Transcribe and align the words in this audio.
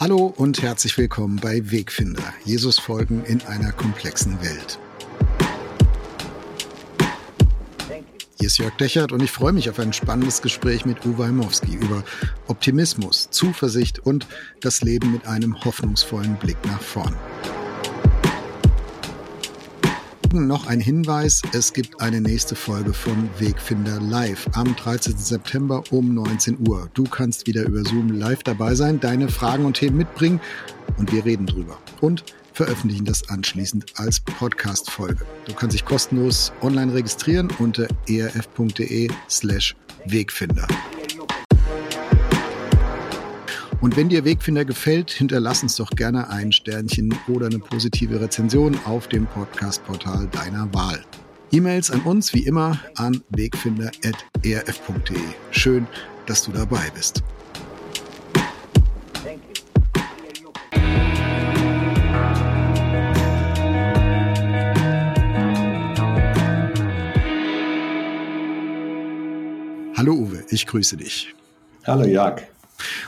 Hallo 0.00 0.32
und 0.34 0.62
herzlich 0.62 0.96
willkommen 0.96 1.36
bei 1.42 1.60
Wegfinder, 1.70 2.22
Jesus 2.46 2.78
folgen 2.78 3.22
in 3.26 3.42
einer 3.42 3.70
komplexen 3.70 4.40
Welt. 4.40 4.78
Hier 8.38 8.46
ist 8.46 8.56
Jörg 8.56 8.74
Dechert 8.78 9.12
und 9.12 9.22
ich 9.22 9.30
freue 9.30 9.52
mich 9.52 9.68
auf 9.68 9.78
ein 9.78 9.92
spannendes 9.92 10.40
Gespräch 10.40 10.86
mit 10.86 11.04
Uwe 11.04 11.26
Heimowski 11.26 11.74
über 11.74 12.02
Optimismus, 12.46 13.28
Zuversicht 13.28 13.98
und 13.98 14.26
das 14.62 14.80
Leben 14.80 15.12
mit 15.12 15.26
einem 15.26 15.62
hoffnungsvollen 15.66 16.36
Blick 16.36 16.56
nach 16.64 16.80
vorn. 16.80 17.14
Noch 20.32 20.68
ein 20.68 20.78
Hinweis, 20.78 21.42
es 21.52 21.72
gibt 21.72 22.00
eine 22.00 22.20
nächste 22.20 22.54
Folge 22.54 22.92
von 22.92 23.28
Wegfinder 23.40 24.00
Live 24.00 24.48
am 24.52 24.76
13. 24.76 25.16
September 25.18 25.82
um 25.90 26.14
19 26.14 26.68
Uhr. 26.68 26.88
Du 26.94 27.02
kannst 27.02 27.48
wieder 27.48 27.64
über 27.64 27.82
Zoom 27.82 28.12
live 28.12 28.44
dabei 28.44 28.76
sein, 28.76 29.00
deine 29.00 29.28
Fragen 29.28 29.64
und 29.64 29.74
Themen 29.78 29.96
mitbringen 29.96 30.40
und 30.98 31.12
wir 31.12 31.24
reden 31.24 31.46
drüber. 31.46 31.78
Und 32.00 32.24
veröffentlichen 32.52 33.04
das 33.04 33.28
anschließend 33.28 33.86
als 33.96 34.20
Podcast-Folge. 34.20 35.26
Du 35.46 35.54
kannst 35.54 35.74
dich 35.74 35.84
kostenlos 35.84 36.52
online 36.62 36.94
registrieren 36.94 37.48
unter 37.58 37.88
erf.de 38.06 39.08
slash 39.28 39.74
Wegfinder. 40.06 40.68
Und 43.80 43.96
wenn 43.96 44.10
dir 44.10 44.26
Wegfinder 44.26 44.66
gefällt, 44.66 45.10
hinterlass 45.10 45.62
uns 45.62 45.76
doch 45.76 45.90
gerne 45.90 46.28
ein 46.28 46.52
Sternchen 46.52 47.14
oder 47.28 47.46
eine 47.46 47.58
positive 47.58 48.20
Rezension 48.20 48.78
auf 48.84 49.08
dem 49.08 49.26
Podcast-Portal 49.26 50.26
deiner 50.26 50.72
Wahl. 50.74 51.02
E-Mails 51.50 51.90
an 51.90 52.02
uns 52.02 52.34
wie 52.34 52.44
immer 52.44 52.78
an 52.96 53.22
wegfinder.erf.de. 53.30 55.16
Schön, 55.50 55.86
dass 56.26 56.44
du 56.44 56.52
dabei 56.52 56.90
bist. 56.94 57.22
Hallo 69.96 70.14
Uwe, 70.14 70.44
ich 70.50 70.66
grüße 70.66 70.98
dich. 70.98 71.34
Hallo 71.86 72.04
Jörg. 72.04 72.42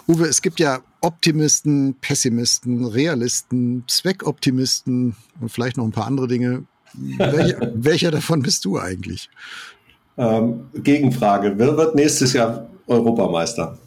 Uwe, 0.09 0.27
es 0.27 0.42
gibt 0.42 0.61
ja 0.61 0.81
Optimisten, 1.01 1.97
Pessimisten, 2.01 2.87
Realisten, 2.87 3.84
Zweckoptimisten 3.89 5.17
und 5.41 5.51
vielleicht 5.51 5.77
noch 5.77 5.84
ein 5.84 5.92
paar 5.92 6.06
andere 6.06 6.29
Dinge. 6.29 6.64
Welcher, 6.95 7.59
welcher 7.75 8.11
davon 8.11 8.42
bist 8.42 8.64
du 8.64 8.79
eigentlich? 8.79 9.29
Ähm, 10.17 10.67
Gegenfrage. 10.75 11.55
Wer 11.56 11.77
wird 11.77 11.95
nächstes 11.95 12.33
Jahr 12.33 12.69
Europameister? 12.87 13.79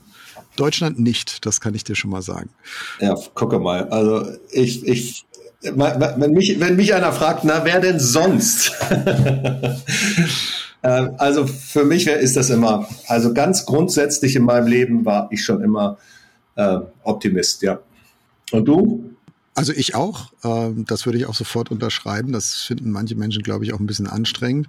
Deutschland 0.56 1.00
nicht, 1.00 1.46
das 1.46 1.60
kann 1.60 1.76
ich 1.76 1.84
dir 1.84 1.96
schon 1.96 2.12
mal 2.12 2.22
sagen. 2.22 2.50
Ja, 3.00 3.16
gucke 3.34 3.60
mal. 3.60 3.90
Also 3.90 4.26
ich, 4.52 4.88
ich, 4.88 5.26
wenn 5.62 6.32
mich, 6.32 6.60
wenn 6.60 6.76
mich 6.76 6.94
einer 6.94 7.12
fragt, 7.12 7.44
na, 7.44 7.66
wer 7.66 7.80
denn 7.80 8.00
sonst? 8.00 8.72
Ähm, 10.86 11.16
also 11.18 11.48
für 11.48 11.84
mich 11.84 12.06
ist 12.06 12.38
das 12.38 12.52
immer, 12.52 12.88
also 13.08 13.34
ganz 13.34 13.66
grundsätzlich 13.66 14.36
in 14.36 14.44
meinem 14.44 14.68
Leben 14.68 15.04
war 15.04 15.28
ich 15.32 15.44
schon 15.44 15.64
immer 15.64 15.98
äh, 16.56 16.78
Optimist, 17.04 17.64
ja. 17.64 17.80
Und 18.52 18.66
du? 18.66 19.15
Also 19.56 19.72
ich 19.72 19.96
auch. 19.96 20.32
Ähm, 20.44 20.86
das 20.86 21.06
würde 21.06 21.18
ich 21.18 21.26
auch 21.26 21.34
sofort 21.34 21.72
unterschreiben. 21.72 22.34
Das 22.34 22.56
finden 22.56 22.92
manche 22.92 23.16
Menschen, 23.16 23.42
glaube 23.42 23.64
ich, 23.64 23.74
auch 23.74 23.80
ein 23.80 23.88
bisschen 23.88 24.08
anstrengend. 24.08 24.68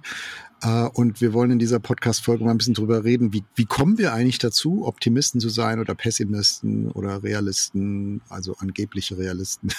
Äh, 0.61 0.87
und 0.93 1.19
wir 1.19 1.33
wollen 1.33 1.51
in 1.51 1.59
dieser 1.59 1.79
Podcast-Folge 1.79 2.45
mal 2.45 2.51
ein 2.51 2.57
bisschen 2.57 2.73
drüber 2.73 3.03
reden, 3.03 3.33
wie, 3.33 3.43
wie 3.55 3.65
kommen 3.65 3.97
wir 3.97 4.13
eigentlich 4.13 4.39
dazu, 4.39 4.87
Optimisten 4.87 5.41
zu 5.41 5.49
sein 5.49 5.79
oder 5.79 5.93
Pessimisten 5.93 6.89
oder 6.91 7.21
Realisten, 7.21 8.21
also 8.29 8.55
angebliche 8.59 9.17
Realisten. 9.17 9.69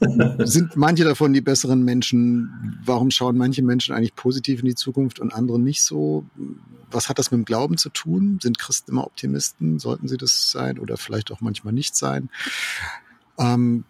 Sind 0.38 0.76
manche 0.76 1.02
davon 1.02 1.32
die 1.32 1.40
besseren 1.40 1.82
Menschen? 1.82 2.78
Warum 2.84 3.10
schauen 3.10 3.36
manche 3.36 3.62
Menschen 3.62 3.94
eigentlich 3.94 4.14
positiv 4.14 4.60
in 4.60 4.66
die 4.66 4.76
Zukunft 4.76 5.18
und 5.18 5.34
andere 5.34 5.58
nicht 5.58 5.82
so? 5.82 6.24
Was 6.88 7.08
hat 7.08 7.18
das 7.18 7.32
mit 7.32 7.38
dem 7.38 7.44
Glauben 7.44 7.76
zu 7.78 7.90
tun? 7.90 8.38
Sind 8.40 8.60
Christen 8.60 8.92
immer 8.92 9.04
Optimisten? 9.04 9.80
Sollten 9.80 10.06
sie 10.06 10.16
das 10.16 10.52
sein 10.52 10.78
oder 10.78 10.96
vielleicht 10.96 11.32
auch 11.32 11.40
manchmal 11.40 11.72
nicht 11.72 11.96
sein? 11.96 12.30
Ähm, 13.38 13.84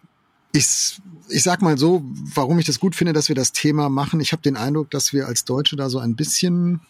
ich, 0.55 1.01
ich 1.29 1.43
sag 1.43 1.63
mal 1.63 1.77
so, 1.77 2.05
warum 2.35 2.61
ich 2.61 2.65
das 2.67 2.79
gut 2.79 2.95
finde, 2.95 3.13
dass 3.13 3.29
wir 3.29 3.35
das 3.35 3.51
Thema 3.51 3.89
machen. 3.89 4.21
Ich 4.21 4.31
habe 4.31 4.43
den 4.43 4.57
Eindruck, 4.57 4.89
dass 4.91 5.13
wir 5.13 5.27
als 5.27 5.45
Deutsche 5.45 5.75
da 5.75 5.91
so 5.91 5.99
ein 5.99 6.15
bisschen 6.15 6.81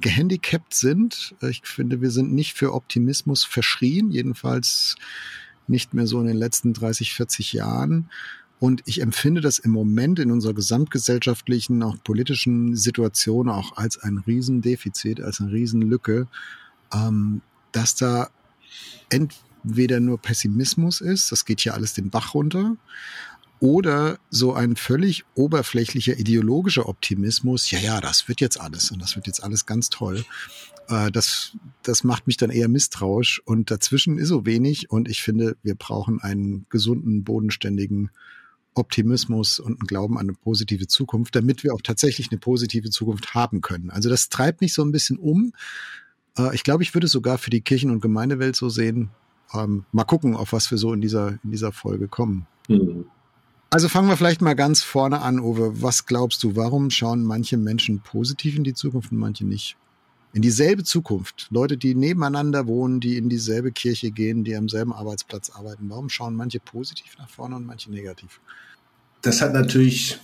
gehandicapt 0.00 0.74
sind. 0.74 1.34
Ich 1.42 1.60
finde, 1.64 2.00
wir 2.00 2.10
sind 2.10 2.32
nicht 2.32 2.54
für 2.54 2.72
Optimismus 2.72 3.44
verschrien, 3.44 4.10
jedenfalls 4.10 4.96
nicht 5.68 5.92
mehr 5.92 6.06
so 6.06 6.18
in 6.20 6.26
den 6.26 6.38
letzten 6.38 6.72
30, 6.72 7.12
40 7.12 7.52
Jahren. 7.52 8.08
Und 8.60 8.82
ich 8.86 9.02
empfinde 9.02 9.42
das 9.42 9.58
im 9.58 9.72
Moment 9.72 10.18
in 10.18 10.30
unserer 10.30 10.54
gesamtgesellschaftlichen, 10.54 11.82
auch 11.82 12.02
politischen 12.02 12.76
Situation 12.76 13.50
auch 13.50 13.76
als 13.76 13.98
ein 13.98 14.16
Riesendefizit, 14.26 15.20
als 15.20 15.40
eine 15.40 15.52
Riesenlücke, 15.52 16.28
ähm, 16.94 17.42
dass 17.72 17.94
da 17.94 18.30
entweder 19.10 19.45
weder 19.66 20.00
nur 20.00 20.18
Pessimismus 20.20 21.00
ist, 21.00 21.32
das 21.32 21.44
geht 21.44 21.60
hier 21.60 21.74
alles 21.74 21.94
den 21.94 22.10
Bach 22.10 22.34
runter, 22.34 22.76
oder 23.58 24.18
so 24.30 24.52
ein 24.52 24.76
völlig 24.76 25.24
oberflächlicher 25.34 26.18
ideologischer 26.18 26.88
Optimismus, 26.88 27.70
ja, 27.70 27.78
ja, 27.78 28.00
das 28.00 28.28
wird 28.28 28.40
jetzt 28.40 28.60
alles 28.60 28.90
und 28.90 29.00
das 29.00 29.16
wird 29.16 29.26
jetzt 29.26 29.42
alles 29.42 29.64
ganz 29.64 29.88
toll. 29.88 30.24
Äh, 30.88 31.10
das, 31.10 31.56
das 31.82 32.04
macht 32.04 32.26
mich 32.26 32.36
dann 32.36 32.50
eher 32.50 32.68
misstrauisch 32.68 33.40
und 33.44 33.70
dazwischen 33.70 34.18
ist 34.18 34.28
so 34.28 34.44
wenig 34.44 34.90
und 34.90 35.08
ich 35.08 35.22
finde, 35.22 35.56
wir 35.62 35.74
brauchen 35.74 36.20
einen 36.20 36.66
gesunden, 36.68 37.24
bodenständigen 37.24 38.10
Optimismus 38.74 39.58
und 39.58 39.80
einen 39.80 39.86
Glauben 39.86 40.18
an 40.18 40.28
eine 40.28 40.34
positive 40.34 40.86
Zukunft, 40.86 41.34
damit 41.34 41.64
wir 41.64 41.74
auch 41.74 41.80
tatsächlich 41.82 42.30
eine 42.30 42.38
positive 42.38 42.90
Zukunft 42.90 43.34
haben 43.34 43.62
können. 43.62 43.90
Also 43.90 44.10
das 44.10 44.28
treibt 44.28 44.60
mich 44.60 44.74
so 44.74 44.82
ein 44.82 44.92
bisschen 44.92 45.16
um. 45.16 45.52
Äh, 46.36 46.54
ich 46.54 46.62
glaube, 46.62 46.82
ich 46.82 46.94
würde 46.94 47.06
es 47.06 47.12
sogar 47.12 47.38
für 47.38 47.50
die 47.50 47.62
Kirchen- 47.62 47.90
und 47.90 48.00
Gemeindewelt 48.00 48.54
so 48.54 48.68
sehen, 48.68 49.10
ähm, 49.54 49.84
mal 49.92 50.04
gucken, 50.04 50.34
auf 50.34 50.52
was 50.52 50.70
wir 50.70 50.78
so 50.78 50.92
in 50.92 51.00
dieser, 51.00 51.38
in 51.42 51.50
dieser 51.50 51.72
Folge 51.72 52.08
kommen. 52.08 52.46
Mhm. 52.68 53.06
Also 53.70 53.88
fangen 53.88 54.08
wir 54.08 54.16
vielleicht 54.16 54.42
mal 54.42 54.54
ganz 54.54 54.82
vorne 54.82 55.20
an, 55.20 55.40
Uwe. 55.40 55.82
Was 55.82 56.06
glaubst 56.06 56.42
du, 56.42 56.56
warum 56.56 56.90
schauen 56.90 57.24
manche 57.24 57.56
Menschen 57.56 58.00
positiv 58.00 58.56
in 58.56 58.64
die 58.64 58.74
Zukunft 58.74 59.12
und 59.12 59.18
manche 59.18 59.44
nicht? 59.44 59.76
In 60.32 60.42
dieselbe 60.42 60.84
Zukunft. 60.84 61.48
Leute, 61.50 61.76
die 61.76 61.94
nebeneinander 61.94 62.66
wohnen, 62.66 63.00
die 63.00 63.16
in 63.16 63.28
dieselbe 63.28 63.72
Kirche 63.72 64.10
gehen, 64.10 64.44
die 64.44 64.54
am 64.54 64.68
selben 64.68 64.92
Arbeitsplatz 64.92 65.50
arbeiten. 65.50 65.88
Warum 65.88 66.08
schauen 66.08 66.36
manche 66.36 66.60
positiv 66.60 67.16
nach 67.18 67.28
vorne 67.28 67.56
und 67.56 67.66
manche 67.66 67.90
negativ? 67.90 68.40
Das 69.22 69.40
hat 69.40 69.52
natürlich 69.52 70.20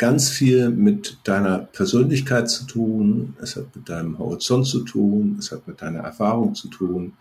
ganz 0.00 0.30
viel 0.30 0.70
mit 0.70 1.18
deiner 1.24 1.58
Persönlichkeit 1.58 2.48
zu 2.48 2.64
tun, 2.64 3.36
es 3.42 3.54
hat 3.54 3.76
mit 3.76 3.86
deinem 3.90 4.18
Horizont 4.18 4.66
zu 4.66 4.80
tun, 4.80 5.36
es 5.38 5.52
hat 5.52 5.68
mit 5.68 5.82
deiner 5.82 5.98
Erfahrung 5.98 6.54
zu 6.54 6.68
tun, 6.68 7.12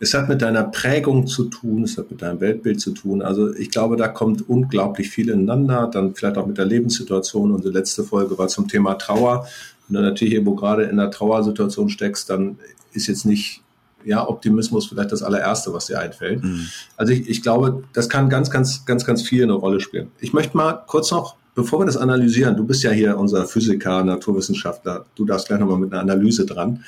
es 0.00 0.14
hat 0.14 0.30
mit 0.30 0.40
deiner 0.40 0.62
Prägung 0.64 1.26
zu 1.26 1.50
tun, 1.50 1.82
es 1.82 1.98
hat 1.98 2.10
mit 2.10 2.22
deinem 2.22 2.40
Weltbild 2.40 2.80
zu 2.80 2.92
tun. 2.92 3.20
Also 3.20 3.54
ich 3.54 3.70
glaube, 3.70 3.98
da 3.98 4.08
kommt 4.08 4.48
unglaublich 4.48 5.10
viel 5.10 5.28
ineinander, 5.28 5.90
dann 5.92 6.14
vielleicht 6.14 6.38
auch 6.38 6.46
mit 6.46 6.56
der 6.56 6.64
Lebenssituation. 6.64 7.52
Unsere 7.52 7.74
letzte 7.74 8.02
Folge 8.02 8.38
war 8.38 8.48
zum 8.48 8.66
Thema 8.66 8.94
Trauer. 8.94 9.46
Wenn 9.88 9.96
du 9.96 10.08
natürlich 10.08 10.32
irgendwo 10.32 10.54
gerade 10.54 10.84
in 10.84 10.98
einer 10.98 11.10
Trauersituation 11.10 11.90
steckst, 11.90 12.30
dann 12.30 12.56
ist 12.94 13.08
jetzt 13.08 13.26
nicht 13.26 13.60
ja, 14.04 14.26
Optimismus 14.26 14.86
vielleicht 14.86 15.12
das 15.12 15.22
allererste, 15.22 15.74
was 15.74 15.84
dir 15.84 16.00
einfällt. 16.00 16.42
Mhm. 16.42 16.66
Also 16.96 17.12
ich, 17.12 17.28
ich 17.28 17.42
glaube, 17.42 17.84
das 17.92 18.08
kann 18.08 18.30
ganz, 18.30 18.50
ganz, 18.50 18.86
ganz, 18.86 19.04
ganz 19.04 19.20
viel 19.20 19.42
eine 19.42 19.52
Rolle 19.52 19.80
spielen. 19.80 20.10
Ich 20.18 20.32
möchte 20.32 20.56
mal 20.56 20.82
kurz 20.86 21.10
noch 21.10 21.36
bevor 21.54 21.80
wir 21.80 21.86
das 21.86 21.96
analysieren, 21.96 22.56
du 22.56 22.64
bist 22.64 22.82
ja 22.82 22.90
hier 22.90 23.18
unser 23.18 23.46
Physiker, 23.46 24.02
Naturwissenschaftler, 24.04 25.04
du 25.14 25.24
darfst 25.24 25.48
gleich 25.48 25.60
nochmal 25.60 25.78
mit 25.78 25.92
einer 25.92 26.02
Analyse 26.02 26.46
dran. 26.46 26.84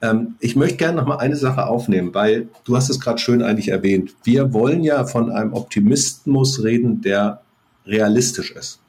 Ähm, 0.00 0.34
ich 0.40 0.56
möchte 0.56 0.76
gerne 0.76 0.96
nochmal 0.96 1.18
eine 1.18 1.36
Sache 1.36 1.66
aufnehmen, 1.66 2.14
weil 2.14 2.48
du 2.64 2.76
hast 2.76 2.90
es 2.90 3.00
gerade 3.00 3.18
schön 3.18 3.42
eigentlich 3.42 3.68
erwähnt. 3.68 4.14
Wir 4.24 4.52
wollen 4.52 4.82
ja 4.84 5.04
von 5.04 5.30
einem 5.30 5.52
Optimismus 5.52 6.62
reden, 6.62 7.00
der 7.00 7.40
realistisch 7.86 8.50
ist. 8.50 8.80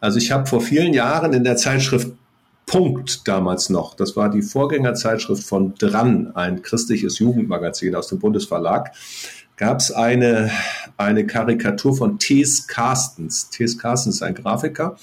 Also 0.00 0.18
ich 0.18 0.32
habe 0.32 0.46
vor 0.46 0.62
vielen 0.62 0.94
Jahren 0.94 1.32
in 1.32 1.44
der 1.44 1.56
Zeitschrift 1.56 2.12
Punkt 2.70 3.26
damals 3.26 3.68
noch, 3.68 3.94
das 3.94 4.14
war 4.14 4.30
die 4.30 4.42
Vorgängerzeitschrift 4.42 5.42
von 5.42 5.74
Dran, 5.74 6.30
ein 6.36 6.62
christliches 6.62 7.18
Jugendmagazin 7.18 7.96
aus 7.96 8.06
dem 8.06 8.20
Bundesverlag, 8.20 8.92
gab 9.60 9.78
es 9.78 9.92
eine, 9.92 10.50
eine 10.96 11.26
Karikatur 11.26 11.94
von 11.94 12.18
T.S. 12.18 12.66
Carstens. 12.66 13.50
T.S. 13.50 13.76
Carstens 13.76 14.16
ist 14.16 14.22
ein 14.22 14.34
Grafiker. 14.34 14.96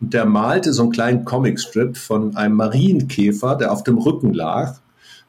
Und 0.00 0.12
der 0.12 0.24
malte 0.24 0.72
so 0.72 0.82
einen 0.82 0.90
kleinen 0.90 1.24
Comicstrip 1.24 1.96
von 1.96 2.36
einem 2.36 2.56
Marienkäfer, 2.56 3.54
der 3.54 3.70
auf 3.70 3.84
dem 3.84 3.96
Rücken 3.98 4.34
lag 4.34 4.78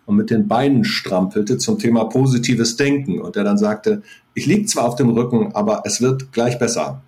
und 0.08 0.16
mit 0.16 0.32
den 0.32 0.48
Beinen 0.48 0.84
strampelte 0.84 1.60
zum 1.60 1.78
Thema 1.78 2.06
positives 2.06 2.76
Denken. 2.76 3.22
Und 3.22 3.36
der 3.36 3.44
dann 3.44 3.60
sagte, 3.60 4.02
ich 4.34 4.48
liege 4.48 4.66
zwar 4.66 4.86
auf 4.86 4.96
dem 4.96 5.12
Rücken, 5.12 5.54
aber 5.54 5.84
es 5.86 6.02
wird 6.02 6.32
gleich 6.32 6.58
besser. 6.58 7.04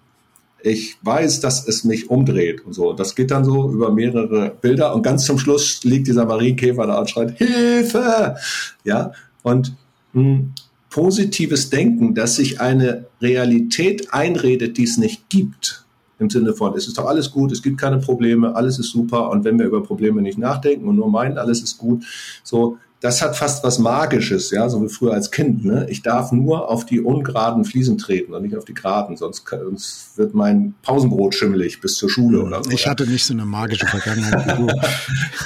Ich 0.61 0.97
weiß, 1.01 1.39
dass 1.39 1.67
es 1.67 1.83
mich 1.83 2.11
umdreht 2.11 2.63
und 2.67 2.73
so. 2.73 2.93
Das 2.93 3.15
geht 3.15 3.31
dann 3.31 3.45
so 3.45 3.71
über 3.71 3.91
mehrere 3.91 4.51
Bilder 4.61 4.93
und 4.93 5.01
ganz 5.01 5.25
zum 5.25 5.39
Schluss 5.39 5.83
liegt 5.83 6.05
dieser 6.05 6.25
Marienkäfer 6.25 6.85
da 6.85 6.99
und 6.99 7.09
schreit, 7.09 7.35
Hilfe! 7.35 8.35
Ja, 8.83 9.11
und 9.41 9.75
mh, 10.13 10.21
hm, 10.21 10.53
positives 10.97 11.69
Denken, 11.69 12.15
dass 12.15 12.37
sich 12.37 12.59
eine 12.59 13.05
Realität 13.21 14.11
einredet, 14.15 14.77
die 14.77 14.83
es 14.83 14.97
nicht 14.97 15.29
gibt. 15.29 15.85
Im 16.17 16.31
Sinne 16.31 16.53
von, 16.53 16.75
es 16.75 16.87
ist 16.87 16.97
doch 16.97 17.05
alles 17.05 17.29
gut, 17.29 17.51
es 17.51 17.61
gibt 17.61 17.77
keine 17.77 17.99
Probleme, 17.99 18.55
alles 18.55 18.79
ist 18.79 18.89
super. 18.89 19.29
Und 19.29 19.43
wenn 19.43 19.59
wir 19.59 19.67
über 19.67 19.83
Probleme 19.83 20.23
nicht 20.23 20.39
nachdenken 20.39 20.87
und 20.87 20.95
nur 20.95 21.11
meinen, 21.11 21.37
alles 21.37 21.61
ist 21.61 21.77
gut, 21.77 22.03
so, 22.43 22.79
das 23.07 23.21
hat 23.21 23.37
fast 23.37 23.63
was 23.63 23.79
Magisches, 23.79 24.51
ja, 24.51 24.67
so 24.67 24.83
wie 24.83 24.89
früher 24.89 25.13
als 25.13 25.31
Kind. 25.31 25.63
Ne? 25.63 25.87
Ich 25.89 26.01
darf 26.01 26.33
nur 26.33 26.69
auf 26.69 26.85
die 26.85 26.99
ungeraden 26.99 27.63
Fliesen 27.63 27.97
treten 27.97 28.33
und 28.33 28.41
nicht 28.41 28.57
auf 28.57 28.65
die 28.65 28.73
geraden, 28.73 29.15
sonst, 29.15 29.45
sonst 29.47 30.17
wird 30.17 30.33
mein 30.33 30.75
Pausenbrot 30.83 31.33
schimmelig 31.33 31.79
bis 31.79 31.95
zur 31.95 32.09
Schule 32.09 32.43
oder 32.43 32.61
so. 32.61 32.69
Ich 32.69 32.85
hatte 32.85 33.07
nicht 33.07 33.25
so 33.25 33.33
eine 33.33 33.45
magische 33.45 33.87
Vergangenheit 33.87 34.59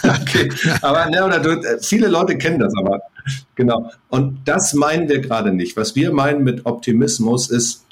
okay, 0.03 0.51
aber 0.81 1.07
ne, 1.11 1.23
oder 1.23 1.39
du, 1.39 1.61
viele 1.81 2.07
Leute 2.07 2.35
kennen 2.35 2.57
das 2.57 2.73
aber. 2.75 2.99
Genau. 3.53 3.91
Und 4.09 4.39
das 4.45 4.73
meinen 4.73 5.07
wir 5.07 5.19
gerade 5.19 5.53
nicht. 5.53 5.77
Was 5.77 5.95
wir 5.95 6.11
meinen 6.11 6.43
mit 6.43 6.65
Optimismus 6.65 7.51
ist, 7.51 7.85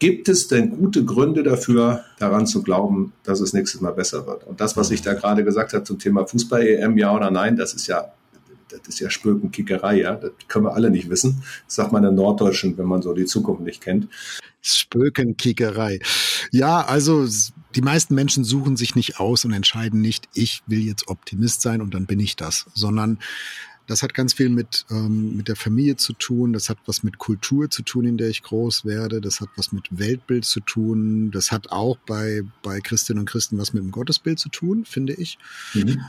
gibt 0.00 0.28
es 0.28 0.48
denn 0.48 0.68
gute 0.76 1.02
Gründe 1.02 1.42
dafür, 1.42 2.04
daran 2.18 2.46
zu 2.46 2.62
glauben, 2.62 3.14
dass 3.22 3.40
es 3.40 3.54
nächstes 3.54 3.80
Mal 3.80 3.92
besser 3.92 4.26
wird? 4.26 4.46
Und 4.46 4.60
das, 4.60 4.76
was 4.76 4.90
ich 4.90 5.00
da 5.00 5.14
gerade 5.14 5.44
gesagt 5.44 5.72
habe 5.72 5.84
zum 5.84 5.98
Thema 5.98 6.26
Fußball-EM, 6.26 6.98
ja 6.98 7.16
oder 7.16 7.30
nein, 7.30 7.56
das 7.56 7.72
ist 7.72 7.86
ja 7.86 8.12
das 8.78 8.94
ist 8.94 9.00
ja 9.00 9.10
Spökenkickerei, 9.10 10.00
ja. 10.00 10.14
Das 10.14 10.32
können 10.48 10.66
wir 10.66 10.74
alle 10.74 10.90
nicht 10.90 11.10
wissen. 11.10 11.42
Das 11.66 11.76
sagt 11.76 11.92
man 11.92 12.04
in 12.04 12.14
Norddeutschen, 12.14 12.76
wenn 12.78 12.86
man 12.86 13.02
so 13.02 13.14
die 13.14 13.26
Zukunft 13.26 13.62
nicht 13.62 13.80
kennt. 13.80 14.08
Spökenkickerei. 14.62 16.00
Ja, 16.50 16.80
also 16.80 17.26
die 17.74 17.82
meisten 17.82 18.14
Menschen 18.14 18.44
suchen 18.44 18.76
sich 18.76 18.94
nicht 18.94 19.20
aus 19.20 19.44
und 19.44 19.52
entscheiden 19.52 20.00
nicht, 20.00 20.28
ich 20.32 20.62
will 20.66 20.80
jetzt 20.80 21.08
Optimist 21.08 21.60
sein 21.60 21.82
und 21.82 21.92
dann 21.92 22.06
bin 22.06 22.20
ich 22.20 22.36
das, 22.36 22.66
sondern 22.72 23.18
das 23.86 24.02
hat 24.02 24.14
ganz 24.14 24.32
viel 24.32 24.48
mit, 24.48 24.86
ähm, 24.90 25.36
mit 25.36 25.48
der 25.48 25.56
Familie 25.56 25.96
zu 25.96 26.14
tun, 26.14 26.54
das 26.54 26.70
hat 26.70 26.78
was 26.86 27.02
mit 27.02 27.18
Kultur 27.18 27.68
zu 27.68 27.82
tun, 27.82 28.06
in 28.06 28.16
der 28.16 28.28
ich 28.28 28.42
groß 28.42 28.86
werde, 28.86 29.20
das 29.20 29.40
hat 29.40 29.50
was 29.56 29.72
mit 29.72 29.86
Weltbild 29.90 30.46
zu 30.46 30.60
tun, 30.60 31.30
das 31.30 31.52
hat 31.52 31.70
auch 31.70 31.98
bei, 32.06 32.42
bei 32.62 32.80
Christinnen 32.80 33.20
und 33.20 33.28
Christen 33.28 33.58
was 33.58 33.74
mit 33.74 33.82
dem 33.82 33.90
Gottesbild 33.90 34.38
zu 34.38 34.48
tun, 34.48 34.86
finde 34.86 35.12
ich. 35.12 35.38
Mhm. 35.74 36.00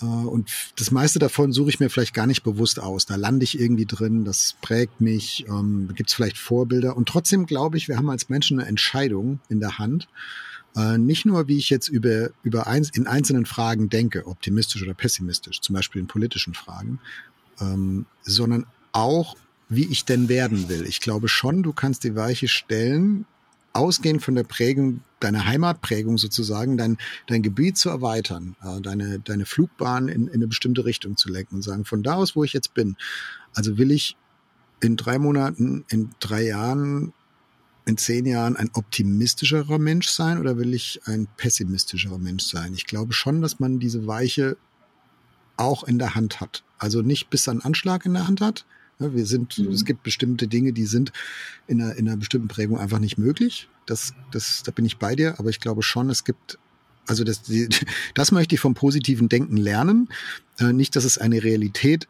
Äh, 0.00 0.04
und 0.04 0.50
das 0.76 0.90
meiste 0.90 1.18
davon 1.18 1.52
suche 1.52 1.70
ich 1.70 1.80
mir 1.80 1.90
vielleicht 1.90 2.14
gar 2.14 2.26
nicht 2.26 2.42
bewusst 2.42 2.80
aus. 2.80 3.06
Da 3.06 3.16
lande 3.16 3.44
ich 3.44 3.58
irgendwie 3.58 3.86
drin, 3.86 4.24
das 4.24 4.56
prägt 4.60 5.00
mich, 5.00 5.46
ähm, 5.48 5.88
gibt 5.94 6.10
es 6.10 6.14
vielleicht 6.14 6.38
Vorbilder. 6.38 6.96
Und 6.96 7.08
trotzdem 7.08 7.46
glaube 7.46 7.76
ich, 7.76 7.88
wir 7.88 7.96
haben 7.96 8.10
als 8.10 8.28
Menschen 8.28 8.58
eine 8.58 8.68
Entscheidung 8.68 9.40
in 9.48 9.60
der 9.60 9.78
Hand. 9.78 10.08
Äh, 10.76 10.98
nicht 10.98 11.24
nur, 11.24 11.46
wie 11.48 11.58
ich 11.58 11.70
jetzt 11.70 11.88
über, 11.88 12.30
über 12.42 12.66
eins, 12.66 12.90
in 12.90 13.06
einzelnen 13.06 13.46
Fragen 13.46 13.88
denke, 13.88 14.26
optimistisch 14.26 14.82
oder 14.82 14.94
pessimistisch, 14.94 15.60
zum 15.60 15.74
Beispiel 15.74 16.00
in 16.00 16.08
politischen 16.08 16.54
Fragen, 16.54 16.98
ähm, 17.60 18.06
sondern 18.22 18.66
auch, 18.92 19.36
wie 19.68 19.86
ich 19.86 20.04
denn 20.04 20.28
werden 20.28 20.68
will. 20.68 20.84
Ich 20.86 21.00
glaube 21.00 21.28
schon, 21.28 21.62
du 21.62 21.72
kannst 21.72 22.04
die 22.04 22.16
Weiche 22.16 22.48
stellen, 22.48 23.24
ausgehend 23.74 24.22
von 24.22 24.34
der 24.34 24.44
Prägung, 24.44 25.00
deiner 25.20 25.44
Heimatprägung 25.44 26.16
sozusagen, 26.16 26.76
dein, 26.76 26.96
dein 27.26 27.42
Gebiet 27.42 27.76
zu 27.76 27.90
erweitern, 27.90 28.56
äh, 28.62 28.80
deine, 28.80 29.18
deine 29.18 29.44
Flugbahn 29.44 30.08
in, 30.08 30.28
in 30.28 30.34
eine 30.34 30.46
bestimmte 30.46 30.84
Richtung 30.84 31.16
zu 31.16 31.28
lenken 31.28 31.56
und 31.56 31.62
sagen, 31.62 31.84
von 31.84 32.02
da 32.02 32.14
aus, 32.14 32.36
wo 32.36 32.44
ich 32.44 32.52
jetzt 32.52 32.72
bin, 32.72 32.96
also 33.52 33.76
will 33.76 33.90
ich 33.90 34.16
in 34.80 34.96
drei 34.96 35.18
Monaten, 35.18 35.84
in 35.88 36.10
drei 36.20 36.44
Jahren, 36.44 37.12
in 37.84 37.96
zehn 37.96 38.26
Jahren 38.26 38.56
ein 38.56 38.70
optimistischerer 38.72 39.78
Mensch 39.78 40.08
sein 40.08 40.38
oder 40.38 40.56
will 40.56 40.72
ich 40.72 41.00
ein 41.06 41.26
pessimistischerer 41.36 42.18
Mensch 42.18 42.44
sein? 42.44 42.74
Ich 42.74 42.86
glaube 42.86 43.12
schon, 43.12 43.42
dass 43.42 43.60
man 43.60 43.78
diese 43.78 44.06
Weiche 44.06 44.56
auch 45.56 45.84
in 45.84 45.98
der 45.98 46.14
Hand 46.14 46.40
hat. 46.40 46.64
Also 46.78 47.02
nicht 47.02 47.28
bis 47.28 47.48
an 47.48 47.60
Anschlag 47.60 48.06
in 48.06 48.14
der 48.14 48.26
Hand 48.26 48.40
hat, 48.40 48.66
wir 48.98 49.26
sind, 49.26 49.58
mhm. 49.58 49.72
es 49.72 49.84
gibt 49.84 50.02
bestimmte 50.02 50.48
Dinge, 50.48 50.72
die 50.72 50.86
sind 50.86 51.12
in 51.66 51.82
einer, 51.82 51.96
in 51.96 52.08
einer 52.08 52.16
bestimmten 52.16 52.48
Prägung 52.48 52.78
einfach 52.78 52.98
nicht 52.98 53.18
möglich. 53.18 53.68
Das, 53.86 54.14
das, 54.30 54.62
da 54.62 54.72
bin 54.72 54.84
ich 54.84 54.98
bei 54.98 55.14
dir, 55.14 55.38
aber 55.38 55.50
ich 55.50 55.60
glaube 55.60 55.82
schon, 55.82 56.10
es 56.10 56.24
gibt, 56.24 56.58
also 57.06 57.24
das, 57.24 57.42
das 58.14 58.32
möchte 58.32 58.54
ich 58.54 58.60
vom 58.60 58.74
positiven 58.74 59.28
Denken 59.28 59.56
lernen. 59.56 60.08
Äh, 60.58 60.72
nicht, 60.72 60.96
dass 60.96 61.04
es 61.04 61.18
eine 61.18 61.42
Realität 61.42 62.08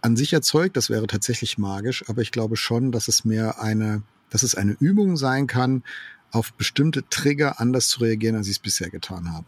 an 0.00 0.16
sich 0.16 0.32
erzeugt, 0.32 0.76
das 0.76 0.90
wäre 0.90 1.06
tatsächlich 1.06 1.58
magisch, 1.58 2.04
aber 2.08 2.22
ich 2.22 2.30
glaube 2.30 2.56
schon, 2.56 2.92
dass 2.92 3.08
es 3.08 3.24
mehr 3.24 3.60
eine, 3.60 4.02
dass 4.30 4.42
es 4.44 4.54
eine 4.54 4.76
Übung 4.78 5.16
sein 5.16 5.46
kann, 5.46 5.82
auf 6.30 6.52
bestimmte 6.52 7.08
Trigger 7.08 7.60
anders 7.60 7.88
zu 7.88 8.00
reagieren, 8.00 8.36
als 8.36 8.46
ich 8.46 8.56
es 8.56 8.58
bisher 8.58 8.90
getan 8.90 9.32
habe. 9.32 9.46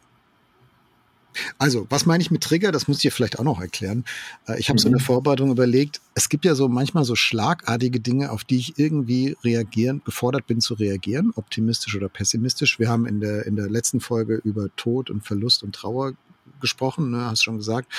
Also, 1.59 1.87
was 1.91 2.06
meine 2.06 2.23
ich 2.23 2.31
mit 2.31 2.43
Trigger? 2.43 2.73
Das 2.73 2.88
muss 2.88 2.99
ich 2.99 3.03
dir 3.03 3.12
vielleicht 3.12 3.38
auch 3.38 3.44
noch 3.44 3.61
erklären. 3.61 4.05
Äh, 4.47 4.59
ich 4.59 4.69
habe 4.69 4.77
mhm. 4.77 4.82
so 4.82 4.88
eine 4.88 4.97
mhm. 4.97 5.00
Vorbereitung 5.00 5.50
überlegt. 5.50 6.00
Es 6.15 6.29
gibt 6.29 6.44
ja 6.44 6.55
so 6.55 6.69
manchmal 6.69 7.05
so 7.05 7.15
schlagartige 7.15 8.00
Dinge, 8.00 8.31
auf 8.31 8.44
die 8.44 8.59
ich 8.59 8.79
irgendwie 8.79 9.37
reagieren, 9.44 10.03
gefordert 10.05 10.47
bin 10.47 10.61
zu 10.61 10.75
reagieren, 10.75 11.32
optimistisch 11.37 11.94
oder 11.97 12.09
pessimistisch. 12.09 12.79
Wir 12.79 12.88
haben 12.88 13.06
in 13.06 13.21
der, 13.21 13.47
in 13.47 13.56
der 13.56 13.69
letzten 13.69 14.00
Folge 14.00 14.41
über 14.44 14.75
Tod 14.77 15.11
und 15.11 15.25
Verlust 15.25 15.62
und 15.62 15.75
Trauer 15.75 16.15
gesprochen, 16.61 17.11
ne? 17.11 17.27
hast 17.27 17.44
schon 17.44 17.56
gesagt. 17.56 17.93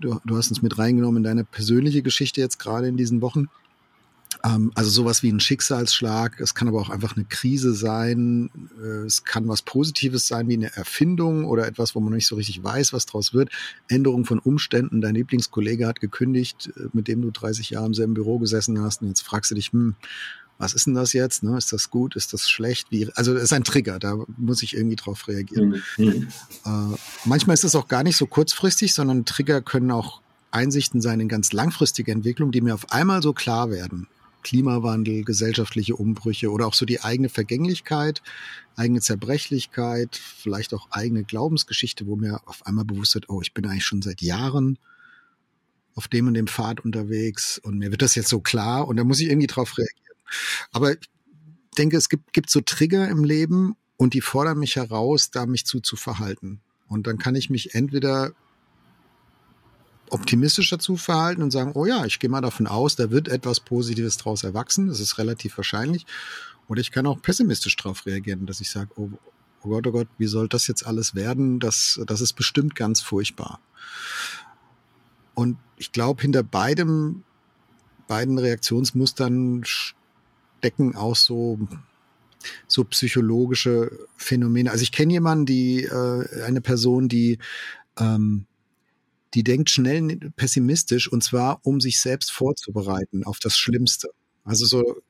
Du, 0.00 0.18
du 0.24 0.36
hast 0.36 0.48
uns 0.48 0.62
mit 0.62 0.78
reingenommen 0.78 1.18
in 1.18 1.24
deine 1.24 1.44
persönliche 1.44 2.02
Geschichte 2.02 2.40
jetzt 2.40 2.58
gerade 2.58 2.88
in 2.88 2.96
diesen 2.96 3.20
Wochen. 3.20 3.48
Ähm, 4.44 4.72
also 4.74 4.90
sowas 4.90 5.22
wie 5.22 5.30
ein 5.30 5.40
Schicksalsschlag. 5.40 6.40
Es 6.40 6.54
kann 6.54 6.68
aber 6.68 6.80
auch 6.80 6.90
einfach 6.90 7.16
eine 7.16 7.24
Krise 7.24 7.74
sein. 7.74 8.50
Äh, 8.82 9.04
es 9.06 9.24
kann 9.24 9.48
was 9.48 9.62
Positives 9.62 10.26
sein, 10.26 10.48
wie 10.48 10.54
eine 10.54 10.74
Erfindung 10.76 11.44
oder 11.44 11.66
etwas, 11.66 11.94
wo 11.94 12.00
man 12.00 12.12
nicht 12.12 12.26
so 12.26 12.36
richtig 12.36 12.62
weiß, 12.62 12.92
was 12.92 13.06
draus 13.06 13.34
wird. 13.34 13.50
Änderung 13.88 14.24
von 14.24 14.38
Umständen. 14.38 15.00
Dein 15.00 15.14
Lieblingskollege 15.14 15.86
hat 15.86 16.00
gekündigt, 16.00 16.70
äh, 16.76 16.88
mit 16.92 17.08
dem 17.08 17.22
du 17.22 17.30
30 17.30 17.70
Jahre 17.70 17.86
im 17.86 17.94
selben 17.94 18.14
Büro 18.14 18.38
gesessen 18.38 18.80
hast. 18.80 19.02
Und 19.02 19.08
jetzt 19.08 19.22
fragst 19.22 19.50
du 19.50 19.54
dich, 19.54 19.72
hm, 19.72 19.94
was 20.58 20.74
ist 20.74 20.86
denn 20.86 20.94
das 20.94 21.14
jetzt? 21.14 21.42
Ne? 21.42 21.56
Ist 21.56 21.72
das 21.72 21.88
gut? 21.90 22.16
Ist 22.16 22.34
das 22.34 22.48
schlecht? 22.48 22.88
Wie, 22.90 23.08
also 23.14 23.34
es 23.34 23.44
ist 23.44 23.52
ein 23.52 23.64
Trigger, 23.64 23.98
da 23.98 24.24
muss 24.36 24.62
ich 24.62 24.76
irgendwie 24.76 24.96
drauf 24.96 25.26
reagieren. 25.26 25.82
Mhm. 25.96 26.28
Äh, 26.66 26.96
manchmal 27.24 27.54
ist 27.54 27.64
es 27.64 27.74
auch 27.74 27.88
gar 27.88 28.02
nicht 28.02 28.18
so 28.18 28.26
kurzfristig, 28.26 28.92
sondern 28.92 29.24
Trigger 29.24 29.62
können 29.62 29.90
auch 29.90 30.20
Einsichten 30.50 31.00
sein 31.00 31.20
in 31.20 31.28
ganz 31.28 31.52
langfristige 31.52 32.12
Entwicklung, 32.12 32.52
die 32.52 32.60
mir 32.60 32.74
auf 32.74 32.92
einmal 32.92 33.22
so 33.22 33.32
klar 33.32 33.70
werden. 33.70 34.06
Klimawandel, 34.42 35.24
gesellschaftliche 35.24 35.96
Umbrüche 35.96 36.50
oder 36.50 36.66
auch 36.66 36.74
so 36.74 36.86
die 36.86 37.00
eigene 37.00 37.28
Vergänglichkeit, 37.28 38.22
eigene 38.76 39.00
Zerbrechlichkeit, 39.00 40.16
vielleicht 40.16 40.74
auch 40.74 40.88
eigene 40.90 41.24
Glaubensgeschichte, 41.24 42.06
wo 42.06 42.16
mir 42.16 42.40
auf 42.46 42.66
einmal 42.66 42.84
bewusst 42.84 43.14
wird, 43.14 43.28
oh, 43.28 43.40
ich 43.42 43.54
bin 43.54 43.66
eigentlich 43.66 43.84
schon 43.84 44.02
seit 44.02 44.22
Jahren 44.22 44.78
auf 45.94 46.08
dem 46.08 46.28
und 46.28 46.34
dem 46.34 46.46
Pfad 46.46 46.80
unterwegs 46.80 47.58
und 47.58 47.78
mir 47.78 47.90
wird 47.90 48.02
das 48.02 48.14
jetzt 48.14 48.28
so 48.28 48.40
klar 48.40 48.88
und 48.88 48.96
da 48.96 49.04
muss 49.04 49.20
ich 49.20 49.28
irgendwie 49.28 49.46
drauf 49.46 49.76
reagieren. 49.76 50.16
Aber 50.72 50.92
ich 50.92 51.10
denke, 51.76 51.96
es 51.96 52.08
gibt, 52.08 52.32
gibt 52.32 52.50
so 52.50 52.60
Trigger 52.60 53.08
im 53.08 53.24
Leben 53.24 53.76
und 53.96 54.14
die 54.14 54.20
fordern 54.20 54.58
mich 54.58 54.76
heraus, 54.76 55.30
da 55.30 55.46
mich 55.46 55.66
zu, 55.66 55.80
zu 55.80 55.96
verhalten. 55.96 56.60
Und 56.88 57.06
dann 57.06 57.18
kann 57.18 57.34
ich 57.34 57.50
mich 57.50 57.74
entweder 57.74 58.32
optimistisch 60.10 60.70
dazu 60.70 60.96
verhalten 60.96 61.42
und 61.42 61.50
sagen, 61.50 61.72
oh 61.74 61.86
ja, 61.86 62.04
ich 62.04 62.18
gehe 62.18 62.30
mal 62.30 62.40
davon 62.40 62.66
aus, 62.66 62.96
da 62.96 63.10
wird 63.10 63.28
etwas 63.28 63.60
Positives 63.60 64.16
draus 64.16 64.44
erwachsen, 64.44 64.88
das 64.88 65.00
ist 65.00 65.18
relativ 65.18 65.56
wahrscheinlich. 65.56 66.06
Oder 66.68 66.80
ich 66.80 66.92
kann 66.92 67.06
auch 67.06 67.20
pessimistisch 67.20 67.76
darauf 67.76 68.06
reagieren, 68.06 68.46
dass 68.46 68.60
ich 68.60 68.70
sage, 68.70 68.90
oh, 68.96 69.10
oh 69.62 69.68
Gott, 69.68 69.86
oh 69.86 69.92
Gott, 69.92 70.08
wie 70.18 70.26
soll 70.26 70.48
das 70.48 70.66
jetzt 70.66 70.86
alles 70.86 71.14
werden? 71.14 71.58
Das, 71.58 72.00
das 72.06 72.20
ist 72.20 72.34
bestimmt 72.34 72.74
ganz 72.74 73.00
furchtbar. 73.00 73.60
Und 75.34 75.56
ich 75.76 75.92
glaube, 75.92 76.22
hinter 76.22 76.42
beidem, 76.42 77.24
beiden 78.06 78.38
Reaktionsmustern 78.38 79.62
stecken 79.64 80.96
auch 80.96 81.16
so 81.16 81.58
so 82.66 82.84
psychologische 82.84 83.90
Phänomene. 84.16 84.70
Also 84.70 84.82
ich 84.82 84.92
kenne 84.92 85.12
jemanden, 85.12 85.46
die 85.46 85.84
äh, 85.84 86.42
eine 86.42 86.60
Person, 86.60 87.08
die 87.08 87.38
ähm, 87.98 88.46
die 89.34 89.44
denkt 89.44 89.70
schnell 89.70 90.18
pessimistisch 90.36 91.10
und 91.10 91.22
zwar, 91.22 91.60
um 91.62 91.80
sich 91.80 92.00
selbst 92.00 92.32
vorzubereiten 92.32 93.24
auf 93.24 93.38
das 93.38 93.56
Schlimmste. 93.56 94.08
Also 94.44 94.66
so, 94.66 95.02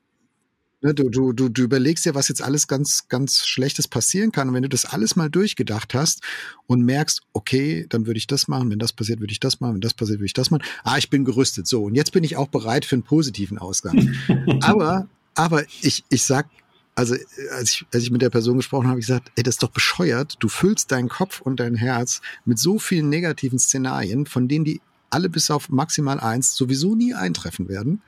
ne, 0.81 0.93
du, 0.93 1.09
du, 1.09 1.33
du, 1.33 1.49
du 1.49 1.61
überlegst 1.61 2.05
dir, 2.05 2.15
was 2.15 2.27
jetzt 2.27 2.41
alles 2.41 2.67
ganz, 2.67 3.07
ganz 3.07 3.45
Schlechtes 3.45 3.87
passieren 3.87 4.31
kann. 4.31 4.49
Und 4.49 4.55
wenn 4.55 4.63
du 4.63 4.69
das 4.69 4.85
alles 4.85 5.15
mal 5.15 5.29
durchgedacht 5.29 5.93
hast 5.93 6.21
und 6.67 6.81
merkst, 6.81 7.21
okay, 7.33 7.85
dann 7.89 8.05
würde 8.05 8.17
ich 8.17 8.27
das 8.27 8.47
machen, 8.47 8.69
wenn 8.69 8.79
das 8.79 8.93
passiert, 8.93 9.19
würde 9.19 9.33
ich 9.33 9.39
das 9.39 9.59
machen, 9.59 9.75
wenn 9.75 9.81
das 9.81 9.93
passiert, 9.93 10.19
würde 10.19 10.25
ich 10.25 10.33
das 10.33 10.51
machen. 10.51 10.63
Ah, 10.83 10.97
ich 10.97 11.09
bin 11.09 11.25
gerüstet. 11.25 11.67
So, 11.67 11.85
und 11.85 11.95
jetzt 11.95 12.11
bin 12.11 12.23
ich 12.23 12.35
auch 12.37 12.47
bereit 12.47 12.85
für 12.85 12.95
einen 12.95 13.03
positiven 13.03 13.57
Ausgang. 13.57 14.15
aber, 14.61 15.07
aber 15.35 15.63
ich, 15.81 16.03
ich 16.09 16.23
sag 16.23 16.47
also 16.95 17.15
als 17.57 17.71
ich, 17.71 17.85
als 17.93 18.03
ich 18.03 18.11
mit 18.11 18.21
der 18.21 18.29
Person 18.29 18.57
gesprochen 18.57 18.83
habe, 18.83 18.91
habe 18.91 18.99
ich 18.99 19.07
gesagt, 19.07 19.31
ey, 19.35 19.43
das 19.43 19.55
ist 19.55 19.63
doch 19.63 19.71
bescheuert. 19.71 20.35
Du 20.39 20.49
füllst 20.49 20.91
deinen 20.91 21.09
Kopf 21.09 21.41
und 21.41 21.59
dein 21.59 21.75
Herz 21.75 22.21
mit 22.45 22.59
so 22.59 22.79
vielen 22.79 23.09
negativen 23.09 23.59
Szenarien, 23.59 24.25
von 24.25 24.47
denen 24.47 24.65
die 24.65 24.81
alle 25.09 25.29
bis 25.29 25.51
auf 25.51 25.69
maximal 25.69 26.19
eins 26.19 26.55
sowieso 26.55 26.95
nie 26.95 27.13
eintreffen 27.13 27.69
werden. 27.69 28.01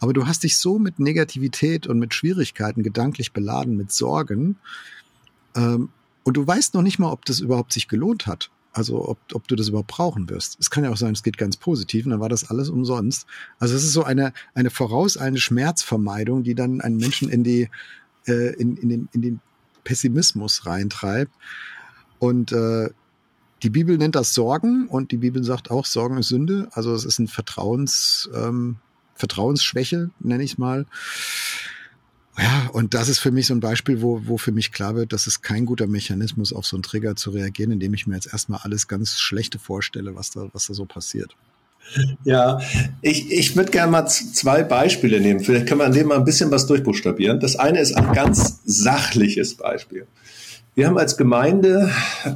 Aber 0.00 0.12
du 0.12 0.26
hast 0.26 0.44
dich 0.44 0.56
so 0.56 0.78
mit 0.78 0.98
Negativität 0.98 1.86
und 1.86 1.98
mit 1.98 2.14
Schwierigkeiten 2.14 2.82
gedanklich 2.82 3.32
beladen, 3.32 3.76
mit 3.76 3.92
Sorgen. 3.92 4.56
Ähm, 5.54 5.90
und 6.22 6.36
du 6.36 6.46
weißt 6.46 6.74
noch 6.74 6.82
nicht 6.82 6.98
mal, 6.98 7.12
ob 7.12 7.24
das 7.24 7.40
überhaupt 7.40 7.72
sich 7.72 7.88
gelohnt 7.88 8.26
hat. 8.26 8.50
Also 8.72 9.08
ob, 9.08 9.18
ob 9.32 9.48
du 9.48 9.56
das 9.56 9.68
überhaupt 9.68 9.88
brauchen 9.88 10.30
wirst. 10.30 10.56
Es 10.60 10.70
kann 10.70 10.84
ja 10.84 10.90
auch 10.90 10.96
sein, 10.96 11.12
es 11.12 11.24
geht 11.24 11.36
ganz 11.36 11.56
positiv 11.56 12.06
und 12.06 12.12
dann 12.12 12.20
war 12.20 12.28
das 12.28 12.48
alles 12.48 12.68
umsonst. 12.68 13.26
Also 13.58 13.74
es 13.74 13.82
ist 13.82 13.92
so 13.92 14.04
eine, 14.04 14.32
eine 14.54 14.70
vorauseilende 14.70 15.40
Schmerzvermeidung, 15.40 16.44
die 16.44 16.54
dann 16.54 16.80
einen 16.80 16.96
Menschen 16.96 17.28
in 17.28 17.42
die, 17.42 17.68
äh, 18.26 18.54
in, 18.54 18.76
in, 18.76 18.88
den, 18.88 19.08
in 19.12 19.22
den 19.22 19.40
Pessimismus 19.84 20.66
reintreibt. 20.66 21.32
Und 22.18 22.52
äh, 22.52 22.90
die 23.62 23.70
Bibel 23.70 23.98
nennt 23.98 24.14
das 24.14 24.34
Sorgen 24.34 24.86
und 24.88 25.12
die 25.12 25.18
Bibel 25.18 25.44
sagt 25.44 25.70
auch, 25.70 25.84
Sorgen 25.84 26.18
ist 26.18 26.28
Sünde. 26.28 26.68
Also 26.72 26.94
es 26.94 27.04
ist 27.04 27.18
ein 27.18 27.28
Vertrauens, 27.28 28.30
ähm, 28.34 28.76
Vertrauensschwäche, 29.14 30.10
nenne 30.18 30.42
ich 30.42 30.56
mal. 30.58 30.86
Ja, 32.38 32.70
und 32.72 32.94
das 32.94 33.08
ist 33.08 33.18
für 33.18 33.32
mich 33.32 33.46
so 33.46 33.54
ein 33.54 33.60
Beispiel, 33.60 34.00
wo, 34.00 34.26
wo 34.26 34.38
für 34.38 34.52
mich 34.52 34.72
klar 34.72 34.94
wird, 34.94 35.12
dass 35.12 35.26
es 35.26 35.42
kein 35.42 35.66
guter 35.66 35.86
Mechanismus 35.86 36.52
auf 36.52 36.64
so 36.64 36.76
einen 36.76 36.82
Trigger 36.82 37.16
zu 37.16 37.30
reagieren, 37.30 37.72
indem 37.72 37.92
ich 37.92 38.06
mir 38.06 38.14
jetzt 38.14 38.32
erstmal 38.32 38.60
alles 38.62 38.88
ganz 38.88 39.18
Schlechte 39.18 39.58
vorstelle, 39.58 40.14
was 40.14 40.30
da, 40.30 40.48
was 40.52 40.66
da 40.66 40.74
so 40.74 40.86
passiert. 40.86 41.36
Ja, 42.24 42.60
ich, 43.02 43.30
ich 43.32 43.56
würde 43.56 43.70
gerne 43.70 43.90
mal 43.90 44.06
zwei 44.06 44.62
Beispiele 44.62 45.20
nehmen. 45.20 45.40
Vielleicht 45.40 45.66
können 45.66 45.80
wir 45.80 45.86
an 45.86 45.92
dem 45.92 46.08
mal 46.08 46.16
ein 46.16 46.24
bisschen 46.24 46.50
was 46.50 46.66
durchbuchstabieren. 46.66 47.40
Das 47.40 47.56
eine 47.56 47.80
ist 47.80 47.96
ein 47.96 48.12
ganz 48.12 48.60
sachliches 48.64 49.56
Beispiel. 49.56 50.06
Wir 50.74 50.86
haben 50.86 50.98
als 50.98 51.16
Gemeinde 51.16 51.90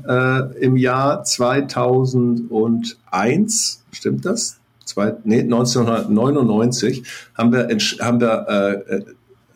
äh, 0.09 0.59
im 0.59 0.77
Jahr 0.77 1.23
2001, 1.23 3.85
stimmt 3.93 4.25
das? 4.25 4.59
Zwei, 4.85 5.15
nee, 5.25 5.41
1999 5.41 7.05
haben 7.35 7.53
wir, 7.53 7.69
haben 8.01 8.21
wir 8.21 8.85
äh, 8.89 9.05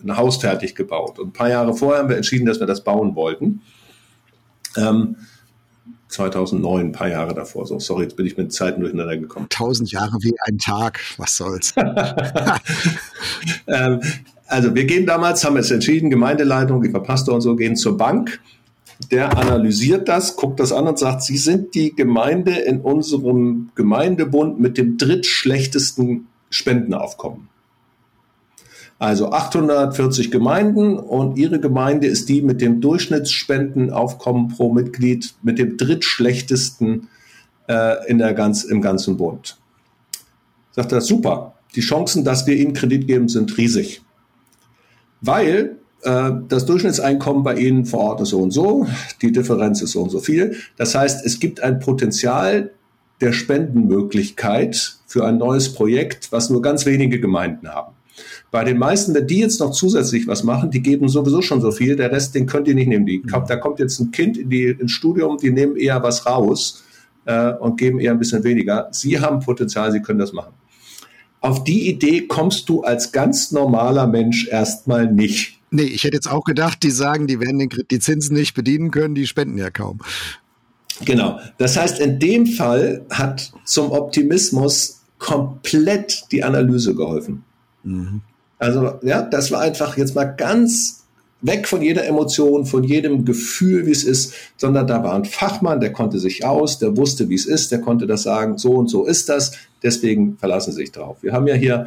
ein 0.02 0.16
Haus 0.16 0.38
fertig 0.38 0.74
gebaut. 0.74 1.18
Und 1.18 1.28
ein 1.28 1.32
paar 1.32 1.50
Jahre 1.50 1.74
vorher 1.74 2.02
haben 2.02 2.08
wir 2.08 2.16
entschieden, 2.16 2.46
dass 2.46 2.60
wir 2.60 2.66
das 2.66 2.84
bauen 2.84 3.14
wollten. 3.14 3.60
Ähm, 4.76 5.16
2009, 6.08 6.86
ein 6.86 6.92
paar 6.92 7.08
Jahre 7.08 7.34
davor. 7.34 7.66
So, 7.66 7.78
sorry, 7.78 8.04
jetzt 8.04 8.16
bin 8.16 8.26
ich 8.26 8.36
mit 8.36 8.52
Zeiten 8.52 8.80
durcheinander 8.80 9.16
gekommen. 9.16 9.46
Tausend 9.50 9.92
Jahre 9.92 10.16
wie 10.20 10.34
ein 10.46 10.58
Tag, 10.58 11.00
was 11.16 11.36
soll's. 11.36 11.74
ähm, 13.66 14.00
also 14.46 14.74
wir 14.74 14.86
gehen 14.86 15.06
damals, 15.06 15.44
haben 15.44 15.56
jetzt 15.56 15.70
entschieden, 15.70 16.10
Gemeindeleitung, 16.10 16.82
die 16.82 16.88
Pastor 16.88 17.34
und 17.34 17.42
so 17.42 17.54
gehen 17.56 17.76
zur 17.76 17.96
Bank. 17.96 18.40
Der 19.10 19.36
analysiert 19.36 20.08
das, 20.08 20.34
guckt 20.34 20.58
das 20.58 20.72
an 20.72 20.88
und 20.88 20.98
sagt, 20.98 21.22
Sie 21.22 21.36
sind 21.36 21.74
die 21.74 21.94
Gemeinde 21.94 22.52
in 22.52 22.80
unserem 22.80 23.70
Gemeindebund 23.76 24.58
mit 24.58 24.76
dem 24.76 24.96
drittschlechtesten 24.96 26.26
Spendenaufkommen. 26.50 27.48
Also 28.98 29.30
840 29.30 30.32
Gemeinden 30.32 30.98
und 30.98 31.38
Ihre 31.38 31.60
Gemeinde 31.60 32.08
ist 32.08 32.28
die 32.28 32.42
mit 32.42 32.60
dem 32.60 32.80
Durchschnittsspendenaufkommen 32.80 34.48
pro 34.48 34.72
Mitglied 34.72 35.34
mit 35.42 35.58
dem 35.58 35.76
drittschlechtesten 35.76 37.08
äh, 37.68 38.10
in 38.10 38.18
der 38.18 38.34
ganz, 38.34 38.64
im 38.64 38.80
ganzen 38.80 39.16
Bund. 39.16 39.56
Sagt 40.72 40.90
er, 40.92 41.00
super. 41.00 41.54
Die 41.76 41.80
Chancen, 41.80 42.24
dass 42.24 42.46
wir 42.46 42.56
Ihnen 42.56 42.72
Kredit 42.72 43.06
geben, 43.06 43.28
sind 43.28 43.56
riesig. 43.56 44.02
Weil 45.20 45.76
äh, 46.02 46.30
das 46.48 46.66
Durchschnittseinkommen 46.66 47.44
bei 47.44 47.56
Ihnen 47.56 47.84
vor 47.84 48.00
Ort 48.00 48.20
ist 48.20 48.30
so 48.30 48.40
und 48.40 48.50
so, 48.50 48.88
die 49.22 49.30
Differenz 49.30 49.80
ist 49.80 49.92
so 49.92 50.02
und 50.02 50.10
so 50.10 50.18
viel. 50.18 50.56
Das 50.76 50.96
heißt, 50.96 51.24
es 51.24 51.38
gibt 51.38 51.60
ein 51.62 51.78
Potenzial 51.78 52.72
der 53.20 53.32
Spendenmöglichkeit 53.32 54.98
für 55.06 55.24
ein 55.24 55.38
neues 55.38 55.72
Projekt, 55.72 56.32
was 56.32 56.50
nur 56.50 56.62
ganz 56.62 56.84
wenige 56.86 57.20
Gemeinden 57.20 57.68
haben. 57.68 57.97
Bei 58.50 58.64
den 58.64 58.78
meisten, 58.78 59.14
wenn 59.14 59.26
die 59.26 59.40
jetzt 59.40 59.60
noch 59.60 59.72
zusätzlich 59.72 60.26
was 60.26 60.42
machen, 60.42 60.70
die 60.70 60.82
geben 60.82 61.08
sowieso 61.08 61.42
schon 61.42 61.60
so 61.60 61.70
viel, 61.70 61.96
der 61.96 62.10
Rest, 62.10 62.34
den 62.34 62.46
könnt 62.46 62.68
ihr 62.68 62.74
nicht 62.74 62.88
nehmen. 62.88 63.06
Die, 63.06 63.22
da 63.22 63.56
kommt 63.56 63.78
jetzt 63.78 64.00
ein 64.00 64.10
Kind 64.10 64.36
in 64.36 64.50
die, 64.50 64.66
ins 64.66 64.92
Studium, 64.92 65.38
die 65.38 65.50
nehmen 65.50 65.76
eher 65.76 66.02
was 66.02 66.26
raus 66.26 66.82
äh, 67.24 67.52
und 67.54 67.76
geben 67.78 68.00
eher 68.00 68.12
ein 68.12 68.18
bisschen 68.18 68.44
weniger. 68.44 68.88
Sie 68.90 69.20
haben 69.20 69.40
Potenzial, 69.40 69.92
sie 69.92 70.00
können 70.00 70.18
das 70.18 70.32
machen. 70.32 70.54
Auf 71.40 71.62
die 71.64 71.88
Idee 71.88 72.26
kommst 72.26 72.68
du 72.68 72.82
als 72.82 73.12
ganz 73.12 73.52
normaler 73.52 74.06
Mensch 74.06 74.48
erstmal 74.48 75.10
nicht. 75.12 75.60
Nee, 75.70 75.82
ich 75.82 76.04
hätte 76.04 76.16
jetzt 76.16 76.30
auch 76.30 76.44
gedacht, 76.44 76.82
die 76.82 76.90
sagen, 76.90 77.26
die 77.26 77.40
werden 77.40 77.58
den, 77.58 77.68
die 77.90 78.00
Zinsen 78.00 78.34
nicht 78.34 78.54
bedienen 78.54 78.90
können, 78.90 79.14
die 79.14 79.26
spenden 79.26 79.58
ja 79.58 79.70
kaum. 79.70 80.00
Genau. 81.04 81.38
Das 81.58 81.76
heißt, 81.76 82.00
in 82.00 82.18
dem 82.18 82.46
Fall 82.46 83.04
hat 83.10 83.52
zum 83.64 83.92
Optimismus 83.92 85.02
komplett 85.18 86.24
die 86.32 86.42
Analyse 86.42 86.94
geholfen. 86.94 87.44
Mhm. 87.88 88.20
Also 88.58 88.94
ja, 89.02 89.22
das 89.22 89.50
war 89.50 89.60
einfach 89.60 89.96
jetzt 89.96 90.14
mal 90.14 90.24
ganz 90.24 91.04
weg 91.40 91.68
von 91.68 91.82
jeder 91.82 92.04
Emotion, 92.04 92.66
von 92.66 92.82
jedem 92.82 93.24
Gefühl, 93.24 93.86
wie 93.86 93.92
es 93.92 94.02
ist, 94.02 94.34
sondern 94.56 94.86
da 94.88 95.04
war 95.04 95.14
ein 95.14 95.24
Fachmann, 95.24 95.80
der 95.80 95.92
konnte 95.92 96.18
sich 96.18 96.44
aus, 96.44 96.78
der 96.78 96.96
wusste, 96.96 97.28
wie 97.28 97.36
es 97.36 97.46
ist, 97.46 97.70
der 97.70 97.80
konnte 97.80 98.06
das 98.06 98.24
sagen, 98.24 98.58
so 98.58 98.72
und 98.72 98.88
so 98.88 99.04
ist 99.04 99.28
das, 99.28 99.52
deswegen 99.82 100.36
verlassen 100.38 100.72
Sie 100.72 100.78
sich 100.78 100.92
drauf. 100.92 101.18
Wir 101.22 101.32
haben 101.32 101.46
ja 101.46 101.54
hier 101.54 101.86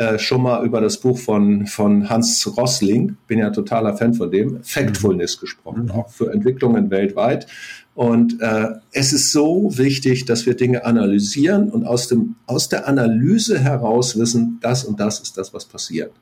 äh, 0.00 0.18
schon 0.18 0.40
mal 0.40 0.64
über 0.64 0.80
das 0.80 0.96
Buch 0.96 1.18
von, 1.18 1.66
von 1.66 2.08
Hans 2.08 2.50
Rossling, 2.56 3.18
bin 3.26 3.38
ja 3.38 3.50
totaler 3.50 3.94
Fan 3.98 4.14
von 4.14 4.30
dem, 4.30 4.62
Factfulness 4.62 5.36
mhm. 5.36 5.40
gesprochen, 5.42 5.84
mhm. 5.84 5.90
auch 5.90 6.08
für 6.08 6.32
Entwicklungen 6.32 6.90
weltweit. 6.90 7.46
Und 7.94 8.40
äh, 8.40 8.68
es 8.92 9.12
ist 9.12 9.30
so 9.30 9.76
wichtig, 9.76 10.24
dass 10.24 10.46
wir 10.46 10.56
Dinge 10.56 10.86
analysieren 10.86 11.68
und 11.68 11.84
aus, 11.84 12.08
dem, 12.08 12.36
aus 12.46 12.70
der 12.70 12.88
Analyse 12.88 13.58
heraus 13.58 14.18
wissen, 14.18 14.58
das 14.62 14.84
und 14.84 14.98
das 15.00 15.20
ist 15.20 15.36
das, 15.36 15.52
was 15.52 15.66
passiert. 15.66 16.12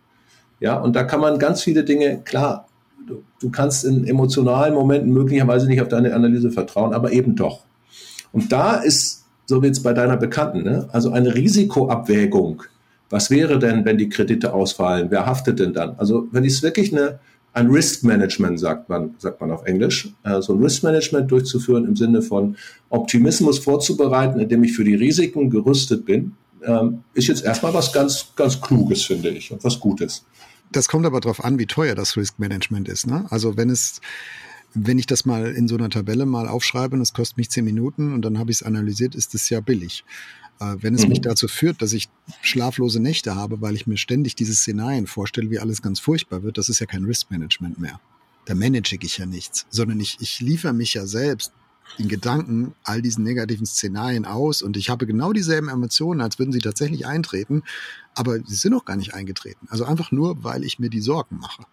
Ja, 0.58 0.76
und 0.80 0.97
da 0.97 1.04
kann 1.04 1.20
man 1.20 1.38
ganz 1.38 1.62
viele 1.62 1.85
Dinge, 1.85 2.20
klar, 2.25 2.66
du, 3.06 3.23
du 3.38 3.49
kannst 3.49 3.85
in 3.85 4.08
emotionalen 4.08 4.75
Momenten 4.75 5.12
möglicherweise 5.12 5.68
nicht 5.68 5.80
auf 5.80 5.88
deine 5.88 6.14
Analyse 6.14 6.50
vertrauen, 6.50 6.92
aber 6.92 7.12
eben 7.12 7.37
doch. 7.37 7.61
Und 8.32 8.50
da 8.50 8.75
ist, 8.75 9.25
so 9.47 9.62
wie 9.62 9.66
jetzt 9.68 9.85
bei 9.85 9.92
deiner 9.92 10.16
Bekannten, 10.16 10.64
ne, 10.64 10.88
also 10.90 11.12
eine 11.12 11.32
Risikoabwägung. 11.32 12.64
Was 13.10 13.30
wäre 13.30 13.58
denn, 13.58 13.84
wenn 13.84 13.98
die 13.98 14.08
Kredite 14.08 14.52
ausfallen? 14.52 15.10
Wer 15.10 15.26
haftet 15.26 15.58
denn 15.58 15.72
dann? 15.72 15.94
Also 15.98 16.28
wenn 16.30 16.44
es 16.44 16.62
wirklich 16.62 16.92
eine 16.92 17.20
ein 17.54 17.70
Risk 17.70 18.04
Management, 18.04 18.60
sagt 18.60 18.88
man, 18.88 19.14
sagt 19.18 19.40
man 19.40 19.50
auf 19.50 19.64
Englisch, 19.64 20.08
äh, 20.22 20.40
so 20.40 20.54
ein 20.54 20.62
Risk 20.62 20.84
Management 20.84 21.30
durchzuführen 21.30 21.86
im 21.86 21.96
Sinne 21.96 22.22
von 22.22 22.56
Optimismus 22.90 23.58
vorzubereiten, 23.58 24.38
indem 24.38 24.62
ich 24.64 24.74
für 24.74 24.84
die 24.84 24.94
Risiken 24.94 25.50
gerüstet 25.50 26.04
bin, 26.04 26.32
ähm, 26.62 27.02
ist 27.14 27.28
jetzt 27.28 27.44
erstmal 27.44 27.74
was 27.74 27.92
ganz, 27.92 28.32
ganz 28.36 28.60
Kluges, 28.60 29.04
finde 29.04 29.30
ich, 29.30 29.50
und 29.50 29.64
was 29.64 29.80
Gutes. 29.80 30.24
Das 30.70 30.88
kommt 30.88 31.06
aber 31.06 31.20
darauf 31.20 31.42
an, 31.42 31.58
wie 31.58 31.66
teuer 31.66 31.94
das 31.94 32.16
Risk 32.16 32.38
Management 32.38 32.88
ist. 32.88 33.06
Ne? 33.06 33.26
Also 33.30 33.56
wenn 33.56 33.70
es 33.70 34.00
wenn 34.74 34.98
ich 34.98 35.06
das 35.06 35.24
mal 35.24 35.46
in 35.46 35.66
so 35.66 35.76
einer 35.76 35.88
Tabelle 35.88 36.26
mal 36.26 36.46
aufschreibe 36.46 36.94
und 36.94 37.00
es 37.00 37.14
kostet 37.14 37.38
mich 37.38 37.50
zehn 37.50 37.64
Minuten 37.64 38.12
und 38.12 38.22
dann 38.22 38.38
habe 38.38 38.50
ich 38.50 38.58
es 38.58 38.62
analysiert, 38.62 39.14
ist 39.14 39.34
es 39.34 39.48
ja 39.48 39.60
billig. 39.60 40.04
Äh, 40.60 40.76
wenn 40.80 40.94
es 40.94 41.02
mhm. 41.02 41.10
mich 41.10 41.20
dazu 41.20 41.48
führt, 41.48 41.82
dass 41.82 41.92
ich 41.92 42.08
schlaflose 42.42 43.00
Nächte 43.00 43.34
habe, 43.34 43.60
weil 43.60 43.74
ich 43.74 43.86
mir 43.86 43.96
ständig 43.96 44.34
diese 44.34 44.54
Szenarien 44.54 45.06
vorstelle, 45.06 45.50
wie 45.50 45.58
alles 45.58 45.82
ganz 45.82 46.00
furchtbar 46.00 46.42
wird, 46.42 46.58
das 46.58 46.68
ist 46.68 46.80
ja 46.80 46.86
kein 46.86 47.04
Risk-Management 47.04 47.78
mehr. 47.78 48.00
Da 48.46 48.54
manage 48.54 48.96
ich 49.00 49.18
ja 49.18 49.26
nichts, 49.26 49.66
sondern 49.70 50.00
ich, 50.00 50.16
ich 50.20 50.40
liefere 50.40 50.72
mich 50.72 50.94
ja 50.94 51.06
selbst 51.06 51.52
in 51.96 52.08
Gedanken 52.08 52.74
all 52.84 53.00
diesen 53.02 53.24
negativen 53.24 53.66
Szenarien 53.66 54.24
aus 54.24 54.62
und 54.62 54.76
ich 54.76 54.90
habe 54.90 55.06
genau 55.06 55.32
dieselben 55.32 55.68
Emotionen, 55.68 56.20
als 56.20 56.38
würden 56.38 56.52
sie 56.52 56.58
tatsächlich 56.58 57.06
eintreten, 57.06 57.62
aber 58.14 58.38
sie 58.40 58.56
sind 58.56 58.74
auch 58.74 58.84
gar 58.84 58.96
nicht 58.96 59.14
eingetreten. 59.14 59.66
Also 59.70 59.84
einfach 59.84 60.12
nur, 60.12 60.44
weil 60.44 60.64
ich 60.64 60.78
mir 60.78 60.90
die 60.90 61.00
Sorgen 61.00 61.38
mache. 61.38 61.64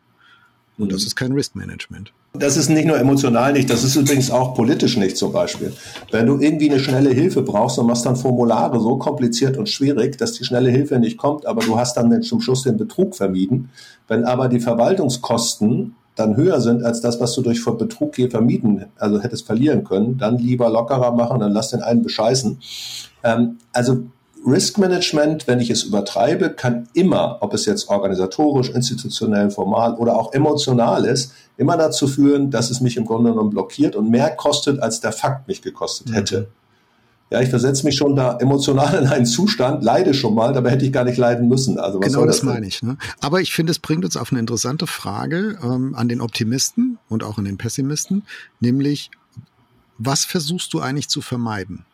Und 0.77 0.92
das 0.92 1.01
mhm. 1.01 1.08
ist 1.08 1.15
kein 1.15 1.32
Risk 1.32 1.56
Management. 1.56 2.13
Das 2.39 2.58
ist 2.58 2.70
nicht 2.70 2.86
nur 2.86 2.98
emotional 2.98 3.54
nicht, 3.54 3.70
das 3.70 3.84
ist 3.84 3.96
übrigens 3.96 4.32
auch 4.32 4.54
politisch 4.54 4.98
nicht 4.98 5.18
zum 5.18 5.32
Beispiel. 5.32 5.74
Wenn 6.12 6.25
du 6.25 6.39
irgendwie 6.39 6.70
eine 6.70 6.80
schnelle 6.80 7.12
Hilfe 7.12 7.42
brauchst 7.42 7.80
und 7.80 7.88
machst 7.88 8.06
dann 8.06 8.15
Formulare 8.15 8.80
so 8.80 8.98
kompliziert 8.98 9.58
und 9.58 9.70
schwierig, 9.70 10.18
dass 10.18 10.34
die 10.34 10.44
schnelle 10.44 10.70
Hilfe 10.70 11.00
nicht 11.00 11.18
kommt, 11.18 11.46
aber 11.46 11.62
du 11.62 11.77
hast 11.77 11.98
dann 11.98 12.22
zum 12.22 12.42
Schluss 12.42 12.63
den 12.63 12.77
Betrug 12.77 13.15
vermieden. 13.15 13.70
Wenn 14.08 14.24
aber 14.24 14.48
die 14.48 14.60
Verwaltungskosten 14.60 15.96
dann 16.15 16.38
höher 16.38 16.62
sind 16.62 16.84
als 16.84 17.01
das, 17.01 17.20
was 17.20 17.34
du 17.34 17.42
durch 17.42 17.63
Betrug 17.65 18.15
hier 18.15 18.32
vermieden, 18.32 18.86
also 18.98 19.20
hättest 19.20 19.46
verlieren 19.46 19.84
können, 19.84 20.18
dann 20.18 20.38
lieber 20.38 20.70
lockerer 20.70 21.12
machen, 21.12 21.39
dann 21.39 21.51
lass 21.51 21.72
den 21.72 21.82
einen 21.82 22.04
bescheißen. 22.04 22.58
Ähm, 23.24 23.58
also 23.74 24.06
Risk 24.46 24.78
Management, 24.78 25.48
wenn 25.48 25.60
ich 25.60 25.70
es 25.72 25.84
übertreibe, 25.84 26.52
kann 26.52 26.88
immer, 26.94 27.38
ob 27.42 27.54
es 27.54 27.66
jetzt 27.66 27.90
organisatorisch, 27.90 28.70
institutionell, 28.70 29.50
formal 29.50 29.96
oder 29.96 30.16
auch 30.16 30.34
emotional 30.34 31.06
ist, 31.06 31.34
immer 31.58 31.78
dazu 31.78 32.08
führen, 32.08 32.52
dass 32.52 32.70
es 32.70 32.80
mich 32.80 32.98
im 32.98 33.06
Grunde 33.06 33.32
genommen 33.32 33.50
blockiert 33.50 33.96
und 33.96 34.10
mehr 34.10 34.30
kostet, 34.36 34.82
als 34.82 35.00
der 35.00 35.14
Fakt 35.14 35.48
mich 35.48 35.62
gekostet 35.62 36.14
hätte. 36.14 36.42
Mhm. 36.42 36.46
Ja, 37.32 37.42
ich 37.42 37.50
versetze 37.50 37.86
mich 37.86 37.96
schon 37.96 38.16
da 38.16 38.38
emotional 38.38 39.02
in 39.02 39.08
einen 39.08 39.25
Zustand, 39.25 39.84
leide 39.84 40.14
schon 40.14 40.36
mal, 40.36 40.54
dabei 40.54 40.72
hätte 40.72 40.86
ich 40.86 40.94
gar 40.94 41.06
nicht 41.06 41.18
leiden 41.18 41.48
müssen. 41.48 41.80
Also 41.80 42.00
was 42.00 42.08
genau 42.08 42.25
das, 42.25 42.38
das 42.38 42.46
meine 42.46 42.68
ich. 42.68 42.84
Ne? 42.84 42.98
Aber 43.20 43.42
ich 43.42 43.52
finde, 43.52 43.72
es 43.72 43.80
bringt 43.80 44.06
uns 44.06 44.16
auf 44.16 44.32
eine 44.32 44.40
interessante 44.40 44.86
Frage 44.86 45.58
ähm, 45.64 45.96
an 45.96 46.08
den 46.08 46.22
Optimisten 46.22 47.00
und 47.10 47.24
auch 47.24 47.40
an 47.40 47.46
den 47.46 47.58
Pessimisten, 47.58 48.24
nämlich 48.60 49.10
was 49.98 50.24
versuchst 50.24 50.74
du 50.74 50.82
eigentlich 50.82 51.10
zu 51.10 51.22
vermeiden? 51.22 51.86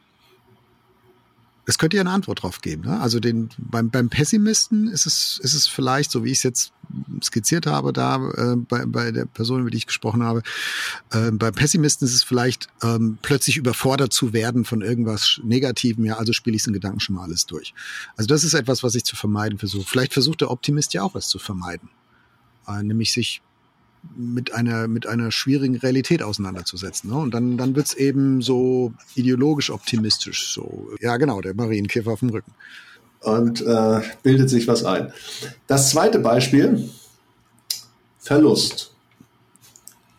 Das 1.65 1.77
könnt 1.77 1.93
ihr 1.93 2.01
eine 2.01 2.09
Antwort 2.09 2.41
drauf 2.41 2.61
geben. 2.61 2.83
Ne? 2.83 2.99
Also 2.99 3.19
den, 3.19 3.49
beim, 3.57 3.89
beim 3.89 4.09
Pessimisten 4.09 4.87
ist 4.87 5.05
es, 5.05 5.39
ist 5.43 5.53
es 5.53 5.67
vielleicht, 5.67 6.11
so 6.11 6.23
wie 6.23 6.31
ich 6.31 6.39
es 6.39 6.43
jetzt 6.43 6.73
skizziert 7.23 7.67
habe, 7.67 7.93
da 7.93 8.15
äh, 8.31 8.55
bei, 8.55 8.85
bei 8.85 9.11
der 9.11 9.25
Person, 9.25 9.61
über 9.61 9.69
die 9.69 9.77
ich 9.77 9.87
gesprochen 9.87 10.23
habe, 10.23 10.41
äh, 11.11 11.31
beim 11.31 11.53
Pessimisten 11.53 12.07
ist 12.07 12.15
es 12.15 12.23
vielleicht 12.23 12.67
ähm, 12.81 13.17
plötzlich 13.21 13.57
überfordert 13.57 14.11
zu 14.11 14.33
werden 14.33 14.65
von 14.65 14.81
irgendwas 14.81 15.39
Negativem, 15.43 16.05
ja, 16.05 16.17
also 16.17 16.33
spiele 16.33 16.55
ich 16.55 16.63
es 16.63 16.67
in 16.67 16.73
Gedanken 16.73 16.99
schon 16.99 17.15
mal 17.15 17.23
alles 17.23 17.45
durch. 17.45 17.73
Also 18.17 18.27
das 18.27 18.43
ist 18.43 18.53
etwas, 18.53 18.83
was 18.83 18.95
ich 18.95 19.05
zu 19.05 19.15
vermeiden 19.15 19.59
versuche. 19.59 19.85
Vielleicht 19.87 20.13
versucht 20.13 20.41
der 20.41 20.51
Optimist 20.51 20.93
ja 20.93 21.03
auch 21.03 21.15
was 21.15 21.27
zu 21.27 21.39
vermeiden. 21.39 21.89
Äh, 22.67 22.83
nämlich 22.83 23.13
sich 23.13 23.41
mit 24.15 24.53
einer, 24.53 24.87
mit 24.87 25.07
einer 25.07 25.31
schwierigen 25.31 25.77
Realität 25.77 26.23
auseinanderzusetzen. 26.23 27.09
Ne? 27.09 27.17
Und 27.17 27.33
dann, 27.33 27.57
dann 27.57 27.75
wird's 27.75 27.93
eben 27.93 28.41
so 28.41 28.93
ideologisch 29.15 29.69
optimistisch. 29.69 30.53
So, 30.53 30.89
ja, 30.99 31.17
genau, 31.17 31.41
der 31.41 31.53
Marienkäfer 31.53 32.11
auf 32.11 32.19
dem 32.19 32.29
Rücken. 32.29 32.51
Und 33.21 33.61
äh, 33.61 34.01
bildet 34.23 34.49
sich 34.49 34.67
was 34.67 34.83
ein. 34.83 35.13
Das 35.67 35.91
zweite 35.91 36.19
Beispiel, 36.19 36.89
Verlust. 38.17 38.93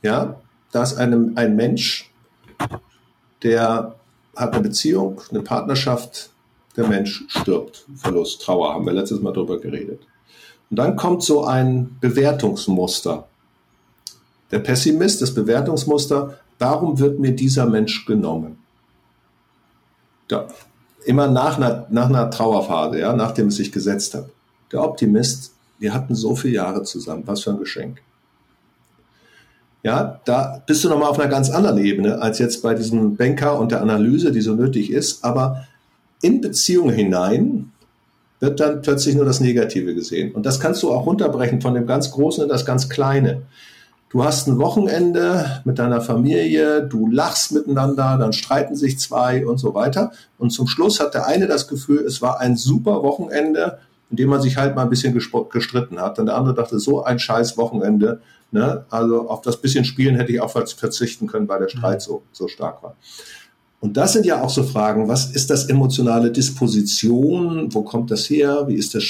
Ja, 0.03 0.41
da 0.71 0.83
ist 0.83 0.95
ein, 0.95 1.37
ein 1.37 1.57
Mensch, 1.57 2.11
der 3.43 3.97
hat 4.37 4.53
eine 4.53 4.62
Beziehung, 4.62 5.21
eine 5.31 5.43
Partnerschaft, 5.43 6.31
der 6.77 6.87
Mensch 6.89 7.25
stirbt. 7.29 7.87
Verlust, 7.97 8.43
Trauer, 8.43 8.73
haben 8.73 8.87
wir 8.87 8.93
letztes 8.93 9.21
Mal 9.21 9.33
drüber 9.33 9.61
geredet. 9.61 10.01
Und 10.71 10.77
dann 10.77 10.97
kommt 10.97 11.23
so 11.23 11.45
ein 11.45 11.99
Bewertungsmuster 12.01 13.29
der 14.53 14.61
Pessimist, 14.61 15.23
das 15.23 15.35
Bewertungsmuster, 15.35 16.39
warum 16.59 16.99
wird 16.99 17.19
mir 17.19 17.33
dieser 17.33 17.67
Mensch 17.67 18.07
genommen? 18.07 18.59
Da, 20.29 20.47
immer 21.05 21.27
nach 21.27 21.57
einer, 21.57 21.87
nach 21.91 22.09
einer 22.09 22.31
Trauerphase, 22.31 23.01
ja, 23.01 23.13
nachdem 23.15 23.49
es 23.49 23.57
sich 23.57 23.73
gesetzt 23.73 24.15
hat. 24.15 24.29
Der 24.71 24.83
Optimist, 24.83 25.53
wir 25.79 25.93
hatten 25.93 26.15
so 26.15 26.37
viele 26.37 26.55
Jahre 26.55 26.85
zusammen, 26.85 27.25
was 27.27 27.43
für 27.43 27.51
ein 27.51 27.59
Geschenk. 27.59 28.01
Ja, 29.83 30.21
da 30.25 30.63
bist 30.65 30.85
du 30.85 30.89
nochmal 30.89 31.09
auf 31.09 31.19
einer 31.19 31.29
ganz 31.29 31.51
anderen 31.51 31.79
Ebene 31.79 32.23
als 32.23 32.39
jetzt 32.39 32.63
bei 32.63 32.75
diesem 32.75 33.17
Banker 33.17 33.59
und 33.59 33.73
der 33.73 33.81
Analyse, 33.81 34.31
die 34.31 34.41
so 34.41 34.55
nötig 34.55 34.93
ist. 34.93 35.25
Aber 35.25 35.67
in 36.21 36.41
Beziehungen 36.41 36.95
hinein 36.95 37.73
wird 38.39 38.61
dann 38.61 38.81
plötzlich 38.83 39.17
nur 39.17 39.25
das 39.25 39.41
Negative 39.41 39.95
gesehen. 39.95 40.33
Und 40.33 40.47
das 40.47 40.61
kannst 40.61 40.83
du 40.85 40.93
auch 40.93 41.07
runterbrechen 41.07 41.61
von 41.61 41.75
dem 41.75 41.87
ganz 41.87 42.13
Großen 42.13 42.45
in 42.45 42.49
das 42.49 42.65
ganz 42.65 42.89
Kleine. 42.89 43.43
Du 44.12 44.23
hast 44.23 44.47
ein 44.47 44.59
Wochenende 44.59 45.62
mit 45.64 45.78
deiner 45.78 46.02
Familie, 46.02 46.83
du 46.83 47.11
lachst 47.11 47.52
miteinander, 47.52 48.19
dann 48.19 48.35
streiten 48.35 48.76
sich 48.76 48.99
zwei 48.99 49.47
und 49.47 49.57
so 49.57 49.75
weiter. 49.75 50.12
Und 50.37 50.50
zum 50.50 50.69
Schluss 50.69 51.00
hat 51.00 51.14
der 51.14 51.26
eine 51.26 51.47
das 51.47 51.66
Gefühl, 51.66 52.00
es 52.00 52.21
war 52.21 52.38
ein 52.38 52.59
super 52.59 53.02
Wochenende, 53.02 53.78
in 54.11 54.19
dem 54.19 54.28
man 54.28 54.42
sich 54.42 54.59
halt 54.59 54.76
mal 54.76 54.83
ein 54.83 54.90
bisschen 54.90 55.14
gestritten 55.14 55.99
hat. 55.99 56.19
Und 56.19 56.26
der 56.26 56.37
andere 56.37 56.54
dachte, 56.54 56.78
so 56.78 57.02
ein 57.02 57.19
scheiß 57.19 57.57
Wochenende. 57.57 58.21
Ne? 58.50 58.85
Also 58.90 59.31
auf 59.31 59.40
das 59.40 59.57
bisschen 59.57 59.87
Spielen 59.87 60.16
hätte 60.16 60.31
ich 60.31 60.42
auch 60.42 60.50
verzichten 60.50 61.26
können, 61.26 61.49
weil 61.49 61.61
der 61.61 61.69
Streit 61.69 62.00
mhm. 62.00 62.00
so, 62.00 62.23
so 62.33 62.49
stark 62.49 62.83
war. 62.83 62.97
Und 63.81 63.97
das 63.97 64.12
sind 64.12 64.26
ja 64.26 64.42
auch 64.42 64.50
so 64.50 64.62
Fragen, 64.62 65.09
was 65.09 65.31
ist 65.31 65.49
das 65.49 65.71
emotionale 65.71 66.31
Disposition? 66.31 67.73
Wo 67.73 67.81
kommt 67.81 68.11
das 68.11 68.28
her? 68.28 68.64
Wie 68.66 68.75
ist 68.75 68.95
das? 68.95 69.04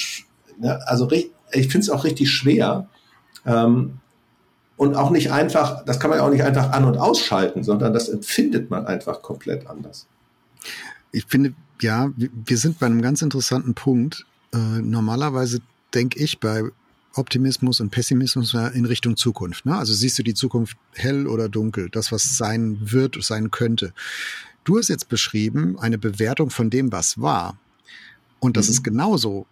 Ne? 0.60 0.78
Also 0.86 1.10
ich 1.10 1.66
finde 1.66 1.80
es 1.80 1.90
auch 1.90 2.04
richtig 2.04 2.30
schwer, 2.30 2.86
ähm, 3.44 3.94
und 4.82 4.96
auch 4.96 5.10
nicht 5.10 5.30
einfach, 5.30 5.84
das 5.84 6.00
kann 6.00 6.10
man 6.10 6.18
ja 6.18 6.26
auch 6.26 6.30
nicht 6.30 6.42
einfach 6.42 6.72
an- 6.72 6.84
und 6.84 6.98
ausschalten, 6.98 7.62
sondern 7.62 7.94
das 7.94 8.08
empfindet 8.08 8.68
man 8.68 8.84
einfach 8.84 9.22
komplett 9.22 9.68
anders. 9.68 10.08
Ich 11.12 11.24
finde, 11.26 11.54
ja, 11.80 12.10
wir 12.16 12.56
sind 12.56 12.80
bei 12.80 12.86
einem 12.86 13.00
ganz 13.00 13.22
interessanten 13.22 13.74
Punkt. 13.74 14.26
Äh, 14.52 14.58
normalerweise 14.58 15.60
denke 15.94 16.18
ich 16.18 16.40
bei 16.40 16.64
Optimismus 17.14 17.78
und 17.78 17.90
Pessimismus 17.90 18.54
in 18.54 18.84
Richtung 18.84 19.16
Zukunft. 19.16 19.66
Ne? 19.66 19.76
Also 19.76 19.94
siehst 19.94 20.18
du 20.18 20.24
die 20.24 20.34
Zukunft 20.34 20.76
hell 20.94 21.28
oder 21.28 21.48
dunkel, 21.48 21.88
das, 21.88 22.10
was 22.10 22.36
sein 22.36 22.78
wird, 22.80 23.22
sein 23.22 23.52
könnte. 23.52 23.92
Du 24.64 24.78
hast 24.78 24.88
jetzt 24.88 25.08
beschrieben 25.08 25.78
eine 25.78 25.98
Bewertung 25.98 26.50
von 26.50 26.70
dem, 26.70 26.90
was 26.90 27.20
war. 27.20 27.56
Und 28.40 28.56
das 28.56 28.66
mhm. 28.66 28.72
ist 28.72 28.82
genauso 28.82 29.46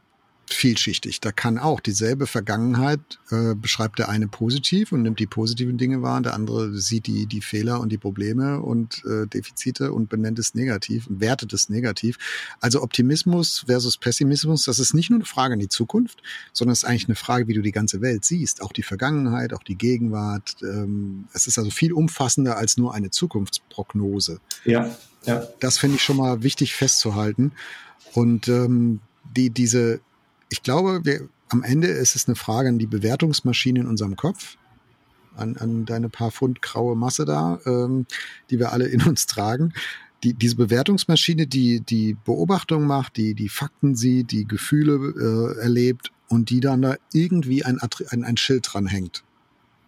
vielschichtig. 0.55 1.21
Da 1.21 1.33
kann 1.33 1.59
auch 1.59 1.81
dieselbe 1.81 2.27
Vergangenheit 2.27 3.01
äh, 3.31 3.55
beschreibt 3.55 3.99
der 3.99 4.09
eine 4.09 4.29
positiv 4.29 4.93
und 4.93 5.03
nimmt 5.03 5.19
die 5.19 5.27
positiven 5.27 5.79
Dinge 5.79 6.03
wahr, 6.03 6.21
der 6.21 6.35
andere 6.35 6.77
sieht 6.77 7.07
die, 7.07 7.27
die 7.27 7.41
Fehler 7.41 7.81
und 7.81 7.91
die 7.91 7.99
Probleme 7.99 8.61
und 8.61 9.03
äh, 9.05 9.27
Defizite 9.27 9.93
und 9.93 10.09
benennt 10.09 10.39
es 10.39 10.55
negativ 10.55 11.07
und 11.07 11.21
wertet 11.21 11.53
es 11.53 11.69
negativ. 11.69 12.19
Also 12.61 12.83
Optimismus 12.83 13.65
versus 13.67 13.97
Pessimismus, 13.97 14.65
das 14.65 14.79
ist 14.79 14.95
nicht 14.95 15.11
nur 15.11 15.19
eine 15.19 15.27
Frage 15.27 15.55
an 15.55 15.61
die 15.61 15.69
Zukunft, 15.69 16.23
sondern 16.53 16.73
es 16.73 16.83
ist 16.83 16.89
eigentlich 16.89 17.09
eine 17.09 17.17
Frage, 17.17 17.49
wie 17.49 17.55
du 17.55 17.63
die 17.63 17.73
ganze 17.73 18.01
Welt 18.01 18.25
siehst. 18.25 18.63
Auch 18.63 18.73
die 18.73 18.83
Vergangenheit, 18.83 19.53
auch 19.53 19.63
die 19.63 19.77
Gegenwart. 19.77 20.57
Ähm, 20.63 21.29
es 21.33 21.47
ist 21.47 21.59
also 21.59 21.71
viel 21.71 21.93
umfassender 21.93 22.57
als 22.57 22.77
nur 22.77 22.95
eine 22.95 23.11
Zukunftsprognose. 23.11 24.41
Ja, 24.65 24.97
ja. 25.25 25.47
Das 25.61 25.79
finde 25.79 25.97
ich 25.97 26.03
schon 26.03 26.17
mal 26.17 26.43
wichtig 26.43 26.75
festzuhalten. 26.75 27.53
Und 28.15 28.49
ähm, 28.49 29.01
die, 29.37 29.51
diese 29.51 30.01
ich 30.51 30.63
glaube, 30.63 31.05
wir, 31.05 31.29
am 31.49 31.63
Ende 31.63 31.89
ist 31.89 32.17
es 32.17 32.29
eine 32.29 32.37
Frage 32.37 32.69
an 32.69 32.79
die 32.79 32.87
Bewertungsmaschine 32.87 33.81
in 33.81 33.87
unserem 33.87 34.17
Kopf, 34.17 34.57
an, 35.37 35.57
an 35.57 35.87
deine 35.87 36.09
paar 36.09 36.31
Pfund 36.31 36.61
graue 36.61 36.97
Masse 36.97 37.25
da, 37.25 37.61
ähm, 37.65 38.07
die 38.51 38.59
wir 38.59 38.73
alle 38.73 38.87
in 38.87 39.03
uns 39.03 39.27
tragen. 39.27 39.73
Die, 40.23 40.35
diese 40.35 40.57
Bewertungsmaschine, 40.57 41.47
die 41.47 41.81
die 41.81 42.15
Beobachtung 42.25 42.87
macht, 42.87 43.17
die 43.17 43.35
die 43.35 43.49
Fakten 43.49 43.95
sieht, 43.95 44.33
die 44.33 44.47
Gefühle 44.47 45.57
äh, 45.57 45.61
erlebt 45.61 46.13
und 46.29 46.51
die 46.51 46.61
dann 46.61 46.83
da 46.83 46.97
irgendwie 47.13 47.65
ein, 47.65 47.79
ein, 48.11 48.25
ein 48.25 48.37
Schild 48.37 48.69
dranhängt. 48.71 49.25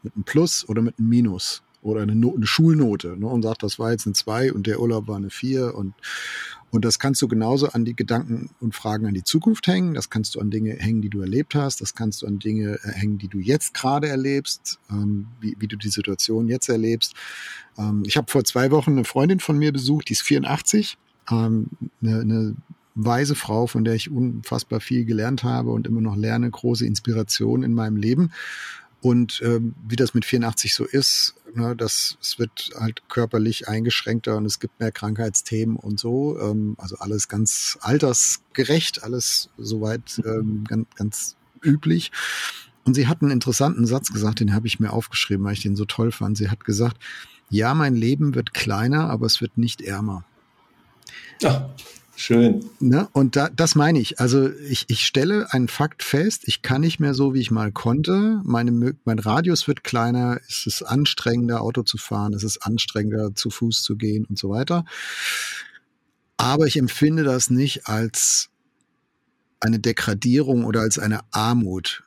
Mit 0.02 0.14
einem 0.14 0.24
Plus 0.24 0.66
oder 0.68 0.80
mit 0.80 0.98
einem 0.98 1.08
Minus 1.08 1.62
oder 1.82 2.02
eine, 2.02 2.14
no 2.14 2.34
eine 2.34 2.46
Schulnote 2.46 3.16
ne, 3.18 3.26
und 3.26 3.42
sagt, 3.42 3.62
das 3.62 3.78
war 3.78 3.90
jetzt 3.90 4.06
eine 4.06 4.14
2 4.14 4.52
und 4.52 4.66
der 4.66 4.80
Urlaub 4.80 5.08
war 5.08 5.16
eine 5.16 5.30
4 5.30 5.74
und, 5.74 5.94
und 6.70 6.84
das 6.84 6.98
kannst 6.98 7.20
du 7.20 7.28
genauso 7.28 7.68
an 7.68 7.84
die 7.84 7.94
Gedanken 7.94 8.50
und 8.60 8.74
Fragen 8.74 9.06
an 9.06 9.14
die 9.14 9.24
Zukunft 9.24 9.66
hängen, 9.66 9.94
das 9.94 10.08
kannst 10.08 10.34
du 10.34 10.40
an 10.40 10.50
Dinge 10.50 10.74
hängen, 10.74 11.02
die 11.02 11.10
du 11.10 11.20
erlebt 11.20 11.54
hast, 11.54 11.80
das 11.80 11.94
kannst 11.94 12.22
du 12.22 12.26
an 12.26 12.38
Dinge 12.38 12.78
äh, 12.82 12.92
hängen, 12.92 13.18
die 13.18 13.28
du 13.28 13.38
jetzt 13.38 13.74
gerade 13.74 14.08
erlebst, 14.08 14.78
ähm, 14.90 15.26
wie, 15.40 15.56
wie 15.58 15.68
du 15.68 15.76
die 15.76 15.90
Situation 15.90 16.48
jetzt 16.48 16.68
erlebst. 16.68 17.14
Ähm, 17.76 18.04
ich 18.06 18.16
habe 18.16 18.30
vor 18.30 18.44
zwei 18.44 18.70
Wochen 18.70 18.92
eine 18.92 19.04
Freundin 19.04 19.40
von 19.40 19.58
mir 19.58 19.72
besucht, 19.72 20.08
die 20.08 20.12
ist 20.14 20.22
84, 20.22 20.96
ähm, 21.30 21.68
eine, 22.00 22.20
eine 22.20 22.56
weise 22.94 23.34
Frau, 23.34 23.66
von 23.66 23.84
der 23.84 23.94
ich 23.94 24.10
unfassbar 24.10 24.80
viel 24.80 25.04
gelernt 25.04 25.44
habe 25.44 25.70
und 25.70 25.86
immer 25.86 26.00
noch 26.00 26.16
lerne, 26.16 26.50
große 26.50 26.86
Inspiration 26.86 27.62
in 27.62 27.74
meinem 27.74 27.96
Leben. 27.96 28.32
Und 29.02 29.42
ähm, 29.44 29.74
wie 29.86 29.96
das 29.96 30.14
mit 30.14 30.24
84 30.24 30.74
so 30.74 30.84
ist, 30.84 31.34
ne, 31.54 31.74
das, 31.74 32.16
es 32.22 32.38
wird 32.38 32.70
halt 32.78 33.02
körperlich 33.08 33.68
eingeschränkter 33.68 34.36
und 34.36 34.46
es 34.46 34.60
gibt 34.60 34.78
mehr 34.78 34.92
Krankheitsthemen 34.92 35.74
und 35.74 35.98
so. 35.98 36.38
Ähm, 36.40 36.76
also 36.78 36.96
alles 36.98 37.28
ganz 37.28 37.78
altersgerecht, 37.80 39.02
alles 39.02 39.50
soweit 39.58 40.22
ähm, 40.24 40.64
ganz, 40.68 40.86
ganz 40.94 41.36
üblich. 41.64 42.12
Und 42.84 42.94
sie 42.94 43.08
hat 43.08 43.22
einen 43.22 43.32
interessanten 43.32 43.86
Satz 43.86 44.12
gesagt, 44.12 44.38
den 44.38 44.54
habe 44.54 44.68
ich 44.68 44.78
mir 44.78 44.92
aufgeschrieben, 44.92 45.44
weil 45.44 45.54
ich 45.54 45.62
den 45.62 45.74
so 45.74 45.84
toll 45.84 46.12
fand. 46.12 46.38
Sie 46.38 46.48
hat 46.48 46.64
gesagt, 46.64 46.96
ja, 47.50 47.74
mein 47.74 47.96
Leben 47.96 48.36
wird 48.36 48.54
kleiner, 48.54 49.10
aber 49.10 49.26
es 49.26 49.40
wird 49.40 49.58
nicht 49.58 49.82
ärmer. 49.82 50.24
Ja, 51.40 51.74
Schön. 52.14 52.68
Ne? 52.78 53.08
Und 53.12 53.36
da, 53.36 53.48
das 53.48 53.74
meine 53.74 53.98
ich. 53.98 54.20
Also 54.20 54.50
ich, 54.50 54.84
ich 54.88 55.06
stelle 55.06 55.52
einen 55.52 55.68
Fakt 55.68 56.02
fest, 56.02 56.42
ich 56.46 56.62
kann 56.62 56.82
nicht 56.82 57.00
mehr 57.00 57.14
so, 57.14 57.34
wie 57.34 57.40
ich 57.40 57.50
mal 57.50 57.72
konnte. 57.72 58.40
Meine, 58.44 58.94
mein 59.04 59.18
Radius 59.18 59.66
wird 59.66 59.82
kleiner, 59.82 60.38
es 60.48 60.66
ist 60.66 60.82
anstrengender, 60.82 61.62
Auto 61.62 61.82
zu 61.82 61.96
fahren, 61.96 62.34
es 62.34 62.44
ist 62.44 62.58
anstrengender, 62.58 63.34
zu 63.34 63.50
Fuß 63.50 63.82
zu 63.82 63.96
gehen 63.96 64.26
und 64.26 64.38
so 64.38 64.50
weiter. 64.50 64.84
Aber 66.36 66.66
ich 66.66 66.76
empfinde 66.76 67.24
das 67.24 67.50
nicht 67.50 67.86
als 67.86 68.50
eine 69.60 69.78
Degradierung 69.78 70.64
oder 70.64 70.80
als 70.80 70.98
eine 70.98 71.20
Armut. 71.30 72.04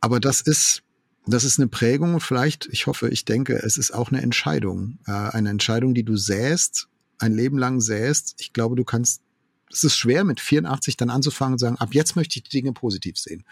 Aber 0.00 0.20
das 0.20 0.40
ist, 0.40 0.82
das 1.26 1.44
ist 1.44 1.58
eine 1.58 1.68
Prägung 1.68 2.14
und 2.14 2.20
vielleicht, 2.20 2.68
ich 2.72 2.86
hoffe, 2.86 3.08
ich 3.08 3.24
denke, 3.24 3.54
es 3.62 3.76
ist 3.78 3.92
auch 3.92 4.10
eine 4.10 4.22
Entscheidung. 4.22 4.98
Äh, 5.06 5.12
eine 5.12 5.50
Entscheidung, 5.50 5.94
die 5.94 6.04
du 6.04 6.16
säst 6.16 6.88
ein 7.18 7.32
Leben 7.32 7.58
lang 7.58 7.80
säst, 7.80 8.36
ich 8.38 8.52
glaube, 8.52 8.76
du 8.76 8.84
kannst, 8.84 9.22
es 9.70 9.84
ist 9.84 9.96
schwer 9.96 10.24
mit 10.24 10.40
84 10.40 10.96
dann 10.96 11.10
anzufangen 11.10 11.54
und 11.54 11.58
sagen, 11.58 11.76
ab 11.76 11.94
jetzt 11.94 12.16
möchte 12.16 12.38
ich 12.38 12.44
die 12.44 12.60
Dinge 12.60 12.72
positiv 12.72 13.18
sehen. 13.18 13.44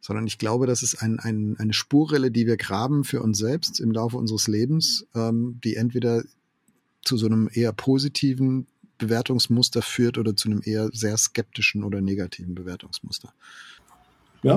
Sondern 0.00 0.26
ich 0.26 0.38
glaube, 0.38 0.66
das 0.66 0.82
ist 0.82 1.02
ein, 1.02 1.18
ein, 1.18 1.56
eine 1.58 1.74
Spurrille, 1.74 2.30
die 2.30 2.46
wir 2.46 2.56
graben 2.56 3.04
für 3.04 3.20
uns 3.20 3.38
selbst 3.38 3.80
im 3.80 3.92
Laufe 3.92 4.16
unseres 4.16 4.48
Lebens, 4.48 5.06
ähm, 5.14 5.60
die 5.62 5.76
entweder 5.76 6.22
zu 7.02 7.16
so 7.16 7.26
einem 7.26 7.50
eher 7.52 7.72
positiven 7.72 8.66
Bewertungsmuster 8.96 9.82
führt 9.82 10.18
oder 10.18 10.36
zu 10.36 10.48
einem 10.48 10.62
eher 10.64 10.88
sehr 10.92 11.16
skeptischen 11.16 11.84
oder 11.84 12.00
negativen 12.00 12.54
Bewertungsmuster. 12.54 13.32
Ja, 14.42 14.56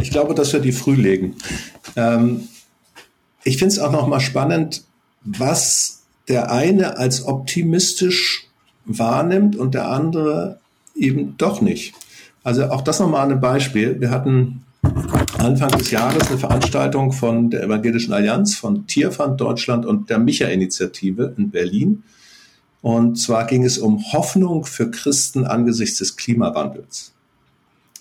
ich 0.00 0.10
glaube, 0.10 0.34
dass 0.34 0.52
wir 0.52 0.60
die 0.60 0.72
früh 0.72 0.94
legen. 0.94 1.36
Ähm, 1.96 2.48
ich 3.44 3.58
finde 3.58 3.74
es 3.74 3.78
auch 3.78 3.92
nochmal 3.92 4.20
spannend, 4.20 4.84
was 5.22 5.99
der 6.30 6.52
eine 6.52 6.96
als 6.96 7.26
optimistisch 7.26 8.46
wahrnimmt 8.84 9.56
und 9.56 9.74
der 9.74 9.88
andere 9.88 10.60
eben 10.94 11.36
doch 11.36 11.60
nicht. 11.60 11.92
Also 12.44 12.70
auch 12.70 12.82
das 12.82 13.00
nochmal 13.00 13.30
ein 13.30 13.40
Beispiel. 13.40 14.00
Wir 14.00 14.10
hatten 14.10 14.62
Anfang 15.38 15.70
des 15.70 15.90
Jahres 15.90 16.28
eine 16.28 16.38
Veranstaltung 16.38 17.12
von 17.12 17.50
der 17.50 17.64
Evangelischen 17.64 18.12
Allianz, 18.12 18.54
von 18.54 18.86
Tierfand 18.86 19.40
Deutschland 19.40 19.84
und 19.84 20.08
der 20.08 20.18
Micha-Initiative 20.18 21.34
in 21.36 21.50
Berlin. 21.50 22.04
Und 22.80 23.16
zwar 23.16 23.46
ging 23.46 23.64
es 23.64 23.76
um 23.76 24.12
Hoffnung 24.12 24.64
für 24.64 24.90
Christen 24.90 25.44
angesichts 25.44 25.98
des 25.98 26.16
Klimawandels. 26.16 27.12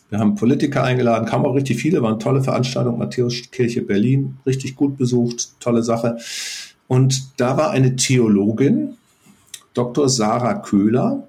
Wir 0.09 0.19
haben 0.19 0.35
Politiker 0.35 0.83
eingeladen, 0.83 1.27
kamen 1.27 1.45
auch 1.45 1.53
richtig 1.53 1.81
viele, 1.81 2.01
war 2.01 2.09
eine 2.09 2.19
tolle 2.19 2.43
Veranstaltung, 2.43 2.97
Matthäuskirche 2.97 3.81
Berlin, 3.81 4.37
richtig 4.45 4.75
gut 4.75 4.97
besucht, 4.97 5.59
tolle 5.59 5.83
Sache. 5.83 6.17
Und 6.89 7.39
da 7.39 7.55
war 7.55 7.69
eine 7.69 7.95
Theologin, 7.95 8.97
Dr. 9.75 10.09
Sarah 10.09 10.55
Köhler, 10.55 11.27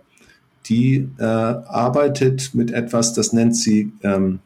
die 0.66 1.06
äh, 1.18 1.22
arbeitet 1.22 2.54
mit 2.54 2.70
etwas, 2.70 3.12
das 3.12 3.34
nennt 3.34 3.54
sie 3.54 3.92
ähm, 4.02 4.38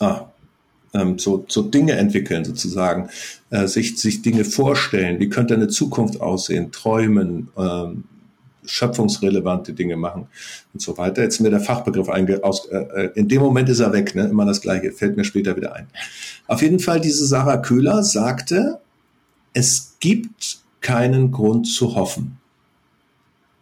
ah, 0.00 0.26
ähm, 0.94 1.20
so, 1.20 1.44
so 1.46 1.62
Dinge 1.62 1.92
entwickeln 1.92 2.44
sozusagen, 2.44 3.08
äh, 3.50 3.68
sich, 3.68 3.96
sich 3.98 4.20
Dinge 4.20 4.44
vorstellen, 4.44 5.20
wie 5.20 5.28
könnte 5.28 5.54
eine 5.54 5.68
Zukunft 5.68 6.20
aussehen, 6.20 6.72
träumen, 6.72 7.48
ähm, 7.56 8.02
schöpfungsrelevante 8.64 9.74
Dinge 9.74 9.96
machen 9.96 10.26
und 10.74 10.82
so 10.82 10.98
weiter. 10.98 11.22
Jetzt 11.22 11.34
ist 11.34 11.40
mir 11.40 11.50
der 11.50 11.60
Fachbegriff 11.60 12.08
einge 12.08 12.42
aus, 12.42 12.66
äh, 12.66 12.78
äh, 12.78 13.10
in 13.14 13.28
dem 13.28 13.42
Moment 13.42 13.68
ist 13.68 13.78
er 13.78 13.92
weg, 13.92 14.16
ne? 14.16 14.24
immer 14.24 14.44
das 14.44 14.60
gleiche, 14.60 14.90
fällt 14.90 15.16
mir 15.16 15.24
später 15.24 15.56
wieder 15.56 15.76
ein. 15.76 15.86
Auf 16.48 16.62
jeden 16.62 16.80
Fall, 16.80 17.00
diese 17.00 17.24
Sarah 17.26 17.58
Köhler 17.58 18.02
sagte, 18.02 18.80
es 19.52 19.96
gibt 20.00 20.60
keinen 20.80 21.32
Grund 21.32 21.66
zu 21.66 21.94
hoffen. 21.94 22.38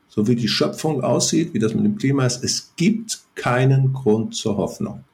So 0.08 0.26
wie 0.26 0.36
die 0.36 0.48
Schöpfung 0.48 1.02
aussieht, 1.02 1.52
wie 1.52 1.58
das 1.58 1.74
mit 1.74 1.84
dem 1.84 1.98
Klima 1.98 2.24
ist, 2.24 2.42
es 2.42 2.72
gibt 2.76 3.20
keinen 3.34 3.92
Grund 3.92 4.34
zur 4.34 4.56
Hoffnung. 4.56 5.04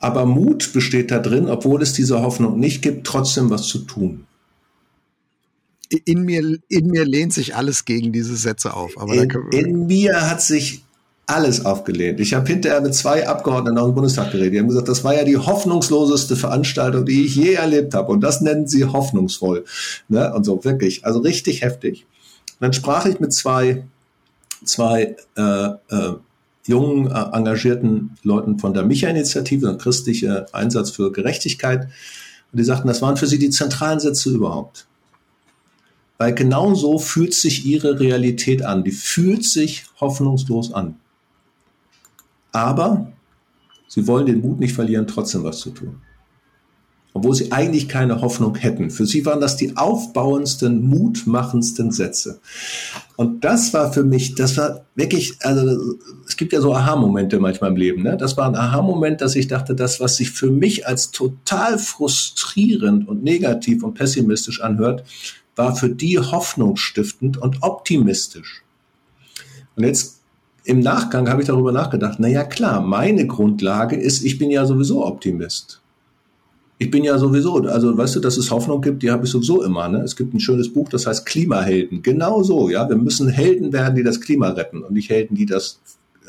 Aber 0.00 0.26
Mut 0.26 0.72
besteht 0.72 1.10
da 1.10 1.18
drin, 1.18 1.48
obwohl 1.48 1.82
es 1.82 1.92
diese 1.92 2.22
Hoffnung 2.22 2.58
nicht 2.58 2.82
gibt, 2.82 3.06
trotzdem 3.06 3.50
was 3.50 3.66
zu 3.66 3.80
tun. 3.80 4.26
In 6.04 6.22
mir, 6.22 6.58
in 6.68 6.86
mir 6.88 7.04
lehnt 7.04 7.32
sich 7.32 7.56
alles 7.56 7.84
gegen 7.84 8.12
diese 8.12 8.36
Sätze 8.36 8.74
auf. 8.74 8.98
Aber 8.98 9.14
in, 9.14 9.30
in 9.52 9.86
mir 9.86 10.28
hat 10.28 10.42
sich 10.42 10.84
alles 11.28 11.66
aufgelehnt. 11.66 12.20
Ich 12.20 12.32
habe 12.32 12.46
hinterher 12.46 12.80
mit 12.80 12.94
zwei 12.94 13.28
Abgeordneten 13.28 13.76
aus 13.76 13.90
dem 13.90 13.94
Bundestag 13.94 14.32
geredet. 14.32 14.54
Die 14.54 14.58
haben 14.60 14.68
gesagt, 14.68 14.88
das 14.88 15.04
war 15.04 15.14
ja 15.14 15.24
die 15.24 15.36
hoffnungsloseste 15.36 16.36
Veranstaltung, 16.36 17.04
die 17.04 17.26
ich 17.26 17.36
je 17.36 17.52
erlebt 17.52 17.92
habe. 17.92 18.10
Und 18.10 18.22
das 18.22 18.40
nennen 18.40 18.66
sie 18.66 18.86
hoffnungsvoll. 18.86 19.66
Ne? 20.08 20.32
Und 20.32 20.44
so 20.44 20.64
wirklich. 20.64 21.04
Also 21.04 21.20
richtig 21.20 21.60
heftig. 21.60 22.06
Und 22.52 22.62
dann 22.62 22.72
sprach 22.72 23.04
ich 23.04 23.20
mit 23.20 23.34
zwei, 23.34 23.84
zwei 24.64 25.16
äh, 25.36 25.42
äh, 25.42 26.14
jungen, 26.66 27.10
äh, 27.10 27.36
engagierten 27.36 28.16
Leuten 28.22 28.58
von 28.58 28.72
der 28.72 28.84
Micha-Initiative, 28.84 29.68
ein 29.68 29.78
christlicher 29.78 30.46
Einsatz 30.52 30.90
für 30.90 31.12
Gerechtigkeit. 31.12 31.88
Und 32.52 32.58
die 32.58 32.64
sagten, 32.64 32.88
das 32.88 33.02
waren 33.02 33.18
für 33.18 33.26
sie 33.26 33.38
die 33.38 33.50
zentralen 33.50 34.00
Sätze 34.00 34.30
überhaupt. 34.30 34.86
Weil 36.16 36.32
genau 36.32 36.74
so 36.74 36.98
fühlt 36.98 37.34
sich 37.34 37.66
ihre 37.66 38.00
Realität 38.00 38.62
an. 38.62 38.82
Die 38.82 38.92
fühlt 38.92 39.44
sich 39.44 39.84
hoffnungslos 40.00 40.72
an. 40.72 40.96
Aber 42.52 43.12
sie 43.86 44.06
wollen 44.06 44.26
den 44.26 44.40
Mut 44.40 44.60
nicht 44.60 44.74
verlieren, 44.74 45.06
trotzdem 45.06 45.44
was 45.44 45.58
zu 45.58 45.70
tun 45.70 46.00
obwohl 47.18 47.34
sie 47.34 47.50
eigentlich 47.50 47.88
keine 47.88 48.20
Hoffnung 48.20 48.54
hätten. 48.54 48.90
Für 48.90 49.04
sie 49.04 49.26
waren 49.26 49.40
das 49.40 49.56
die 49.56 49.76
aufbauendsten, 49.76 50.88
mutmachendsten 50.88 51.90
Sätze. 51.90 52.40
Und 53.16 53.44
das 53.44 53.74
war 53.74 53.92
für 53.92 54.04
mich, 54.04 54.36
das 54.36 54.56
war 54.56 54.84
wirklich, 54.94 55.34
also 55.40 55.96
es 56.26 56.36
gibt 56.36 56.52
ja 56.52 56.60
so 56.60 56.72
Aha-Momente 56.72 57.40
manchmal 57.40 57.70
im 57.70 57.76
Leben. 57.76 58.02
Ne? 58.02 58.16
Das 58.16 58.36
war 58.36 58.46
ein 58.46 58.54
Aha-Moment, 58.54 59.20
dass 59.20 59.34
ich 59.34 59.48
dachte, 59.48 59.74
das, 59.74 59.98
was 59.98 60.16
sich 60.16 60.30
für 60.30 60.50
mich 60.50 60.86
als 60.86 61.10
total 61.10 61.78
frustrierend 61.78 63.08
und 63.08 63.24
negativ 63.24 63.82
und 63.82 63.94
pessimistisch 63.94 64.60
anhört, 64.60 65.02
war 65.56 65.74
für 65.74 65.88
die 65.88 66.20
hoffnungsstiftend 66.20 67.36
und 67.38 67.62
optimistisch. 67.62 68.62
Und 69.74 69.84
jetzt 69.84 70.17
im 70.68 70.80
Nachgang 70.80 71.28
habe 71.28 71.42
ich 71.42 71.48
darüber 71.48 71.72
nachgedacht, 71.72 72.18
na 72.20 72.28
ja 72.28 72.44
klar, 72.44 72.80
meine 72.80 73.26
Grundlage 73.26 73.96
ist, 73.96 74.24
ich 74.24 74.38
bin 74.38 74.50
ja 74.50 74.66
sowieso 74.66 75.04
Optimist 75.04 75.80
ich 76.78 76.90
bin 76.90 77.02
ja 77.02 77.18
sowieso, 77.18 77.56
also 77.56 77.96
weißt 77.96 78.16
du, 78.16 78.20
dass 78.20 78.36
es 78.36 78.52
Hoffnung 78.52 78.80
gibt, 78.80 79.02
die 79.02 79.10
habe 79.10 79.24
ich 79.24 79.30
sowieso 79.30 79.64
immer. 79.64 79.88
Ne? 79.88 79.98
Es 80.02 80.14
gibt 80.14 80.32
ein 80.32 80.40
schönes 80.40 80.72
Buch, 80.72 80.88
das 80.88 81.06
heißt 81.06 81.26
Klimahelden. 81.26 82.02
Genau 82.02 82.44
so, 82.44 82.70
ja. 82.70 82.88
Wir 82.88 82.96
müssen 82.96 83.28
Helden 83.28 83.72
werden, 83.72 83.96
die 83.96 84.04
das 84.04 84.20
Klima 84.20 84.50
retten 84.50 84.84
und 84.84 84.92
nicht 84.92 85.10
Helden, 85.10 85.34
die 85.34 85.46
das 85.46 85.80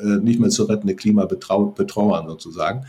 äh, 0.02 0.17
nicht 0.17 0.39
mehr 0.39 0.49
zu 0.49 0.63
rettende 0.63 0.95
Klima 0.95 1.25
betrauern 1.25 2.28
sozusagen. 2.28 2.86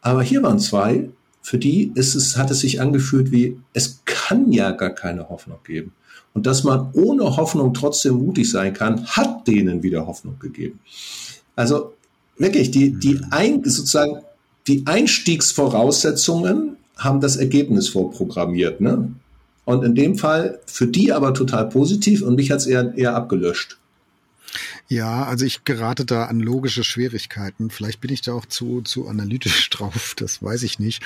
Aber 0.00 0.22
hier 0.22 0.44
waren 0.44 0.60
zwei, 0.60 1.10
für 1.42 1.58
die 1.58 1.90
ist 1.96 2.14
es, 2.14 2.36
hat 2.36 2.52
es 2.52 2.60
sich 2.60 2.80
angefühlt 2.80 3.32
wie, 3.32 3.58
es 3.72 4.02
kann 4.04 4.52
ja 4.52 4.70
gar 4.70 4.90
keine 4.90 5.28
Hoffnung 5.28 5.58
geben. 5.64 5.92
Und 6.32 6.46
dass 6.46 6.64
man 6.64 6.90
ohne 6.92 7.36
Hoffnung 7.36 7.74
trotzdem 7.74 8.14
mutig 8.14 8.50
sein 8.50 8.72
kann, 8.72 9.06
hat 9.06 9.46
denen 9.46 9.82
wieder 9.82 10.06
Hoffnung 10.06 10.38
gegeben. 10.38 10.78
Also 11.56 11.92
wirklich, 12.38 12.70
die, 12.70 12.92
die 12.92 13.14
mhm. 13.14 13.26
ein, 13.30 13.64
sozusagen 13.64 14.20
die 14.66 14.86
Einstiegsvoraussetzungen 14.86 16.76
haben 16.96 17.20
das 17.20 17.36
Ergebnis 17.36 17.88
vorprogrammiert. 17.88 18.80
Ne? 18.80 19.12
Und 19.64 19.84
in 19.84 19.94
dem 19.94 20.16
Fall 20.16 20.60
für 20.66 20.86
die 20.86 21.12
aber 21.12 21.34
total 21.34 21.68
positiv 21.68 22.22
und 22.22 22.36
mich 22.36 22.50
hat 22.50 22.58
es 22.58 22.66
eher, 22.66 22.94
eher 22.96 23.14
abgelöscht. 23.14 23.78
Ja, 24.88 25.24
also 25.24 25.44
ich 25.44 25.64
gerate 25.64 26.04
da 26.04 26.24
an 26.24 26.40
logische 26.40 26.82
Schwierigkeiten. 26.82 27.70
Vielleicht 27.70 28.00
bin 28.00 28.12
ich 28.12 28.22
da 28.22 28.32
auch 28.32 28.46
zu, 28.46 28.82
zu 28.82 29.06
analytisch 29.06 29.70
drauf, 29.70 30.14
das 30.16 30.42
weiß 30.42 30.64
ich 30.64 30.78
nicht. 30.78 31.02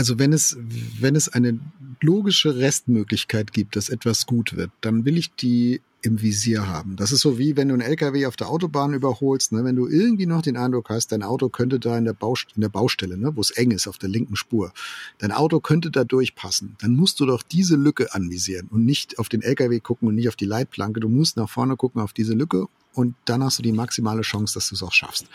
Also 0.00 0.18
wenn 0.18 0.32
es, 0.32 0.56
wenn 0.98 1.14
es 1.14 1.28
eine 1.28 1.60
logische 2.00 2.56
Restmöglichkeit 2.56 3.52
gibt, 3.52 3.76
dass 3.76 3.90
etwas 3.90 4.24
gut 4.24 4.56
wird, 4.56 4.70
dann 4.80 5.04
will 5.04 5.18
ich 5.18 5.34
die 5.34 5.82
im 6.00 6.22
Visier 6.22 6.66
haben. 6.66 6.96
Das 6.96 7.12
ist 7.12 7.20
so 7.20 7.36
wie 7.36 7.54
wenn 7.58 7.68
du 7.68 7.74
einen 7.74 7.82
LKW 7.82 8.24
auf 8.24 8.34
der 8.34 8.48
Autobahn 8.48 8.94
überholst, 8.94 9.52
ne? 9.52 9.62
wenn 9.62 9.76
du 9.76 9.86
irgendwie 9.86 10.24
noch 10.24 10.40
den 10.40 10.56
Eindruck 10.56 10.88
hast, 10.88 11.12
dein 11.12 11.22
Auto 11.22 11.50
könnte 11.50 11.78
da 11.78 11.98
in 11.98 12.06
der, 12.06 12.14
Baust 12.14 12.46
in 12.54 12.62
der 12.62 12.70
Baustelle, 12.70 13.18
ne? 13.18 13.36
wo 13.36 13.42
es 13.42 13.50
eng 13.50 13.72
ist, 13.72 13.88
auf 13.88 13.98
der 13.98 14.08
linken 14.08 14.36
Spur, 14.36 14.72
dein 15.18 15.32
Auto 15.32 15.60
könnte 15.60 15.90
da 15.90 16.04
durchpassen, 16.04 16.76
dann 16.80 16.96
musst 16.96 17.20
du 17.20 17.26
doch 17.26 17.42
diese 17.42 17.76
Lücke 17.76 18.14
anvisieren 18.14 18.68
und 18.70 18.86
nicht 18.86 19.18
auf 19.18 19.28
den 19.28 19.42
LKW 19.42 19.80
gucken 19.80 20.08
und 20.08 20.14
nicht 20.14 20.28
auf 20.30 20.36
die 20.36 20.46
Leitplanke. 20.46 21.00
Du 21.00 21.10
musst 21.10 21.36
nach 21.36 21.50
vorne 21.50 21.76
gucken 21.76 22.00
auf 22.00 22.14
diese 22.14 22.32
Lücke 22.32 22.68
und 22.94 23.16
dann 23.26 23.44
hast 23.44 23.58
du 23.58 23.62
die 23.62 23.72
maximale 23.72 24.22
Chance, 24.22 24.54
dass 24.54 24.70
du 24.70 24.76
es 24.76 24.82
auch 24.82 24.94
schaffst. 24.94 25.26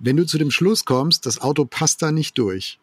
Wenn 0.00 0.16
du 0.16 0.26
zu 0.26 0.36
dem 0.36 0.50
Schluss 0.50 0.84
kommst, 0.84 1.26
das 1.26 1.40
Auto 1.40 1.64
passt 1.64 2.02
da 2.02 2.10
nicht 2.10 2.36
durch, 2.38 2.80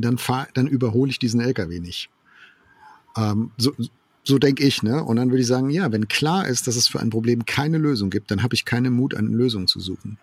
dann 0.00 0.18
fahr, 0.18 0.48
dann 0.54 0.66
überhole 0.66 1.10
ich 1.10 1.18
diesen 1.18 1.40
LKW 1.40 1.80
nicht. 1.80 2.10
Ähm, 3.16 3.50
so, 3.56 3.72
so 4.24 4.38
denke 4.38 4.64
ich, 4.64 4.82
ne? 4.82 5.02
Und 5.02 5.16
dann 5.16 5.30
würde 5.30 5.42
ich 5.42 5.46
sagen, 5.46 5.70
ja, 5.70 5.90
wenn 5.92 6.08
klar 6.08 6.46
ist, 6.46 6.66
dass 6.66 6.76
es 6.76 6.88
für 6.88 7.00
ein 7.00 7.10
Problem 7.10 7.44
keine 7.44 7.78
Lösung 7.78 8.10
gibt, 8.10 8.30
dann 8.30 8.42
habe 8.42 8.54
ich 8.54 8.64
keinen 8.64 8.92
Mut, 8.92 9.14
eine 9.14 9.28
Lösung 9.28 9.66
zu 9.66 9.80
suchen. 9.80 10.18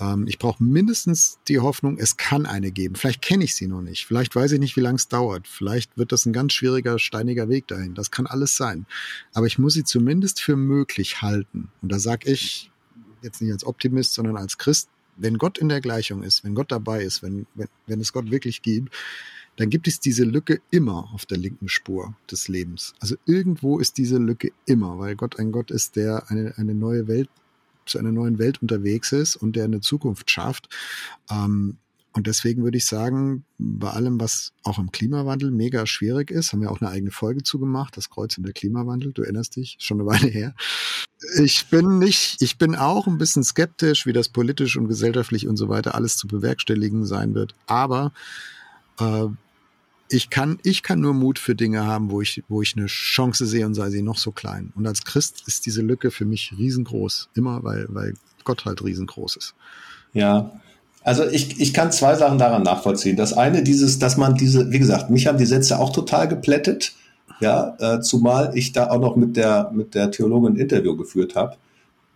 Ähm, 0.00 0.26
ich 0.26 0.38
brauche 0.38 0.62
mindestens 0.62 1.38
die 1.48 1.60
Hoffnung, 1.60 1.98
es 1.98 2.16
kann 2.16 2.46
eine 2.46 2.72
geben. 2.72 2.96
Vielleicht 2.96 3.22
kenne 3.22 3.44
ich 3.44 3.54
sie 3.54 3.66
noch 3.66 3.82
nicht. 3.82 4.06
Vielleicht 4.06 4.34
weiß 4.34 4.52
ich 4.52 4.60
nicht, 4.60 4.76
wie 4.76 4.80
lange 4.80 4.96
es 4.96 5.08
dauert. 5.08 5.46
Vielleicht 5.46 5.96
wird 5.96 6.12
das 6.12 6.26
ein 6.26 6.32
ganz 6.32 6.52
schwieriger, 6.52 6.98
steiniger 6.98 7.48
Weg 7.48 7.68
dahin. 7.68 7.94
Das 7.94 8.10
kann 8.10 8.26
alles 8.26 8.56
sein. 8.56 8.86
Aber 9.32 9.46
ich 9.46 9.58
muss 9.58 9.74
sie 9.74 9.84
zumindest 9.84 10.40
für 10.40 10.56
möglich 10.56 11.22
halten. 11.22 11.68
Und 11.82 11.92
da 11.92 11.98
sage 11.98 12.30
ich, 12.30 12.70
jetzt 13.22 13.40
nicht 13.40 13.52
als 13.52 13.64
Optimist, 13.64 14.14
sondern 14.14 14.36
als 14.36 14.58
Christ, 14.58 14.88
wenn 15.16 15.38
Gott 15.38 15.58
in 15.58 15.68
der 15.68 15.80
Gleichung 15.80 16.22
ist, 16.22 16.44
wenn 16.44 16.54
Gott 16.54 16.72
dabei 16.72 17.02
ist, 17.02 17.22
wenn, 17.22 17.46
wenn, 17.54 17.68
wenn 17.86 18.00
es 18.00 18.12
Gott 18.12 18.30
wirklich 18.30 18.62
gibt, 18.62 18.94
dann 19.56 19.70
gibt 19.70 19.86
es 19.86 20.00
diese 20.00 20.24
Lücke 20.24 20.60
immer 20.70 21.10
auf 21.14 21.26
der 21.26 21.38
linken 21.38 21.68
Spur 21.68 22.14
des 22.30 22.48
Lebens. 22.48 22.94
Also 22.98 23.16
irgendwo 23.24 23.78
ist 23.78 23.98
diese 23.98 24.18
Lücke 24.18 24.50
immer, 24.66 24.98
weil 24.98 25.14
Gott 25.14 25.38
ein 25.38 25.52
Gott 25.52 25.70
ist, 25.70 25.96
der 25.96 26.30
eine, 26.30 26.54
eine 26.58 26.74
neue 26.74 27.06
Welt, 27.06 27.28
zu 27.86 27.98
einer 27.98 28.12
neuen 28.12 28.38
Welt 28.38 28.62
unterwegs 28.62 29.12
ist 29.12 29.36
und 29.36 29.56
der 29.56 29.64
eine 29.64 29.80
Zukunft 29.80 30.30
schafft. 30.30 30.68
Ähm, 31.30 31.76
und 32.14 32.28
deswegen 32.28 32.62
würde 32.62 32.78
ich 32.78 32.86
sagen, 32.86 33.44
bei 33.58 33.90
allem, 33.90 34.20
was 34.20 34.52
auch 34.62 34.78
im 34.78 34.92
Klimawandel 34.92 35.50
mega 35.50 35.84
schwierig 35.84 36.30
ist, 36.30 36.52
haben 36.52 36.60
wir 36.60 36.70
auch 36.70 36.80
eine 36.80 36.90
eigene 36.90 37.10
Folge 37.10 37.42
zugemacht, 37.42 37.96
das 37.96 38.08
Kreuz 38.08 38.38
in 38.38 38.44
der 38.44 38.52
Klimawandel, 38.52 39.12
du 39.12 39.22
erinnerst 39.22 39.56
dich, 39.56 39.76
schon 39.80 40.00
eine 40.00 40.08
Weile 40.08 40.28
her. 40.28 40.54
Ich 41.42 41.66
bin 41.66 41.98
nicht, 41.98 42.40
ich 42.40 42.56
bin 42.56 42.76
auch 42.76 43.08
ein 43.08 43.18
bisschen 43.18 43.42
skeptisch, 43.42 44.06
wie 44.06 44.12
das 44.12 44.28
politisch 44.28 44.76
und 44.76 44.86
gesellschaftlich 44.86 45.48
und 45.48 45.56
so 45.56 45.68
weiter 45.68 45.96
alles 45.96 46.16
zu 46.16 46.28
bewerkstelligen 46.28 47.04
sein 47.04 47.34
wird. 47.34 47.56
Aber 47.66 48.12
äh, 49.00 49.26
ich 50.08 50.30
kann, 50.30 50.60
ich 50.62 50.84
kann 50.84 51.00
nur 51.00 51.14
Mut 51.14 51.40
für 51.40 51.56
Dinge 51.56 51.84
haben, 51.84 52.12
wo 52.12 52.20
ich, 52.20 52.44
wo 52.48 52.62
ich 52.62 52.76
eine 52.76 52.86
Chance 52.86 53.44
sehe 53.44 53.66
und 53.66 53.74
sei 53.74 53.90
sie 53.90 54.02
noch 54.02 54.18
so 54.18 54.30
klein. 54.30 54.72
Und 54.76 54.86
als 54.86 55.04
Christ 55.04 55.42
ist 55.48 55.66
diese 55.66 55.82
Lücke 55.82 56.12
für 56.12 56.26
mich 56.26 56.54
riesengroß. 56.56 57.30
Immer, 57.34 57.64
weil, 57.64 57.86
weil 57.88 58.14
Gott 58.44 58.66
halt 58.66 58.84
riesengroß 58.84 59.36
ist. 59.36 59.54
Ja. 60.12 60.60
Also 61.04 61.28
ich, 61.28 61.60
ich 61.60 61.74
kann 61.74 61.92
zwei 61.92 62.16
Sachen 62.16 62.38
daran 62.38 62.62
nachvollziehen. 62.62 63.16
Das 63.16 63.34
eine, 63.34 63.62
dieses, 63.62 63.98
dass 63.98 64.16
man 64.16 64.34
diese, 64.34 64.72
wie 64.72 64.78
gesagt, 64.78 65.10
mich 65.10 65.26
haben 65.26 65.38
die 65.38 65.46
Sätze 65.46 65.78
auch 65.78 65.92
total 65.92 66.26
geplättet. 66.26 66.94
Ja, 67.40 67.76
äh, 67.78 68.00
zumal 68.00 68.52
ich 68.56 68.72
da 68.72 68.90
auch 68.90 69.00
noch 69.00 69.14
mit 69.14 69.36
der, 69.36 69.70
mit 69.72 69.94
der 69.94 70.10
Theologin 70.10 70.54
ein 70.54 70.56
Interview 70.56 70.96
geführt 70.96 71.36
habe. 71.36 71.56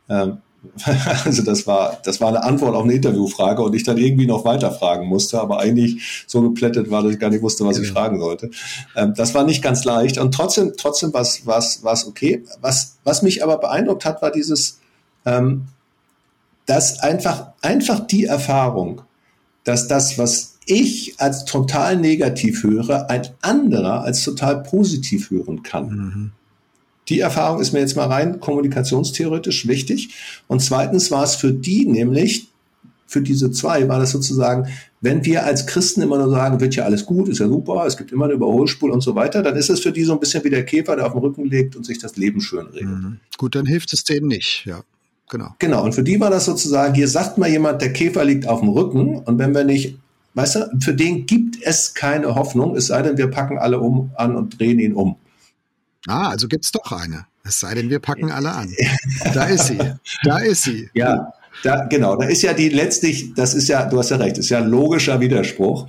Ähm, 0.09 0.39
also 1.25 1.43
das 1.43 1.67
war, 1.67 1.99
das 2.03 2.21
war 2.21 2.29
eine 2.29 2.43
Antwort 2.43 2.75
auf 2.75 2.85
eine 2.85 2.95
Interviewfrage 2.95 3.63
und 3.63 3.75
ich 3.75 3.85
dann 3.85 3.99
irgendwie 3.99 4.27
noch 4.27 4.45
weiter 4.45 4.73
fragen 4.73 5.07
musste, 5.07 5.41
aber 5.41 5.61
eigentlich 5.61 6.25
so 6.27 6.41
geplättet 6.43 6.91
war, 6.91 7.03
dass 7.03 7.13
ich 7.13 7.19
gar 7.19 7.31
nicht 7.31 7.43
wusste, 7.43 7.65
was 7.65 7.77
ja. 7.77 7.83
ich 7.83 7.91
fragen 7.91 8.19
sollte. 8.19 8.51
Ähm, 8.97 9.13
das 9.15 9.35
war 9.35 9.45
nicht 9.45 9.63
ganz 9.63 9.85
leicht 9.85 10.19
und 10.19 10.33
trotzdem, 10.35 10.73
trotzdem 10.77 11.13
war 11.13 11.21
es 11.21 11.43
was, 11.45 11.85
was 11.85 12.07
okay. 12.07 12.45
Was, 12.61 12.97
was 13.05 13.23
mich 13.23 13.45
aber 13.45 13.59
beeindruckt 13.59 14.05
hat, 14.05 14.23
war 14.23 14.31
dieses, 14.31 14.81
ähm, 15.27 15.67
dass 16.69 17.01
einfach, 17.01 17.53
einfach 17.63 18.07
die 18.07 18.27
Erfahrung, 18.27 19.01
dass 19.65 19.89
das, 19.89 20.19
was 20.19 20.59
ich 20.67 21.15
als 21.17 21.47
total 21.47 21.97
negativ 21.97 22.63
höre, 22.63 23.09
ein 23.09 23.23
anderer 23.41 24.03
als 24.03 24.23
total 24.23 24.63
positiv 24.63 25.31
hören 25.31 25.63
kann. 25.63 25.89
Mhm. 25.89 26.31
Die 27.09 27.21
Erfahrung 27.21 27.63
ist 27.63 27.73
mir 27.73 27.81
jetzt 27.81 27.97
mal 27.97 28.09
rein 28.09 28.39
kommunikationstheoretisch 28.39 29.67
wichtig. 29.67 30.15
Und 30.47 30.61
zweitens 30.61 31.11
war 31.11 31.25
es 31.25 31.37
für 31.37 31.55
die 31.55 31.87
nämlich, 31.87 32.49
für 33.07 33.23
diese 33.23 33.51
zwei 33.51 33.89
war 33.89 33.99
das 33.99 34.11
sozusagen, 34.11 34.69
wenn 35.01 35.25
wir 35.25 35.47
als 35.47 35.67
Christen 35.67 36.03
immer 36.03 36.19
nur 36.19 36.29
sagen, 36.29 36.61
wird 36.61 36.77
ja 36.77 36.85
alles 36.85 37.07
gut, 37.07 37.31
ist 37.31 37.39
ja 37.39 37.49
super, 37.49 37.87
es 37.87 37.97
gibt 37.97 38.13
immer 38.13 38.27
eine 38.27 38.35
Überholspur 38.35 38.93
und 38.93 39.01
so 39.01 39.15
weiter, 39.15 39.43
dann 39.43 39.57
ist 39.57 39.71
es 39.71 39.81
für 39.81 39.93
die 39.93 40.05
so 40.05 40.13
ein 40.13 40.21
bisschen 40.21 40.45
wie 40.45 40.51
der 40.51 40.67
Käfer, 40.67 40.97
der 40.97 41.07
auf 41.07 41.13
dem 41.13 41.23
Rücken 41.23 41.47
legt 41.47 41.77
und 41.77 41.87
sich 41.87 41.99
das 41.99 42.19
Leben 42.19 42.43
schön 42.43 42.67
redet. 42.67 42.89
Mhm. 42.91 43.21
Gut, 43.39 43.55
dann 43.55 43.65
hilft 43.65 43.95
es 43.95 44.05
denen 44.05 44.27
nicht, 44.27 44.67
ja. 44.67 44.83
Genau. 45.29 45.55
Genau. 45.59 45.85
Und 45.85 45.95
für 45.95 46.03
die 46.03 46.21
war 46.21 46.31
das 46.31 46.47
sozusagen, 46.47 46.95
hier 46.95 47.09
sagt 47.09 47.39
mal 47.39 47.49
jemand, 47.49 47.83
der 47.83 47.93
Käfer 47.93 48.25
liegt 48.25 48.49
auf 48.49 48.61
dem 48.61 48.71
Rücken 48.71 49.19
und 49.19 49.39
wenn 49.39 49.55
wir 49.55 49.65
nicht, 49.65 49.99
weißt 50.35 50.57
du, 50.57 50.71
für 50.81 50.95
den 50.95 51.27
gibt 51.27 51.57
es 51.63 51.95
keine 51.95 52.35
Hoffnung, 52.35 52.77
es 52.77 52.89
sei 52.89 53.03
denn, 53.03 53.19
wir 53.19 53.29
packen 53.29 53.59
alle 53.59 53.81
um 53.81 54.11
an 54.17 54.37
und 54.37 54.59
drehen 54.59 54.79
ihn 54.79 54.95
um. 54.95 55.17
Ah, 56.07 56.31
also 56.31 56.49
gibt 56.49 56.65
es 56.65 56.73
doch 56.73 56.93
eine. 56.93 57.27
Es 57.45 57.61
sei 57.61 57.75
denn, 57.75 57.91
wir 57.91 57.99
packen 57.99 58.31
alle 58.31 58.53
an. 58.53 58.73
Da 59.35 59.45
ist 59.45 59.67
sie. 59.67 59.79
Da 60.25 60.39
ist 60.39 60.63
sie. 60.63 60.91
Ja, 60.95 61.33
da, 61.63 61.87
genau. 61.87 62.17
Da 62.17 62.27
ist 62.27 62.43
ja 62.43 62.53
die 62.53 62.69
letztlich, 62.69 63.35
das 63.35 63.55
ist 63.55 63.69
ja, 63.69 63.85
du 63.87 63.99
hast 63.99 64.11
ja 64.11 64.17
recht, 64.17 64.39
ist 64.39 64.49
ja 64.49 64.59
ein 64.59 64.69
logischer 64.69 65.21
Widerspruch, 65.21 65.89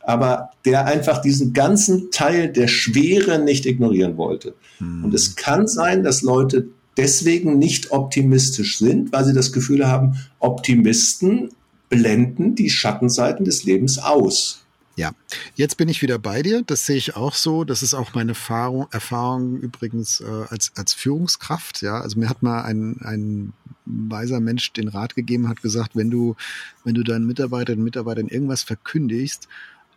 aber 0.00 0.50
der 0.64 0.86
einfach 0.86 1.20
diesen 1.20 1.52
ganzen 1.52 2.10
Teil 2.10 2.48
der 2.48 2.68
Schwere 2.68 3.38
nicht 3.38 3.66
ignorieren 3.66 4.16
wollte. 4.16 4.54
Hm. 4.78 5.04
Und 5.04 5.14
es 5.14 5.36
kann 5.36 5.66
sein, 5.66 6.02
dass 6.02 6.22
Leute 6.22 6.68
deswegen 6.96 7.58
nicht 7.58 7.90
optimistisch 7.90 8.78
sind, 8.78 9.12
weil 9.12 9.24
sie 9.24 9.34
das 9.34 9.52
Gefühl 9.52 9.86
haben, 9.86 10.16
Optimisten 10.38 11.50
blenden 11.88 12.54
die 12.54 12.70
Schattenseiten 12.70 13.44
des 13.44 13.64
Lebens 13.64 13.98
aus. 13.98 14.62
Ja, 14.94 15.12
jetzt 15.54 15.78
bin 15.78 15.88
ich 15.88 16.02
wieder 16.02 16.18
bei 16.18 16.42
dir. 16.42 16.62
Das 16.66 16.84
sehe 16.84 16.96
ich 16.96 17.16
auch 17.16 17.34
so. 17.34 17.64
Das 17.64 17.82
ist 17.82 17.94
auch 17.94 18.14
meine 18.14 18.32
Erfahrung, 18.32 18.88
Erfahrung 18.90 19.58
übrigens 19.60 20.20
äh, 20.20 20.44
als, 20.50 20.72
als 20.76 20.92
Führungskraft. 20.92 21.80
Ja, 21.80 22.00
also 22.00 22.18
mir 22.18 22.28
hat 22.28 22.42
mal 22.42 22.62
ein, 22.62 22.98
ein 23.00 23.52
weiser 23.86 24.40
Mensch 24.40 24.72
den 24.72 24.88
Rat 24.88 25.14
gegeben, 25.14 25.48
hat 25.48 25.62
gesagt, 25.62 25.96
wenn 25.96 26.10
du, 26.10 26.36
wenn 26.84 26.94
du 26.94 27.02
deinen 27.02 27.26
Mitarbeiterinnen 27.26 27.80
und 27.80 27.86
Mitarbeitern 27.86 28.28
irgendwas 28.28 28.62
verkündigst, 28.62 29.48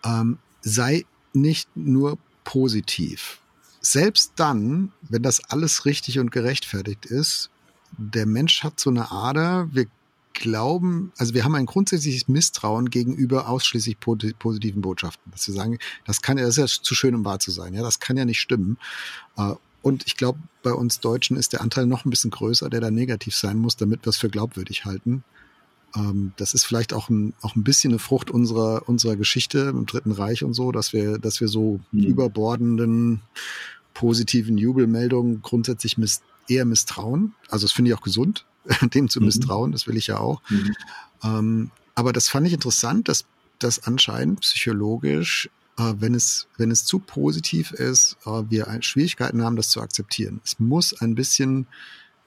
ähm, 0.05 0.37
sei 0.61 1.05
nicht 1.33 1.67
nur 1.75 2.17
positiv. 2.45 3.39
Selbst 3.85 4.33
dann, 4.37 4.91
wenn 5.01 5.21
das 5.21 5.43
alles 5.51 5.85
richtig 5.85 6.17
und 6.17 6.31
gerechtfertigt 6.31 7.05
ist, 7.05 7.51
der 7.99 8.25
Mensch 8.25 8.63
hat 8.63 8.79
so 8.79 8.89
eine 8.89 9.11
Ader, 9.11 9.69
wir 9.73 9.85
glauben, 10.33 11.13
also 11.17 11.35
wir 11.35 11.43
haben 11.43 11.53
ein 11.53 11.67
grundsätzliches 11.67 12.27
Misstrauen 12.27 12.89
gegenüber 12.89 13.47
ausschließlich 13.47 13.99
positiven 13.99 14.81
Botschaften. 14.81 15.31
Dass 15.31 15.47
wir 15.47 15.53
sagen, 15.53 15.77
das 16.03 16.23
kann 16.23 16.39
ja, 16.39 16.45
das 16.45 16.57
ist 16.57 16.77
ja 16.77 16.83
zu 16.83 16.95
schön, 16.95 17.13
um 17.13 17.25
wahr 17.25 17.37
zu 17.37 17.51
sein. 17.51 17.75
Ja, 17.75 17.83
das 17.83 17.99
kann 17.99 18.17
ja 18.17 18.25
nicht 18.25 18.41
stimmen. 18.41 18.79
Äh, 19.37 19.53
und 19.83 20.07
ich 20.07 20.17
glaube, 20.17 20.39
bei 20.63 20.73
uns 20.73 20.99
Deutschen 20.99 21.37
ist 21.37 21.53
der 21.53 21.61
Anteil 21.61 21.85
noch 21.85 22.05
ein 22.05 22.09
bisschen 22.09 22.31
größer, 22.31 22.71
der 22.71 22.81
da 22.81 22.89
negativ 22.89 23.35
sein 23.35 23.59
muss, 23.59 23.77
damit 23.77 24.03
wir 24.03 24.09
es 24.09 24.17
für 24.17 24.29
glaubwürdig 24.29 24.85
halten. 24.85 25.23
Ähm, 25.95 26.33
das 26.37 26.53
ist 26.53 26.65
vielleicht 26.65 26.93
auch 26.93 27.09
ein, 27.09 27.33
auch 27.41 27.55
ein 27.55 27.63
bisschen 27.63 27.93
eine 27.93 27.99
Frucht 27.99 28.31
unserer, 28.31 28.87
unserer 28.87 29.15
Geschichte 29.15 29.59
im 29.69 29.85
Dritten 29.85 30.11
Reich 30.11 30.43
und 30.43 30.53
so, 30.53 30.71
dass 30.71 30.93
wir, 30.93 31.17
dass 31.17 31.41
wir 31.41 31.47
so 31.47 31.79
mhm. 31.91 32.03
überbordenden 32.03 33.21
positiven 33.93 34.57
Jubelmeldungen 34.57 35.41
grundsätzlich 35.41 35.97
miss 35.97 36.21
eher 36.47 36.65
misstrauen. 36.65 37.33
Also 37.49 37.65
das 37.65 37.71
finde 37.71 37.91
ich 37.91 37.97
auch 37.97 38.03
gesund, 38.03 38.45
dem 38.93 39.09
zu 39.09 39.19
mhm. 39.19 39.27
misstrauen, 39.27 39.71
das 39.71 39.87
will 39.87 39.97
ich 39.97 40.07
ja 40.07 40.19
auch. 40.19 40.41
Mhm. 40.49 40.75
Ähm, 41.23 41.71
aber 41.95 42.13
das 42.13 42.27
fand 42.27 42.45
ich 42.45 42.53
interessant, 42.53 43.07
dass 43.07 43.25
das 43.57 43.83
anscheinend 43.83 44.41
psychologisch, 44.41 45.49
äh, 45.77 45.93
wenn, 45.97 46.13
es, 46.13 46.47
wenn 46.57 46.71
es 46.71 46.85
zu 46.85 46.99
positiv 46.99 47.71
ist, 47.71 48.17
äh, 48.25 48.43
wir 48.49 48.67
Schwierigkeiten 48.81 49.41
haben, 49.43 49.55
das 49.55 49.69
zu 49.69 49.81
akzeptieren. 49.81 50.41
Es 50.43 50.59
muss 50.59 50.93
ein 51.01 51.15
bisschen 51.15 51.67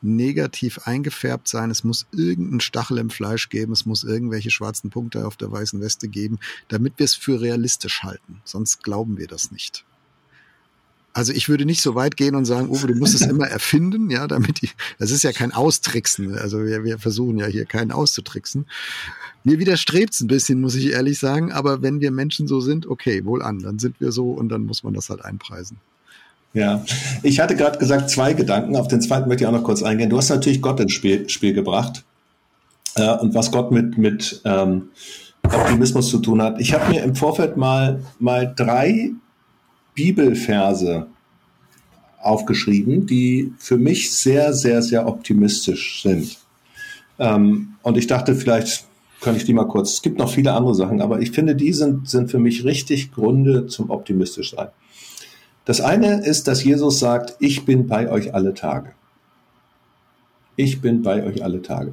negativ 0.01 0.79
eingefärbt 0.85 1.49
sein, 1.49 1.71
es 1.71 1.85
muss 1.85 2.07
irgendeinen 2.13 2.61
Stachel 2.61 2.99
im 2.99 3.11
Fleisch 3.11 3.49
geben, 3.49 3.73
es 3.73 3.87
muss 3.87 4.05
irgendwelche 4.05 4.51
schwarzen 4.51 4.91
Punkte 4.91 5.27
auf 5.27 5.37
der 5.37 5.51
weißen 5.51 5.81
Weste 5.81 6.09
geben, 6.09 6.39
damit 6.69 6.95
wir 6.99 7.05
es 7.05 7.15
für 7.15 7.41
realistisch 7.41 8.03
halten. 8.03 8.41
Sonst 8.45 8.83
glauben 8.83 9.19
wir 9.19 9.27
das 9.27 9.51
nicht. 9.51 9.85
Also 11.19 11.33
ich 11.33 11.49
würde 11.49 11.65
nicht 11.65 11.81
so 11.81 11.97
weit 11.97 12.17
gehen 12.17 12.37
und 12.37 12.45
sagen, 12.45 12.69
Uwe, 12.69 12.87
du 12.87 12.95
musst 12.95 13.15
es 13.15 13.23
immer 13.23 13.49
erfinden, 13.49 14.09
ja, 14.09 14.29
damit 14.29 14.63
die, 14.63 14.71
das 14.99 15.11
ist 15.11 15.25
ja 15.25 15.33
kein 15.33 15.51
Austricksen. 15.51 16.39
Also 16.39 16.65
wir, 16.65 16.85
wir 16.85 16.99
versuchen 17.01 17.39
ja 17.39 17.47
hier 17.47 17.65
keinen 17.65 17.91
auszutricksen. 17.91 18.67
Mir 19.43 19.59
widerstrebt 19.59 20.15
es 20.15 20.21
ein 20.21 20.29
bisschen, 20.29 20.61
muss 20.61 20.77
ich 20.77 20.93
ehrlich 20.93 21.19
sagen, 21.19 21.51
aber 21.51 21.83
wenn 21.83 22.01
wir 22.01 22.13
Menschen 22.13 22.47
so 22.47 22.61
sind, 22.61 22.87
okay, 22.87 23.25
wohl 23.25 23.43
an, 23.43 23.59
dann 23.59 23.81
sind 23.81 24.01
wir 24.01 24.13
so 24.13 24.31
und 24.31 24.49
dann 24.49 24.65
muss 24.65 24.85
man 24.85 24.95
das 24.95 25.11
halt 25.11 25.25
einpreisen. 25.25 25.79
Ja, 26.59 26.85
ich 27.23 27.39
hatte 27.39 27.55
gerade 27.55 27.79
gesagt, 27.79 28.11
zwei 28.11 28.33
Gedanken. 28.33 28.75
Auf 28.75 28.89
den 28.89 29.01
zweiten 29.01 29.29
möchte 29.29 29.45
ich 29.45 29.49
auch 29.49 29.53
noch 29.53 29.63
kurz 29.63 29.85
eingehen. 29.85 30.11
Du 30.11 30.17
hast 30.17 30.29
natürlich 30.29 30.61
Gott 30.61 30.81
ins 30.81 30.93
Spiel, 30.93 31.29
Spiel 31.29 31.53
gebracht 31.53 32.03
äh, 32.97 33.17
und 33.19 33.33
was 33.33 33.53
Gott 33.53 33.71
mit, 33.71 33.97
mit 33.97 34.41
ähm, 34.45 34.89
Optimismus 35.45 36.11
zu 36.11 36.19
tun 36.19 36.43
hat. 36.43 36.61
Ich 36.61 36.75
habe 36.75 36.91
mir 36.91 37.05
im 37.05 37.15
Vorfeld 37.15 37.57
mal, 37.57 38.03
mal 38.19 38.53
drei 38.57 39.13
Bibelverse 39.95 41.07
aufgeschrieben, 42.21 43.07
die 43.07 43.53
für 43.61 43.77
mich 43.77 44.13
sehr, 44.13 44.53
sehr, 44.53 44.83
sehr 44.83 45.07
optimistisch 45.07 46.03
sind. 46.03 46.39
Ähm, 47.21 47.75
und 47.83 47.97
ich 47.97 48.09
dachte, 48.09 48.35
vielleicht 48.35 48.85
kann 49.21 49.37
ich 49.37 49.45
die 49.45 49.55
mal 49.55 49.69
kurz. 49.69 49.93
Es 49.93 50.03
gibt 50.03 50.19
noch 50.19 50.33
viele 50.33 50.55
andere 50.55 50.75
Sachen, 50.75 51.01
aber 51.03 51.21
ich 51.21 51.31
finde, 51.31 51.55
die 51.55 51.73
sind, 51.73 52.09
sind 52.09 52.33
für 52.33 52.41
mich 52.41 52.65
richtig 52.65 53.13
Gründe 53.13 53.69
zum 53.69 53.91
optimistisch 53.91 54.51
sein. 54.57 54.71
Das 55.69 55.83
eine 55.83 56.25
ist, 56.25 56.49
dass 56.49 56.65
Jesus 56.65 56.99
sagt, 56.99 57.37
ich 57.41 57.67
bin 57.67 57.89
bei 57.89 58.11
euch 58.11 58.33
alle 58.33 58.55
Tage. 58.55 58.93
Ich 60.57 60.81
bin 60.81 61.03
bei 61.03 61.23
euch 61.23 61.45
alle 61.45 61.61
Tage. 61.61 61.93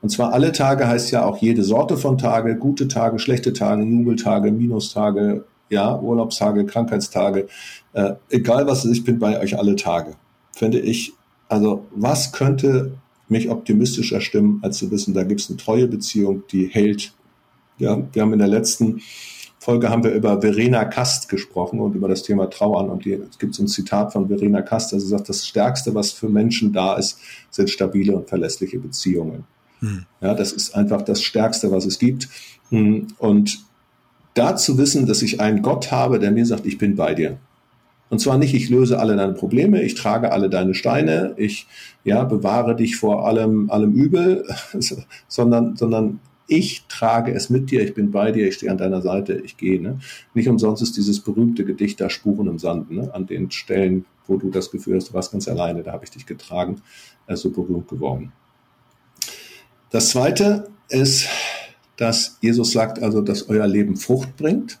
Und 0.00 0.10
zwar 0.10 0.32
alle 0.32 0.52
Tage 0.52 0.86
heißt 0.86 1.10
ja 1.10 1.24
auch 1.24 1.38
jede 1.38 1.64
Sorte 1.64 1.96
von 1.96 2.18
Tage, 2.18 2.54
gute 2.54 2.86
Tage, 2.86 3.18
schlechte 3.18 3.52
Tage, 3.52 3.82
Jubeltage, 3.82 4.52
Minustage, 4.52 5.44
ja, 5.70 5.98
Urlaubstage, 5.98 6.66
Krankheitstage, 6.66 7.48
äh, 7.94 8.14
egal 8.30 8.68
was 8.68 8.84
es 8.84 8.92
ist, 8.92 8.98
ich 8.98 9.04
bin 9.04 9.18
bei 9.18 9.40
euch 9.40 9.58
alle 9.58 9.74
Tage. 9.74 10.14
Finde 10.52 10.78
ich, 10.78 11.12
also 11.48 11.84
was 11.90 12.30
könnte 12.30 12.92
mich 13.28 13.50
optimistischer 13.50 14.20
stimmen, 14.20 14.60
als 14.62 14.78
zu 14.78 14.92
wissen, 14.92 15.14
da 15.14 15.24
gibt 15.24 15.40
es 15.40 15.50
eine 15.50 15.56
treue 15.56 15.88
Beziehung, 15.88 16.44
die 16.52 16.68
hält. 16.68 17.12
Ja, 17.78 18.00
wir 18.12 18.22
haben 18.22 18.32
in 18.34 18.38
der 18.38 18.46
letzten 18.46 19.00
Folge 19.66 19.90
haben 19.90 20.04
wir 20.04 20.12
über 20.12 20.40
Verena 20.40 20.84
Kast 20.84 21.28
gesprochen 21.28 21.80
und 21.80 21.96
über 21.96 22.06
das 22.06 22.22
Thema 22.22 22.48
Trauern. 22.48 22.88
Und 22.88 23.04
es 23.04 23.36
gibt 23.36 23.52
so 23.56 23.64
ein 23.64 23.66
Zitat 23.66 24.12
von 24.12 24.28
Verena 24.28 24.62
Kast, 24.62 24.94
also 24.94 25.04
sagt, 25.08 25.28
das 25.28 25.44
Stärkste, 25.44 25.92
was 25.92 26.12
für 26.12 26.28
Menschen 26.28 26.72
da 26.72 26.94
ist, 26.94 27.18
sind 27.50 27.68
stabile 27.68 28.14
und 28.14 28.28
verlässliche 28.28 28.78
Beziehungen. 28.78 29.42
Hm. 29.80 30.04
Ja, 30.20 30.34
das 30.34 30.52
ist 30.52 30.76
einfach 30.76 31.02
das 31.02 31.20
Stärkste, 31.20 31.72
was 31.72 31.84
es 31.84 31.98
gibt. 31.98 32.28
Hm, 32.68 33.08
und 33.18 33.58
da 34.34 34.54
zu 34.54 34.78
wissen, 34.78 35.04
dass 35.04 35.20
ich 35.22 35.40
einen 35.40 35.62
Gott 35.62 35.90
habe, 35.90 36.20
der 36.20 36.30
mir 36.30 36.46
sagt, 36.46 36.64
ich 36.64 36.78
bin 36.78 36.94
bei 36.94 37.14
dir. 37.14 37.36
Und 38.08 38.20
zwar 38.20 38.38
nicht, 38.38 38.54
ich 38.54 38.70
löse 38.70 39.00
alle 39.00 39.16
deine 39.16 39.32
Probleme, 39.32 39.82
ich 39.82 39.96
trage 39.96 40.30
alle 40.30 40.48
deine 40.48 40.74
Steine, 40.74 41.34
ich 41.38 41.66
ja, 42.04 42.22
bewahre 42.22 42.76
dich 42.76 42.94
vor 42.94 43.26
allem, 43.26 43.68
allem 43.68 43.94
Übel, 43.94 44.46
sondern, 45.26 45.74
sondern 45.74 46.20
ich 46.46 46.84
trage 46.88 47.32
es 47.32 47.50
mit 47.50 47.70
dir, 47.70 47.82
ich 47.82 47.94
bin 47.94 48.10
bei 48.10 48.30
dir, 48.30 48.48
ich 48.48 48.54
stehe 48.54 48.70
an 48.70 48.78
deiner 48.78 49.02
Seite, 49.02 49.34
ich 49.44 49.56
gehe. 49.56 49.80
Ne? 49.80 49.98
Nicht 50.34 50.48
umsonst 50.48 50.82
ist 50.82 50.96
dieses 50.96 51.20
berühmte 51.20 51.64
Gedicht 51.64 52.00
da 52.00 52.08
Spuren 52.08 52.46
im 52.46 52.58
Sand, 52.58 52.90
ne? 52.90 53.12
an 53.12 53.26
den 53.26 53.50
Stellen, 53.50 54.04
wo 54.26 54.36
du 54.36 54.50
das 54.50 54.70
Gefühl 54.70 54.96
hast, 54.96 55.10
du 55.10 55.14
warst 55.14 55.32
ganz 55.32 55.48
alleine, 55.48 55.82
da 55.82 55.92
habe 55.92 56.04
ich 56.04 56.10
dich 56.10 56.26
getragen, 56.26 56.82
ist 57.26 57.40
so 57.42 57.50
berühmt 57.50 57.88
geworden. 57.88 58.32
Das 59.90 60.10
zweite 60.10 60.68
ist, 60.88 61.28
dass 61.96 62.38
Jesus 62.40 62.72
sagt 62.72 63.02
also, 63.02 63.20
dass 63.20 63.48
euer 63.48 63.66
Leben 63.66 63.96
Frucht 63.96 64.36
bringt. 64.36 64.78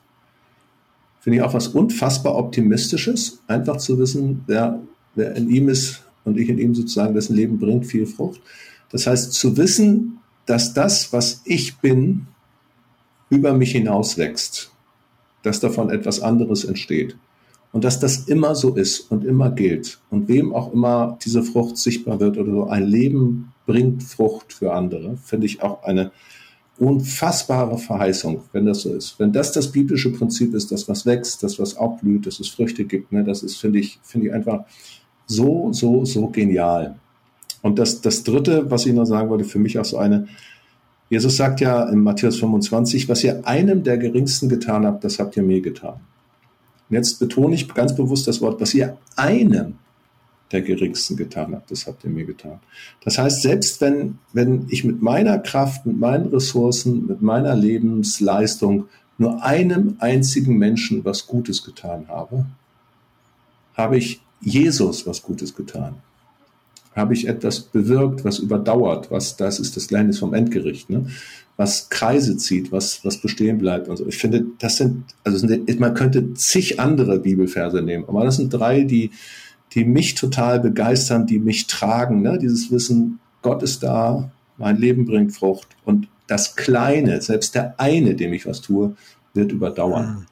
Finde 1.20 1.38
ich 1.38 1.42
auch 1.42 1.54
was 1.54 1.68
unfassbar 1.68 2.36
Optimistisches, 2.36 3.40
einfach 3.48 3.78
zu 3.78 3.98
wissen, 3.98 4.44
wer, 4.46 4.80
wer 5.14 5.34
in 5.34 5.48
ihm 5.50 5.68
ist 5.68 6.04
und 6.24 6.38
ich 6.38 6.48
in 6.48 6.58
ihm 6.58 6.74
sozusagen, 6.74 7.14
dessen 7.14 7.34
Leben 7.34 7.58
bringt 7.58 7.86
viel 7.86 8.06
Frucht. 8.06 8.40
Das 8.90 9.06
heißt, 9.06 9.32
zu 9.32 9.56
wissen, 9.56 10.18
dass 10.46 10.74
das, 10.74 11.12
was 11.12 11.42
ich 11.44 11.78
bin, 11.78 12.26
über 13.28 13.52
mich 13.52 13.72
hinaus 13.72 14.16
wächst, 14.16 14.70
dass 15.42 15.60
davon 15.60 15.90
etwas 15.90 16.20
anderes 16.20 16.64
entsteht. 16.64 17.16
Und 17.72 17.84
dass 17.84 18.00
das 18.00 18.24
immer 18.24 18.54
so 18.54 18.74
ist 18.74 19.10
und 19.10 19.24
immer 19.24 19.50
gilt. 19.50 19.98
Und 20.08 20.28
wem 20.28 20.54
auch 20.54 20.72
immer 20.72 21.18
diese 21.24 21.42
Frucht 21.42 21.76
sichtbar 21.76 22.20
wird 22.20 22.38
oder 22.38 22.50
so, 22.50 22.66
ein 22.68 22.86
Leben 22.86 23.52
bringt 23.66 24.02
Frucht 24.02 24.52
für 24.52 24.72
andere, 24.72 25.18
finde 25.18 25.46
ich 25.46 25.62
auch 25.62 25.82
eine 25.82 26.12
unfassbare 26.78 27.78
Verheißung, 27.78 28.42
wenn 28.52 28.66
das 28.66 28.82
so 28.82 28.94
ist. 28.94 29.18
Wenn 29.18 29.32
das 29.32 29.52
das 29.52 29.72
biblische 29.72 30.12
Prinzip 30.12 30.54
ist, 30.54 30.72
das 30.72 30.88
was 30.88 31.06
wächst, 31.06 31.42
das 31.42 31.58
was 31.58 31.76
auch 31.76 31.98
blüht, 31.98 32.26
dass 32.26 32.40
es 32.40 32.48
Früchte 32.48 32.84
gibt, 32.84 33.12
ne, 33.12 33.24
das 33.24 33.42
ist, 33.42 33.56
finde 33.56 33.78
ich, 33.78 33.98
finde 34.02 34.28
ich 34.28 34.32
einfach 34.32 34.64
so, 35.26 35.72
so, 35.72 36.04
so 36.04 36.28
genial. 36.28 36.98
Und 37.66 37.80
das, 37.80 38.00
das 38.00 38.22
dritte, 38.22 38.70
was 38.70 38.86
ich 38.86 38.92
noch 38.92 39.06
sagen 39.06 39.28
wollte, 39.28 39.42
für 39.42 39.58
mich 39.58 39.76
auch 39.76 39.84
so 39.84 39.98
eine, 39.98 40.28
Jesus 41.10 41.36
sagt 41.36 41.60
ja 41.60 41.82
in 41.88 41.98
Matthäus 41.98 42.38
25, 42.38 43.08
was 43.08 43.24
ihr 43.24 43.44
einem 43.44 43.82
der 43.82 43.98
geringsten 43.98 44.48
getan 44.48 44.86
habt, 44.86 45.02
das 45.02 45.18
habt 45.18 45.36
ihr 45.36 45.42
mir 45.42 45.60
getan. 45.60 45.98
Und 46.88 46.94
jetzt 46.94 47.18
betone 47.18 47.56
ich 47.56 47.66
ganz 47.74 47.96
bewusst 47.96 48.28
das 48.28 48.40
Wort, 48.40 48.60
was 48.60 48.72
ihr 48.72 48.96
einem 49.16 49.78
der 50.52 50.62
geringsten 50.62 51.16
getan 51.16 51.56
habt, 51.56 51.72
das 51.72 51.88
habt 51.88 52.04
ihr 52.04 52.10
mir 52.10 52.24
getan. 52.24 52.60
Das 53.02 53.18
heißt, 53.18 53.42
selbst 53.42 53.80
wenn, 53.80 54.18
wenn 54.32 54.66
ich 54.68 54.84
mit 54.84 55.02
meiner 55.02 55.40
Kraft, 55.40 55.86
mit 55.86 55.98
meinen 55.98 56.28
Ressourcen, 56.28 57.08
mit 57.08 57.20
meiner 57.20 57.56
Lebensleistung 57.56 58.86
nur 59.18 59.42
einem 59.42 59.96
einzigen 59.98 60.56
Menschen 60.56 61.04
was 61.04 61.26
Gutes 61.26 61.64
getan 61.64 62.06
habe, 62.06 62.46
habe 63.74 63.98
ich 63.98 64.20
Jesus 64.40 65.04
was 65.04 65.20
Gutes 65.20 65.56
getan 65.56 65.96
habe 66.96 67.14
ich 67.14 67.28
etwas 67.28 67.60
bewirkt, 67.60 68.24
was 68.24 68.38
überdauert, 68.38 69.10
was, 69.10 69.36
das 69.36 69.60
ist 69.60 69.76
das 69.76 69.88
Gleichnis 69.88 70.18
vom 70.18 70.34
Endgericht, 70.34 70.88
ne? 70.88 71.06
was 71.56 71.88
Kreise 71.88 72.36
zieht, 72.36 72.72
was, 72.72 73.04
was 73.04 73.18
bestehen 73.18 73.58
bleibt 73.58 73.88
und 73.88 73.96
so. 73.96 74.06
Ich 74.06 74.18
finde, 74.18 74.46
das 74.58 74.78
sind, 74.78 75.04
also 75.24 75.46
man 75.78 75.94
könnte 75.94 76.34
zig 76.34 76.80
andere 76.80 77.18
Bibelverse 77.18 77.82
nehmen, 77.82 78.04
aber 78.08 78.24
das 78.24 78.36
sind 78.36 78.50
drei, 78.50 78.82
die, 78.82 79.10
die 79.74 79.84
mich 79.84 80.14
total 80.14 80.60
begeistern, 80.60 81.26
die 81.26 81.38
mich 81.38 81.66
tragen, 81.66 82.22
ne? 82.22 82.38
dieses 82.38 82.70
Wissen, 82.70 83.20
Gott 83.42 83.62
ist 83.62 83.82
da, 83.82 84.30
mein 84.56 84.78
Leben 84.78 85.04
bringt 85.04 85.32
Frucht 85.32 85.68
und 85.84 86.08
das 86.26 86.56
Kleine, 86.56 87.20
selbst 87.20 87.54
der 87.54 87.78
eine, 87.78 88.14
dem 88.14 88.32
ich 88.32 88.46
was 88.46 88.60
tue, 88.60 88.96
wird 89.34 89.52
überdauern. 89.52 90.26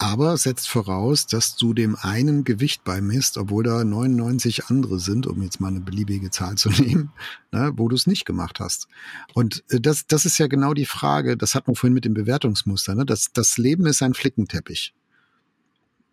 Aber 0.00 0.36
setzt 0.36 0.68
voraus, 0.68 1.26
dass 1.26 1.56
du 1.56 1.74
dem 1.74 1.96
einen 1.96 2.44
Gewicht 2.44 2.84
beimisst, 2.84 3.36
obwohl 3.36 3.64
da 3.64 3.82
99 3.82 4.66
andere 4.66 5.00
sind, 5.00 5.26
um 5.26 5.42
jetzt 5.42 5.60
mal 5.60 5.68
eine 5.68 5.80
beliebige 5.80 6.30
Zahl 6.30 6.54
zu 6.56 6.70
nehmen, 6.82 7.10
ne, 7.50 7.72
wo 7.76 7.88
du 7.88 7.96
es 7.96 8.06
nicht 8.06 8.24
gemacht 8.24 8.60
hast. 8.60 8.86
Und 9.34 9.64
äh, 9.70 9.80
das, 9.80 10.06
das 10.06 10.24
ist 10.24 10.38
ja 10.38 10.46
genau 10.46 10.72
die 10.72 10.86
Frage, 10.86 11.36
das 11.36 11.56
hat 11.56 11.66
man 11.66 11.74
vorhin 11.74 11.94
mit 11.94 12.04
dem 12.04 12.14
Bewertungsmuster, 12.14 12.94
ne? 12.94 13.04
das, 13.04 13.32
das 13.32 13.58
Leben 13.58 13.86
ist 13.86 14.00
ein 14.00 14.14
Flickenteppich. 14.14 14.94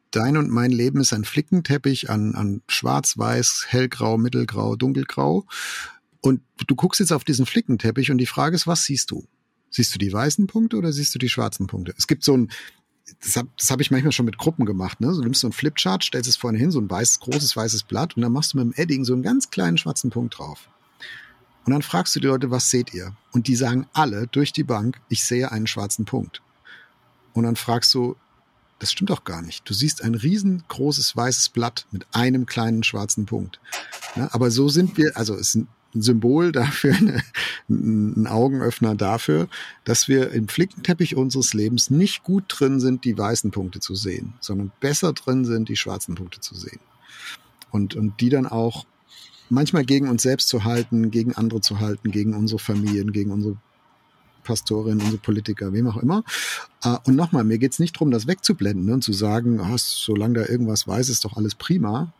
Dein 0.10 0.38
und 0.38 0.50
mein 0.50 0.72
Leben 0.72 1.00
ist 1.00 1.14
ein 1.14 1.26
Flickenteppich 1.26 2.10
an, 2.10 2.34
an 2.34 2.64
schwarz-weiß, 2.68 3.66
hellgrau, 3.68 4.18
mittelgrau, 4.18 4.76
dunkelgrau. 4.78 5.46
Und 6.22 6.42
du 6.66 6.76
guckst 6.76 7.02
jetzt 7.02 7.12
auf 7.12 7.24
diesen 7.24 7.46
Flickenteppich 7.46 8.10
und 8.10 8.18
die 8.18 8.26
Frage 8.26 8.56
ist, 8.56 8.66
was 8.66 8.86
siehst 8.86 9.12
du? 9.12 9.28
Siehst 9.70 9.94
du 9.94 10.00
die 10.00 10.14
weißen 10.14 10.48
Punkte 10.48 10.78
oder 10.78 10.94
siehst 10.94 11.14
du 11.14 11.20
die 11.20 11.28
schwarzen 11.28 11.68
Punkte? 11.68 11.94
Es 11.98 12.08
gibt 12.08 12.24
so 12.24 12.38
ein, 12.38 12.50
das 13.22 13.36
habe 13.36 13.50
das 13.58 13.70
hab 13.70 13.82
ich 13.82 13.92
manchmal 13.92 14.12
schon 14.12 14.26
mit 14.26 14.38
Gruppen 14.38 14.66
gemacht. 14.66 15.00
Ne? 15.00 15.08
Du 15.08 15.22
nimmst 15.22 15.42
so 15.42 15.48
ein 15.48 15.54
Flipchart, 15.54 16.04
stellst 16.04 16.30
es 16.30 16.38
vorne 16.38 16.58
hin, 16.58 16.72
so 16.72 16.80
ein 16.80 16.90
weißes, 16.90 17.20
großes 17.20 17.56
weißes 17.56 17.84
Blatt 17.84 18.16
und 18.16 18.22
dann 18.22 18.32
machst 18.32 18.54
du 18.54 18.58
mit 18.58 18.66
dem 18.66 18.82
Edding 18.82 19.06
so 19.06 19.14
einen 19.14 19.24
ganz 19.24 19.50
kleinen 19.50 19.78
schwarzen 19.78 20.10
Punkt 20.10 20.38
drauf. 20.38 20.70
Und 21.66 21.74
dann 21.74 21.82
fragst 21.82 22.16
du 22.16 22.20
die 22.20 22.28
Leute, 22.28 22.52
was 22.52 22.70
seht 22.70 22.94
ihr? 22.94 23.16
Und 23.32 23.48
die 23.48 23.56
sagen 23.56 23.88
alle 23.94 24.28
durch 24.28 24.54
die 24.54 24.64
Bank, 24.64 25.02
ich 25.10 25.24
sehe 25.24 25.52
einen 25.52 25.68
schwarzen 25.68 26.06
Punkt. 26.06 26.42
Und 27.34 27.44
dann 27.44 27.56
fragst 27.56 27.94
du, 27.94 28.16
das 28.80 28.92
stimmt 28.92 29.10
doch 29.10 29.24
gar 29.24 29.42
nicht. 29.42 29.68
Du 29.68 29.74
siehst 29.74 30.04
ein 30.04 30.16
riesengroßes 30.16 31.16
weißes 31.16 31.50
Blatt 31.50 31.88
mit 31.92 32.06
einem 32.12 32.46
kleinen 32.46 32.84
schwarzen 32.84 33.26
Punkt. 33.26 33.60
Ja, 34.16 34.30
aber 34.32 34.52
so 34.52 34.70
sind 34.70 34.98
wir, 34.98 35.18
also 35.18 35.36
es 35.36 35.54
sind 35.54 35.68
ein 35.96 36.02
Symbol 36.02 36.52
dafür, 36.52 36.96
ein 37.70 38.28
Augenöffner 38.28 38.96
dafür, 38.96 39.48
dass 39.84 40.08
wir 40.08 40.32
im 40.32 40.48
Flickenteppich 40.48 41.16
unseres 41.16 41.54
Lebens 41.54 41.90
nicht 41.90 42.24
gut 42.24 42.46
drin 42.48 42.80
sind, 42.80 43.06
die 43.06 43.18
weißen 43.18 43.52
Punkte 43.52 43.80
zu 43.80 43.96
sehen, 43.96 44.34
sondern 44.40 44.72
besser 44.80 45.14
drin 45.14 45.46
sind, 45.46 45.70
die 45.70 45.78
schwarzen 45.78 46.16
Punkte 46.16 46.40
zu 46.40 46.56
sehen. 46.56 46.80
Und, 47.72 47.96
und 47.96 48.22
die 48.22 48.30
dann 48.30 48.46
auch 48.46 48.86
manchmal 49.50 49.86
gegen 49.86 50.08
uns 50.08 50.24
selbst 50.24 50.48
zu 50.48 50.64
halten, 50.64 51.12
gegen 51.12 51.34
andere 51.34 51.62
zu 51.62 51.80
halten, 51.80 52.12
gegen 52.12 52.34
unsere 52.34 52.60
Familien, 52.60 53.12
gegen 53.12 53.32
unsere 53.32 53.58
Pastorin, 54.44 55.02
unsere 55.02 55.18
Politiker, 55.18 55.74
wem 55.74 55.88
auch 55.88 55.98
immer. 55.98 56.24
Äh, 56.84 56.98
und 57.06 57.16
nochmal, 57.16 57.44
mir 57.44 57.58
geht's 57.58 57.80
nicht 57.80 57.96
darum, 57.96 58.12
das 58.12 58.28
wegzublenden 58.28 58.94
und 58.94 59.04
zu 59.04 59.12
sagen, 59.12 59.60
oh, 59.60 59.76
solange 59.78 60.36
da 60.36 60.46
irgendwas 60.46 60.88
weiß, 60.88 61.10
ist 61.10 61.26
doch 61.26 61.36
alles 61.36 61.56
prima. 61.56 62.14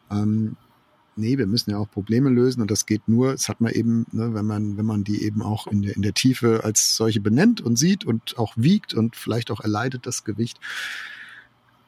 Nee, 1.18 1.38
wir 1.38 1.48
müssen 1.48 1.72
ja 1.72 1.78
auch 1.78 1.90
Probleme 1.90 2.30
lösen 2.30 2.62
und 2.62 2.70
das 2.70 2.86
geht 2.86 3.08
nur, 3.08 3.32
das 3.32 3.48
hat 3.48 3.62
man 3.62 3.72
eben, 3.72 4.06
ne, 4.12 4.34
wenn 4.34 4.46
man, 4.46 4.78
wenn 4.78 4.86
man 4.86 5.04
die 5.04 5.24
eben 5.24 5.42
auch 5.42 5.68
in 5.68 5.82
der, 5.82 5.96
in 5.96 6.02
der 6.02 6.14
Tiefe 6.14 6.64
als 6.64 6.98
solche 6.98 7.22
benennt 7.22 7.62
und 7.62 7.78
sieht 7.78 8.04
und 8.06 8.38
auch 8.38 8.54
wiegt 8.58 8.94
und 8.94 9.16
vielleicht 9.16 9.50
auch 9.50 9.62
erleidet 9.62 10.06
das 10.06 10.26
Gewicht. 10.26 10.60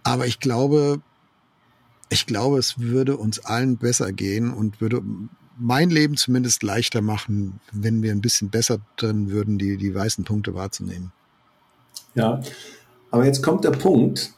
Aber 0.03 0.27
ich 0.27 0.39
glaube, 0.39 1.01
ich 2.09 2.25
glaube, 2.25 2.57
es 2.57 2.79
würde 2.79 3.17
uns 3.17 3.39
allen 3.39 3.77
besser 3.77 4.13
gehen 4.13 4.53
und 4.53 4.79
würde 4.79 5.01
mein 5.57 5.89
Leben 5.89 6.15
zumindest 6.15 6.63
leichter 6.63 7.01
machen, 7.01 7.59
wenn 7.71 8.03
wir 8.03 8.11
ein 8.11 8.21
bisschen 8.21 8.49
besser 8.49 8.79
drin 8.95 9.29
würden, 9.29 9.57
die, 9.57 9.77
die 9.77 9.93
weißen 9.93 10.23
Punkte 10.23 10.53
wahrzunehmen. 10.53 11.11
Ja, 12.15 12.41
aber 13.11 13.25
jetzt 13.25 13.43
kommt 13.43 13.63
der 13.63 13.71
Punkt, 13.71 14.33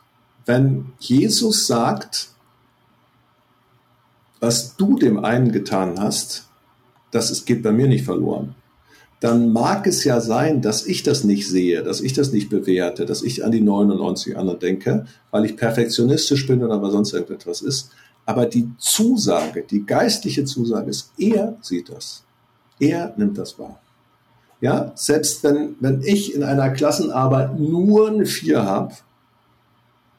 wenn 0.45 0.93
Jesus 0.99 1.67
sagt, 1.67 2.29
was 4.39 4.75
du 4.75 4.97
dem 4.97 5.23
einen 5.23 5.51
getan 5.51 5.99
hast, 5.99 6.45
das 7.11 7.31
ist, 7.31 7.45
geht 7.45 7.63
bei 7.63 7.71
mir 7.71 7.87
nicht 7.87 8.05
verloren. 8.05 8.55
Dann 9.19 9.51
mag 9.51 9.85
es 9.85 10.05
ja 10.05 10.21
sein, 10.21 10.61
dass 10.61 10.85
ich 10.85 11.03
das 11.03 11.25
nicht 11.25 11.49
sehe, 11.49 11.83
dass 11.83 11.99
ich 11.99 12.13
das 12.13 12.31
nicht 12.31 12.49
bewerte, 12.49 13.05
dass 13.05 13.21
ich 13.21 13.43
an 13.43 13.51
die 13.51 13.59
99 13.59 14.37
anderen 14.37 14.59
denke, 14.59 15.05
weil 15.31 15.43
ich 15.43 15.57
perfektionistisch 15.57 16.47
bin 16.47 16.63
oder 16.63 16.81
weil 16.81 16.91
sonst 16.91 17.13
irgendetwas 17.13 17.61
ist. 17.61 17.91
Aber 18.25 18.45
die 18.45 18.69
Zusage, 18.77 19.65
die 19.69 19.85
geistliche 19.85 20.45
Zusage 20.45 20.89
ist, 20.89 21.11
er 21.17 21.57
sieht 21.61 21.89
das. 21.89 22.23
Er 22.79 23.13
nimmt 23.17 23.37
das 23.37 23.59
wahr. 23.59 23.81
Ja, 24.61 24.91
selbst 24.95 25.43
wenn, 25.43 25.75
wenn 25.79 26.01
ich 26.01 26.33
in 26.33 26.43
einer 26.43 26.69
Klassenarbeit 26.69 27.59
nur 27.59 28.09
eine 28.09 28.25
4 28.25 28.63
habe, 28.63 28.93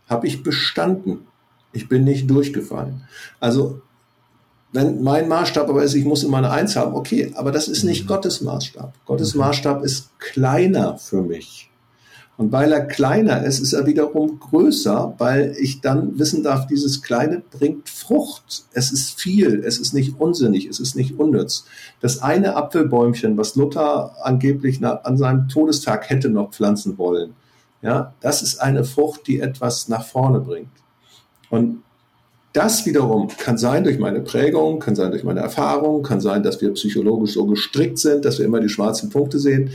habe 0.09 0.27
ich 0.27 0.43
bestanden. 0.43 1.27
Ich 1.73 1.89
bin 1.89 2.05
nicht 2.05 2.29
durchgefallen. 2.29 3.05
Also 3.39 3.81
wenn 4.73 5.03
mein 5.03 5.29
Maßstab 5.29 5.69
aber 5.69 5.83
ist, 5.83 5.95
ich 5.95 6.05
muss 6.05 6.23
immer 6.23 6.39
eine 6.39 6.51
Eins 6.51 6.77
haben, 6.77 6.95
okay, 6.95 7.33
aber 7.35 7.51
das 7.51 7.69
ist 7.69 7.83
nicht 7.83 8.05
mhm. 8.05 8.09
Gottes 8.09 8.41
Maßstab. 8.41 8.95
Gottes 9.05 9.35
mhm. 9.35 9.41
Maßstab 9.41 9.85
ist 9.85 10.19
kleiner 10.19 10.97
für 10.99 11.23
mich. 11.23 11.71
Und 12.37 12.53
weil 12.53 12.73
er 12.73 12.87
kleiner 12.87 13.45
ist, 13.45 13.59
ist 13.59 13.75
er 13.75 13.85
wiederum 13.85 14.41
größer, 14.41 15.15
weil 15.19 15.55
ich 15.61 15.83
dann 15.83 16.19
wissen 16.19 16.43
darf, 16.43 16.67
dieses 16.67 17.03
Kleine 17.03 17.43
bringt 17.51 17.91
Frucht. 17.91 18.65
Es 18.73 18.93
ist 18.93 19.21
viel, 19.21 19.63
es 19.63 19.79
ist 19.79 19.93
nicht 19.93 20.19
unsinnig, 20.19 20.65
es 20.65 20.81
ist 20.81 20.97
nicht 20.97 21.19
unnütz. 21.19 21.67
Das 22.01 22.23
eine 22.23 22.57
Apfelbäumchen, 22.57 23.37
was 23.37 23.57
Luther 23.57 24.17
angeblich 24.23 24.83
an 24.83 25.19
seinem 25.19 25.49
Todestag 25.49 26.09
hätte 26.09 26.31
noch 26.31 26.53
pflanzen 26.53 26.97
wollen, 26.97 27.35
ja, 27.83 28.15
das 28.21 28.41
ist 28.41 28.59
eine 28.59 28.85
Frucht, 28.85 29.27
die 29.27 29.41
etwas 29.41 29.89
nach 29.89 30.07
vorne 30.07 30.41
bringt. 30.41 30.71
Und 31.51 31.83
das 32.53 32.85
wiederum 32.85 33.29
kann 33.29 33.59
sein 33.59 33.85
durch 33.85 33.99
meine 33.99 34.21
Prägung, 34.21 34.81
kann 34.81 34.97
sein 34.97 35.13
durch 35.13 35.23
meine 35.23 35.41
Erfahrung, 35.41 36.03
kann 36.03 36.21
sein, 36.21 36.43
dass 36.43 36.61
wir 36.61 36.73
psychologisch 36.75 37.35
so 37.35 37.47
gestrickt 37.47 37.99
sind, 37.99 38.25
dass 38.25 38.39
wir 38.39 38.45
immer 38.45 38.61
die 38.61 38.69
schwarzen 38.69 39.11
Punkte 39.11 39.39
sehen. 39.39 39.71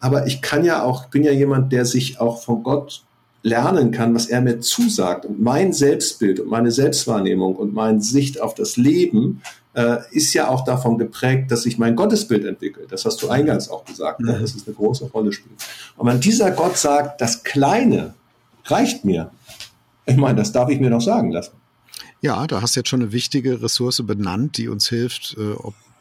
Aber 0.00 0.26
ich 0.26 0.42
kann 0.42 0.64
ja 0.64 0.82
auch, 0.82 1.06
bin 1.06 1.22
ja 1.22 1.32
jemand, 1.32 1.72
der 1.72 1.84
sich 1.84 2.20
auch 2.20 2.42
von 2.42 2.62
Gott 2.62 3.02
lernen 3.42 3.92
kann, 3.92 4.14
was 4.14 4.26
er 4.26 4.40
mir 4.40 4.60
zusagt. 4.60 5.26
Und 5.26 5.40
mein 5.40 5.72
Selbstbild 5.72 6.40
und 6.40 6.48
meine 6.48 6.72
Selbstwahrnehmung 6.72 7.54
und 7.54 7.72
meine 7.72 8.00
Sicht 8.00 8.40
auf 8.40 8.54
das 8.54 8.76
Leben 8.76 9.42
äh, 9.74 9.98
ist 10.10 10.34
ja 10.34 10.48
auch 10.48 10.64
davon 10.64 10.98
geprägt, 10.98 11.50
dass 11.52 11.62
sich 11.62 11.78
mein 11.78 11.94
Gottesbild 11.94 12.44
entwickelt. 12.44 12.90
Das 12.90 13.04
hast 13.04 13.22
du 13.22 13.28
eingangs 13.28 13.68
auch 13.70 13.84
gesagt, 13.84 14.20
ne? 14.20 14.32
dass 14.40 14.54
es 14.54 14.66
eine 14.66 14.74
große 14.74 15.06
Rolle 15.06 15.32
spielt. 15.32 15.54
Und 15.96 16.08
wenn 16.08 16.20
dieser 16.20 16.50
Gott 16.50 16.76
sagt, 16.76 17.20
das 17.20 17.44
Kleine 17.44 18.14
reicht 18.64 19.04
mir, 19.04 19.30
ich 20.04 20.16
meine, 20.16 20.36
das 20.36 20.52
darf 20.52 20.68
ich 20.68 20.80
mir 20.80 20.90
noch 20.90 21.00
sagen 21.00 21.30
lassen. 21.30 21.52
Ja, 22.20 22.46
da 22.46 22.62
hast 22.62 22.74
du 22.74 22.80
jetzt 22.80 22.88
schon 22.88 23.02
eine 23.02 23.12
wichtige 23.12 23.62
Ressource 23.62 24.02
benannt, 24.04 24.56
die 24.56 24.68
uns 24.68 24.88
hilft, 24.88 25.36
äh, 25.38 25.54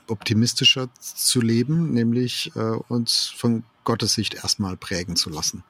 optimistischer 0.08 0.90
zu 1.00 1.42
leben, 1.42 1.94
nämlich 1.94 2.52
äh, 2.56 2.60
uns 2.60 3.28
von 3.28 3.64
Gottes 3.84 4.14
Sicht 4.14 4.36
erstmal 4.36 4.78
prägen 4.78 5.16
zu 5.16 5.30
lassen. 5.30 5.64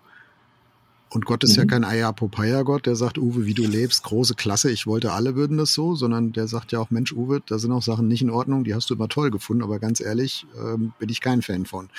Und 1.10 1.26
Gott 1.26 1.44
ist 1.44 1.52
mhm. 1.52 1.64
ja 1.64 1.66
kein 1.66 1.84
Ayapopaya-Gott, 1.84 2.86
der 2.86 2.96
sagt, 2.96 3.18
Uwe, 3.18 3.46
wie 3.46 3.54
du 3.54 3.64
lebst, 3.64 4.04
große 4.04 4.36
Klasse, 4.36 4.70
ich 4.72 4.88
wollte, 4.88 5.14
alle 5.14 5.36
würden 5.36 5.58
das 5.58 5.74
so, 5.74 5.96
sondern 5.96 6.34
der 6.34 6.48
sagt 6.48 6.74
ja 6.74 6.80
auch, 6.80 6.90
Mensch, 6.90 7.14
Uwe, 7.14 7.42
da 7.46 7.60
sind 7.60 7.72
auch 7.72 7.82
Sachen 7.82 8.08
nicht 8.08 8.22
in 8.22 8.30
Ordnung, 8.30 8.66
die 8.66 8.76
hast 8.76 8.90
du 8.90 8.96
immer 8.96 9.08
toll 9.08 9.32
gefunden, 9.32 9.64
aber 9.64 9.80
ganz 9.80 10.02
ehrlich, 10.02 10.46
ähm, 10.58 10.92
bin 11.00 11.08
ich 11.10 11.22
kein 11.22 11.42
Fan 11.42 11.66
von. 11.66 11.90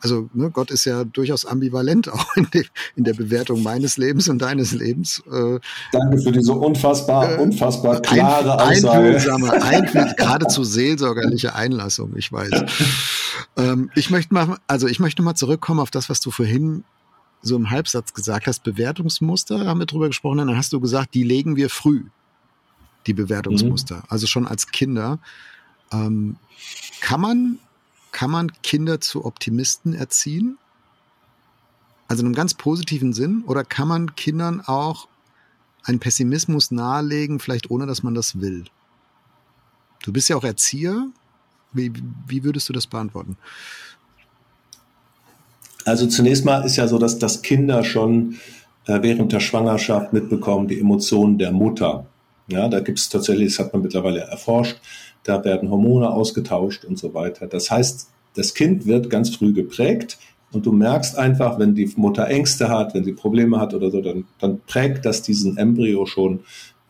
Also 0.00 0.28
ne, 0.34 0.50
Gott 0.50 0.70
ist 0.70 0.84
ja 0.84 1.04
durchaus 1.04 1.46
ambivalent 1.46 2.08
auch 2.12 2.36
in, 2.36 2.48
de, 2.52 2.64
in, 2.94 3.04
der 3.04 3.14
Bewertung 3.14 3.62
meines 3.62 3.96
Lebens 3.96 4.28
und 4.28 4.40
deines 4.40 4.72
Lebens. 4.72 5.22
Äh, 5.26 5.60
Danke 5.92 6.18
für 6.18 6.32
diese 6.32 6.52
unfassbar, 6.52 7.38
äh, 7.38 7.42
unfassbar 7.42 8.00
klare 8.02 8.60
ein, 8.60 8.76
Aussage. 8.76 9.06
Einfühlsame, 9.06 9.52
einfühl, 9.62 10.14
geradezu 10.16 10.64
seelsorgerliche 10.64 11.54
Einlassung, 11.54 12.12
ich 12.16 12.30
weiß. 12.30 12.50
ähm, 13.56 13.90
ich 13.94 14.10
möchte 14.10 14.34
mal, 14.34 14.58
also 14.66 14.86
ich 14.86 15.00
möchte 15.00 15.22
mal 15.22 15.34
zurückkommen 15.34 15.80
auf 15.80 15.90
das, 15.90 16.10
was 16.10 16.20
du 16.20 16.30
vorhin 16.30 16.84
so 17.42 17.56
im 17.56 17.70
Halbsatz 17.70 18.14
gesagt 18.14 18.46
hast, 18.46 18.62
Bewertungsmuster, 18.64 19.66
haben 19.66 19.80
wir 19.80 19.86
drüber 19.86 20.08
gesprochen, 20.08 20.38
dann 20.38 20.56
hast 20.56 20.72
du 20.72 20.80
gesagt, 20.80 21.14
die 21.14 21.22
legen 21.22 21.56
wir 21.56 21.70
früh, 21.70 22.04
die 23.06 23.14
Bewertungsmuster, 23.14 23.96
mhm. 23.96 24.02
also 24.08 24.26
schon 24.26 24.46
als 24.46 24.68
Kinder. 24.68 25.18
Ähm, 25.92 26.36
kann 27.00 27.20
man, 27.20 27.58
kann 28.12 28.30
man 28.30 28.52
Kinder 28.62 29.00
zu 29.00 29.24
Optimisten 29.24 29.94
erziehen? 29.94 30.58
Also 32.08 32.22
in 32.22 32.26
einem 32.26 32.34
ganz 32.34 32.54
positiven 32.54 33.12
Sinn? 33.12 33.44
Oder 33.46 33.64
kann 33.64 33.88
man 33.88 34.16
Kindern 34.16 34.60
auch 34.62 35.08
einen 35.84 36.00
Pessimismus 36.00 36.70
nahelegen, 36.70 37.38
vielleicht 37.38 37.70
ohne 37.70 37.86
dass 37.86 38.02
man 38.02 38.14
das 38.14 38.40
will? 38.40 38.64
Du 40.02 40.12
bist 40.12 40.28
ja 40.28 40.36
auch 40.36 40.44
Erzieher. 40.44 41.08
Wie, 41.72 41.92
wie 42.26 42.44
würdest 42.44 42.68
du 42.68 42.72
das 42.72 42.86
beantworten? 42.86 43.36
Also 45.88 46.06
zunächst 46.06 46.44
mal 46.44 46.64
ist 46.64 46.76
ja 46.76 46.86
so, 46.86 46.98
dass, 46.98 47.18
dass 47.18 47.40
Kinder 47.40 47.82
schon 47.82 48.36
äh, 48.86 48.98
während 49.00 49.32
der 49.32 49.40
Schwangerschaft 49.40 50.12
mitbekommen, 50.12 50.68
die 50.68 50.78
Emotionen 50.78 51.38
der 51.38 51.50
Mutter. 51.50 52.06
Ja, 52.48 52.68
da 52.68 52.80
gibt 52.80 52.98
es 52.98 53.08
tatsächlich, 53.08 53.56
das 53.56 53.64
hat 53.64 53.72
man 53.72 53.82
mittlerweile 53.82 54.20
erforscht, 54.20 54.78
da 55.24 55.44
werden 55.44 55.70
Hormone 55.70 56.10
ausgetauscht 56.10 56.84
und 56.84 56.98
so 56.98 57.14
weiter. 57.14 57.46
Das 57.46 57.70
heißt, 57.70 58.08
das 58.34 58.54
Kind 58.54 58.86
wird 58.86 59.08
ganz 59.08 59.34
früh 59.34 59.52
geprägt 59.52 60.18
und 60.52 60.66
du 60.66 60.72
merkst 60.72 61.16
einfach, 61.16 61.58
wenn 61.58 61.74
die 61.74 61.90
Mutter 61.96 62.26
Ängste 62.28 62.68
hat, 62.68 62.94
wenn 62.94 63.04
sie 63.04 63.12
Probleme 63.12 63.58
hat 63.58 63.72
oder 63.72 63.90
so, 63.90 64.00
dann, 64.00 64.24
dann 64.38 64.60
prägt 64.66 65.06
das 65.06 65.22
diesen 65.22 65.56
Embryo 65.56 66.04
schon 66.04 66.40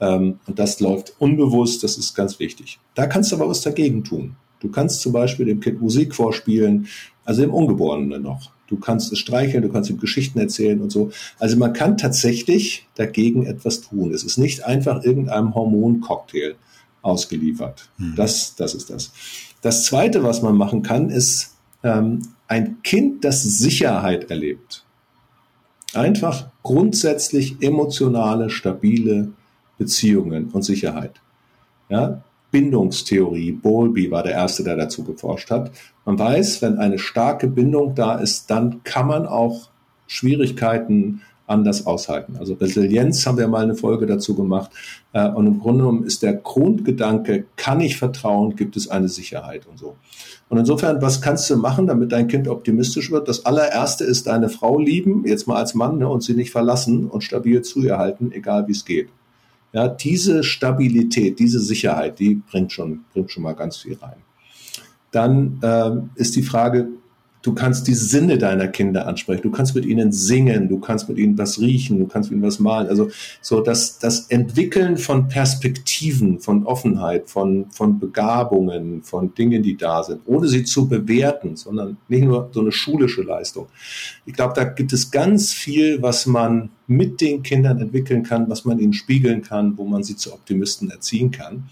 ähm, 0.01 0.41
und 0.47 0.59
das 0.59 0.81
läuft 0.81 1.15
unbewusst, 1.21 1.85
das 1.85 1.99
ist 1.99 2.15
ganz 2.15 2.39
wichtig. 2.41 2.81
Da 2.95 3.07
kannst 3.07 3.31
du 3.31 3.37
aber 3.37 3.49
was 3.49 3.63
dagegen 3.63 4.03
tun. 4.03 4.35
Du 4.61 4.69
kannst 4.69 5.01
zum 5.01 5.13
Beispiel 5.13 5.47
dem 5.47 5.61
Kind 5.61 5.81
Musik 5.81 6.15
vorspielen, 6.15 6.89
also 7.25 7.43
dem 7.43 7.55
Ungeborenen 7.55 8.23
noch. 8.23 8.58
Du 8.69 8.77
kannst 8.77 9.13
es 9.13 9.19
streicheln, 9.19 9.63
du 9.63 9.71
kannst 9.71 9.91
ihm 9.91 9.99
Geschichten 9.99 10.39
erzählen 10.39 10.81
und 10.81 10.91
so. 10.91 11.11
Also 11.39 11.57
man 11.57 11.73
kann 11.73 11.97
tatsächlich 11.97 12.87
dagegen 12.95 13.47
etwas 13.47 13.81
tun. 13.81 14.13
Es 14.13 14.23
ist 14.23 14.39
nicht 14.39 14.65
einfach 14.65 15.03
irgendeinem 15.03 15.55
Hormoncocktail 15.55 16.55
ausgeliefert. 17.03 17.89
Mhm. 17.97 18.15
Das, 18.17 18.55
das 18.57 18.75
ist 18.75 18.91
das. 18.91 19.13
Das 19.63 19.85
Zweite, 19.85 20.23
was 20.23 20.43
man 20.43 20.57
machen 20.57 20.83
kann, 20.83 21.11
ist 21.11 21.55
ähm, 21.83 22.23
ein 22.47 22.83
Kind, 22.83 23.25
das 23.25 23.43
Sicherheit 23.43 24.31
erlebt. 24.31 24.85
Einfach 25.95 26.49
grundsätzlich 26.63 27.63
emotionale, 27.63 28.51
stabile 28.51 29.33
Beziehungen 29.79 30.51
und 30.51 30.63
Sicherheit. 30.63 31.21
Ja, 31.89 32.23
Bindungstheorie. 32.51 33.53
Bowlby 33.53 34.11
war 34.11 34.23
der 34.23 34.33
Erste, 34.33 34.65
der 34.65 34.77
dazu 34.77 35.05
geforscht 35.05 35.51
hat. 35.51 35.71
Man 36.05 36.19
weiß, 36.19 36.63
wenn 36.63 36.79
eine 36.79 36.99
starke 36.99 37.49
Bindung 37.49 37.95
da 37.95 38.17
ist, 38.17 38.51
dann 38.51 38.83
kann 38.85 39.07
man 39.07 39.27
auch 39.27 39.69
Schwierigkeiten 40.07 41.21
anders 41.49 41.87
aushalten. 41.87 42.37
Also 42.39 42.55
Resilienz 42.55 43.27
haben 43.27 43.39
wir 43.39 43.49
mal 43.49 43.63
eine 43.63 43.75
Folge 43.75 44.07
dazu 44.07 44.35
gemacht. 44.35 44.71
Äh, 45.13 45.29
und 45.29 45.47
im 45.47 45.61
Grunde 45.61 45.85
genommen 45.85 46.05
ist 46.05 46.23
der 46.23 46.35
Grundgedanke, 46.35 47.45
kann 47.57 47.81
ich 47.81 47.97
vertrauen, 47.97 48.55
gibt 48.55 48.77
es 48.77 48.89
eine 48.89 49.09
Sicherheit 49.09 49.67
und 49.67 49.79
so. 49.79 49.97
Und 50.49 50.59
insofern, 50.59 51.03
was 51.03 51.21
kannst 51.21 51.49
du 51.51 51.57
machen, 51.57 51.87
damit 51.87 52.13
dein 52.13 52.29
Kind 52.29 52.49
optimistisch 52.49 53.11
wird? 53.11 53.29
Das 53.29 53.45
allererste 53.45 54.05
ist 54.05 54.27
deine 54.27 54.49
Frau 54.49 54.79
lieben, 54.79 55.27
jetzt 55.27 55.47
mal 55.47 55.57
als 55.57 55.75
Mann, 55.75 55.99
ne, 55.99 56.09
und 56.09 56.23
sie 56.23 56.35
nicht 56.35 56.51
verlassen 56.51 57.07
und 57.07 57.23
stabil 57.23 57.63
zu 57.63 57.83
ihr 57.83 57.99
halten, 57.99 58.33
egal 58.33 58.67
wie 58.67 58.73
es 58.73 58.85
geht. 58.85 59.09
Ja, 59.73 59.89
diese 59.89 60.43
Stabilität, 60.45 61.39
diese 61.39 61.61
Sicherheit, 61.61 62.19
die 62.19 62.37
bringt 62.37 62.73
schon, 62.73 63.05
bringt 63.13 63.31
schon 63.31 63.43
mal 63.43 63.55
ganz 63.55 63.77
viel 63.79 63.95
rein. 63.95 64.23
Dann 65.11 65.61
ähm, 65.63 66.11
ist 66.15 66.37
die 66.37 66.43
Frage, 66.43 66.89
Du 67.43 67.55
kannst 67.55 67.87
die 67.87 67.95
Sinne 67.95 68.37
deiner 68.37 68.67
Kinder 68.67 69.07
ansprechen. 69.07 69.43
Du 69.43 69.51
kannst 69.51 69.75
mit 69.75 69.87
ihnen 69.87 70.11
singen. 70.11 70.69
Du 70.69 70.81
kannst 70.81 71.09
mit 71.09 71.19
ihnen 71.19 71.39
was 71.39 71.61
riechen. 71.61 71.99
Du 71.99 72.07
kannst 72.07 72.31
mit 72.31 72.39
ihnen 72.39 72.47
was 72.47 72.59
malen. 72.59 72.89
Also 72.89 73.11
so 73.41 73.61
das, 73.61 73.99
das 73.99 74.27
Entwickeln 74.27 74.97
von 74.97 75.29
Perspektiven, 75.29 76.41
von 76.41 76.67
Offenheit, 76.67 77.29
von, 77.29 77.67
von 77.71 78.01
Begabungen, 78.01 79.03
von 79.03 79.35
Dingen, 79.35 79.63
die 79.63 79.77
da 79.77 80.03
sind, 80.03 80.23
ohne 80.27 80.49
sie 80.49 80.65
zu 80.65 80.89
bewerten, 80.89 81.57
sondern 81.57 81.97
nicht 82.09 82.25
nur 82.25 82.51
so 82.53 82.61
eine 82.61 82.73
schulische 82.73 83.23
Leistung. 83.23 83.69
Ich 84.27 84.35
glaube, 84.35 84.55
da 84.55 84.65
gibt 84.65 84.93
es 84.93 85.11
ganz 85.11 85.53
viel, 85.53 86.03
was 86.03 86.27
man 86.27 86.71
mit 86.89 87.21
den 87.21 87.43
Kindern 87.43 87.79
entwickeln 87.81 88.25
kann, 88.25 88.49
was 88.49 88.65
man 88.65 88.79
ihnen 88.79 88.95
spiegeln 88.95 89.43
kann, 89.43 89.79
wo 89.79 89.85
man 89.85 90.03
sie 90.03 90.17
zu 90.17 90.33
Optimisten 90.33 90.91
erziehen 90.91 91.31
kann. 91.31 91.69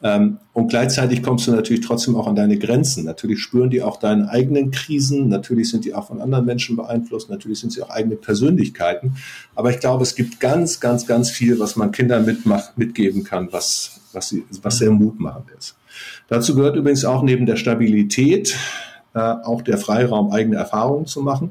Ähm, 0.00 0.38
und 0.52 0.68
gleichzeitig 0.68 1.22
kommst 1.22 1.46
du 1.46 1.52
natürlich 1.52 1.84
trotzdem 1.84 2.14
auch 2.14 2.28
an 2.28 2.36
deine 2.36 2.58
Grenzen. 2.58 3.04
Natürlich 3.04 3.40
spüren 3.40 3.70
die 3.70 3.82
auch 3.82 3.96
deine 3.96 4.28
eigenen 4.30 4.70
Krisen, 4.70 5.28
natürlich 5.28 5.70
sind 5.70 5.84
die 5.84 5.94
auch 5.94 6.06
von 6.06 6.20
anderen 6.20 6.44
Menschen 6.44 6.76
beeinflusst, 6.76 7.30
natürlich 7.30 7.60
sind 7.60 7.72
sie 7.72 7.82
auch 7.82 7.90
eigene 7.90 8.16
Persönlichkeiten. 8.16 9.16
Aber 9.54 9.70
ich 9.70 9.80
glaube, 9.80 10.04
es 10.04 10.14
gibt 10.14 10.38
ganz, 10.38 10.78
ganz, 10.78 11.06
ganz 11.06 11.30
viel, 11.30 11.58
was 11.58 11.74
man 11.74 11.90
Kindern 11.90 12.24
mitmacht, 12.24 12.78
mitgeben 12.78 13.24
kann, 13.24 13.48
was, 13.50 14.00
was, 14.12 14.28
sie, 14.28 14.44
was 14.62 14.78
sehr 14.78 14.90
mutmachend 14.90 15.46
ist. 15.58 15.76
Dazu 16.28 16.54
gehört 16.54 16.76
übrigens 16.76 17.04
auch 17.04 17.22
neben 17.22 17.46
der 17.46 17.56
Stabilität 17.56 18.56
äh, 19.14 19.18
auch 19.18 19.62
der 19.62 19.78
Freiraum, 19.78 20.30
eigene 20.30 20.56
Erfahrungen 20.56 21.06
zu 21.06 21.22
machen. 21.22 21.50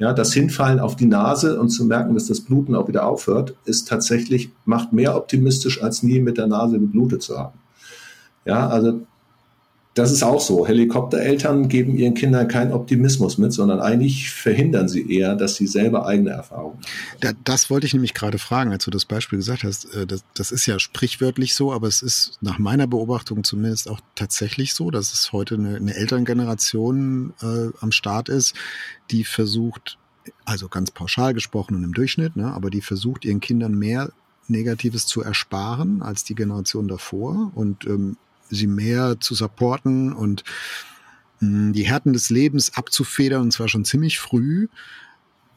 Ja, 0.00 0.14
das 0.14 0.32
Hinfallen 0.32 0.80
auf 0.80 0.96
die 0.96 1.04
Nase 1.04 1.60
und 1.60 1.68
zu 1.68 1.84
merken, 1.84 2.14
dass 2.14 2.26
das 2.26 2.40
Bluten 2.40 2.74
auch 2.74 2.88
wieder 2.88 3.06
aufhört, 3.06 3.54
ist 3.66 3.86
tatsächlich, 3.86 4.50
macht 4.64 4.94
mehr 4.94 5.14
optimistisch, 5.14 5.82
als 5.82 6.02
nie 6.02 6.20
mit 6.20 6.38
der 6.38 6.46
Nase 6.46 6.80
geblutet 6.80 7.22
zu 7.22 7.38
haben. 7.38 7.58
Ja, 8.46 8.66
also 8.66 9.02
das 9.94 10.12
ist 10.12 10.22
auch 10.22 10.40
so. 10.40 10.68
Helikoptereltern 10.68 11.68
geben 11.68 11.96
ihren 11.96 12.14
Kindern 12.14 12.46
keinen 12.46 12.72
Optimismus 12.72 13.38
mit, 13.38 13.52
sondern 13.52 13.80
eigentlich 13.80 14.30
verhindern 14.30 14.88
sie 14.88 15.10
eher, 15.12 15.34
dass 15.34 15.56
sie 15.56 15.66
selber 15.66 16.06
eigene 16.06 16.30
Erfahrungen 16.30 16.78
haben. 17.20 17.36
Das 17.44 17.70
wollte 17.70 17.86
ich 17.86 17.92
nämlich 17.92 18.14
gerade 18.14 18.38
fragen, 18.38 18.70
als 18.70 18.84
du 18.84 18.92
das 18.92 19.04
Beispiel 19.04 19.38
gesagt 19.38 19.64
hast. 19.64 19.92
Äh, 19.94 20.06
das, 20.06 20.22
das 20.34 20.52
ist 20.52 20.66
ja 20.66 20.78
sprichwörtlich 20.78 21.54
so, 21.54 21.72
aber 21.72 21.88
es 21.88 22.02
ist 22.02 22.38
nach 22.40 22.58
meiner 22.58 22.86
Beobachtung 22.86 23.42
zumindest 23.42 23.90
auch 23.90 24.00
tatsächlich 24.14 24.74
so, 24.74 24.92
dass 24.92 25.12
es 25.12 25.32
heute 25.32 25.56
eine, 25.56 25.76
eine 25.76 25.94
Elterngeneration 25.94 27.32
äh, 27.42 27.76
am 27.80 27.90
Start 27.90 28.28
ist, 28.28 28.54
die 29.10 29.24
versucht, 29.24 29.98
also 30.44 30.68
ganz 30.68 30.92
pauschal 30.92 31.34
gesprochen 31.34 31.74
und 31.74 31.82
im 31.82 31.94
Durchschnitt, 31.94 32.36
ne, 32.36 32.52
aber 32.52 32.70
die 32.70 32.80
versucht 32.80 33.24
ihren 33.24 33.40
Kindern 33.40 33.74
mehr 33.74 34.12
Negatives 34.46 35.06
zu 35.06 35.22
ersparen 35.22 36.02
als 36.02 36.22
die 36.22 36.34
Generation 36.34 36.86
davor 36.86 37.50
und 37.54 37.84
ähm, 37.86 38.16
sie 38.50 38.66
mehr 38.66 39.18
zu 39.20 39.34
supporten 39.34 40.12
und 40.12 40.44
mh, 41.40 41.48
hm, 41.48 41.72
die 41.72 41.84
Härten 41.84 42.12
des 42.12 42.30
Lebens 42.30 42.76
abzufedern, 42.76 43.42
und 43.42 43.52
zwar 43.52 43.68
schon 43.68 43.84
ziemlich 43.84 44.18
früh. 44.18 44.68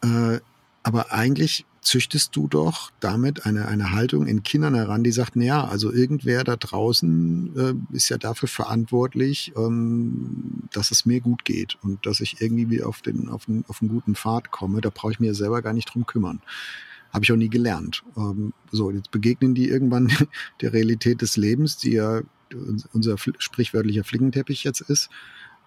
Äh, 0.02 0.40
aber 0.84 1.12
eigentlich 1.12 1.66
züchtest 1.84 2.36
du 2.36 2.48
doch 2.48 2.92
damit 3.00 3.46
eine, 3.46 3.68
eine 3.68 3.92
Haltung 3.92 4.26
in 4.26 4.44
Kindern 4.44 4.76
heran, 4.76 5.04
die 5.04 5.12
sagt, 5.12 5.36
naja, 5.36 5.66
also 5.66 5.92
irgendwer 5.92 6.44
da 6.44 6.56
draußen 6.56 7.56
äh, 7.92 7.96
ist 7.96 8.10
ja 8.10 8.18
dafür 8.18 8.48
verantwortlich, 8.48 9.54
ähm, 9.56 10.64
dass 10.72 10.92
es 10.92 11.06
mir 11.06 11.20
gut 11.22 11.46
geht 11.46 11.78
und 11.82 12.06
dass 12.06 12.20
ich 12.22 12.42
irgendwie 12.42 12.84
auf 12.84 13.02
den, 13.02 13.30
auf 13.30 13.46
den, 13.46 13.66
auf 13.68 13.82
einen 13.82 13.90
guten 13.90 14.16
Pfad 14.16 14.52
komme. 14.52 14.82
Da 14.82 14.90
brauche 14.90 15.12
ich 15.12 15.20
mir 15.20 15.36
selber 15.36 15.62
gar 15.62 15.74
nicht 15.74 15.94
drum 15.94 16.06
kümmern. 16.06 16.42
Habe 17.12 17.26
ich 17.26 17.32
auch 17.32 17.38
nie 17.38 17.50
gelernt. 17.50 18.04
Ähm, 18.18 18.54
so, 18.72 18.90
jetzt 18.90 19.12
begegnen 19.12 19.54
die 19.54 19.70
irgendwann 19.70 20.12
der 20.62 20.74
Realität 20.74 21.22
des 21.22 21.38
Lebens, 21.38 21.78
die 21.78 21.92
ja 21.92 22.22
unser 22.94 23.18
sprichwörtlicher 23.18 24.04
Flickenteppich 24.04 24.64
jetzt 24.64 24.82
ist. 24.82 25.10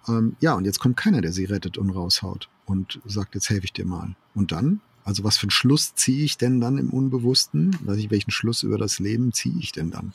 Ähm, 0.08 0.36
ja, 0.40 0.54
und 0.54 0.64
jetzt 0.64 0.78
kommt 0.78 0.96
keiner, 0.96 1.20
der 1.20 1.32
sie 1.32 1.44
rettet 1.44 1.78
und 1.78 1.90
raushaut 1.90 2.48
und 2.64 3.00
sagt, 3.04 3.34
jetzt 3.34 3.50
helfe 3.50 3.64
ich 3.64 3.72
dir 3.72 3.86
mal. 3.86 4.14
Und 4.34 4.52
dann? 4.52 4.80
Also 5.04 5.22
was 5.22 5.36
für 5.36 5.44
einen 5.44 5.50
Schluss 5.50 5.94
ziehe 5.94 6.24
ich 6.24 6.36
denn 6.36 6.60
dann 6.60 6.78
im 6.78 6.90
Unbewussten? 6.90 7.76
Weiß 7.84 7.96
ich, 7.98 8.10
welchen 8.10 8.32
Schluss 8.32 8.62
über 8.64 8.76
das 8.76 8.98
Leben 8.98 9.32
ziehe 9.32 9.54
ich 9.58 9.72
denn 9.72 9.90
dann? 9.90 10.12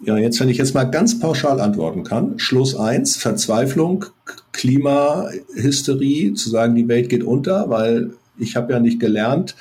Ja, 0.00 0.16
jetzt, 0.16 0.38
wenn 0.40 0.48
ich 0.48 0.58
jetzt 0.58 0.74
mal 0.74 0.84
ganz 0.84 1.18
pauschal 1.18 1.60
antworten 1.60 2.04
kann. 2.04 2.38
Schluss 2.38 2.74
eins: 2.76 3.16
Verzweiflung, 3.16 4.04
Klimahysterie, 4.52 6.34
zu 6.34 6.50
sagen, 6.50 6.74
die 6.74 6.88
Welt 6.88 7.08
geht 7.08 7.24
unter, 7.24 7.70
weil 7.70 8.14
ich 8.38 8.56
habe 8.56 8.72
ja 8.72 8.80
nicht 8.80 9.00
gelernt, 9.00 9.56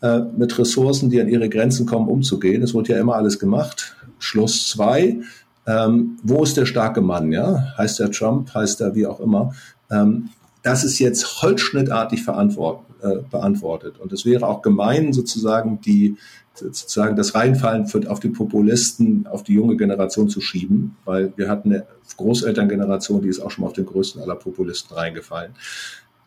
äh, 0.00 0.20
mit 0.36 0.58
Ressourcen, 0.58 1.10
die 1.10 1.20
an 1.20 1.28
ihre 1.28 1.48
Grenzen 1.48 1.86
kommen, 1.86 2.08
umzugehen. 2.08 2.62
Es 2.62 2.74
wurde 2.74 2.92
ja 2.92 3.00
immer 3.00 3.16
alles 3.16 3.38
gemacht. 3.38 3.96
Schluss 4.18 4.68
zwei: 4.68 5.20
ähm, 5.66 6.18
wo 6.22 6.42
ist 6.42 6.56
der 6.56 6.66
starke 6.66 7.00
Mann? 7.00 7.32
Ja, 7.32 7.74
heißt 7.78 8.00
der 8.00 8.10
Trump, 8.10 8.52
heißt 8.54 8.80
er 8.80 8.94
wie 8.94 9.06
auch 9.06 9.20
immer. 9.20 9.54
Ähm, 9.90 10.30
das 10.62 10.84
ist 10.84 10.98
jetzt 10.98 11.42
holzschnittartig 11.42 12.20
äh, 12.20 13.16
beantwortet. 13.30 13.98
Und 13.98 14.12
es 14.12 14.24
wäre 14.24 14.46
auch 14.46 14.62
gemein, 14.62 15.12
sozusagen 15.12 15.80
die 15.80 16.16
sozusagen 16.54 17.16
das 17.16 17.34
Reinfallen 17.34 17.88
auf 18.08 18.20
die 18.20 18.28
Populisten, 18.28 19.26
auf 19.26 19.42
die 19.42 19.54
junge 19.54 19.76
Generation 19.76 20.28
zu 20.28 20.40
schieben, 20.40 20.96
weil 21.04 21.32
wir 21.36 21.48
hatten 21.48 21.72
eine 21.72 21.86
Großelterngeneration, 22.16 23.22
die 23.22 23.28
ist 23.28 23.40
auch 23.40 23.50
schon 23.50 23.62
mal 23.62 23.68
auf 23.68 23.74
den 23.74 23.86
größten 23.86 24.20
aller 24.20 24.34
Populisten 24.34 24.94
reingefallen. 24.94 25.52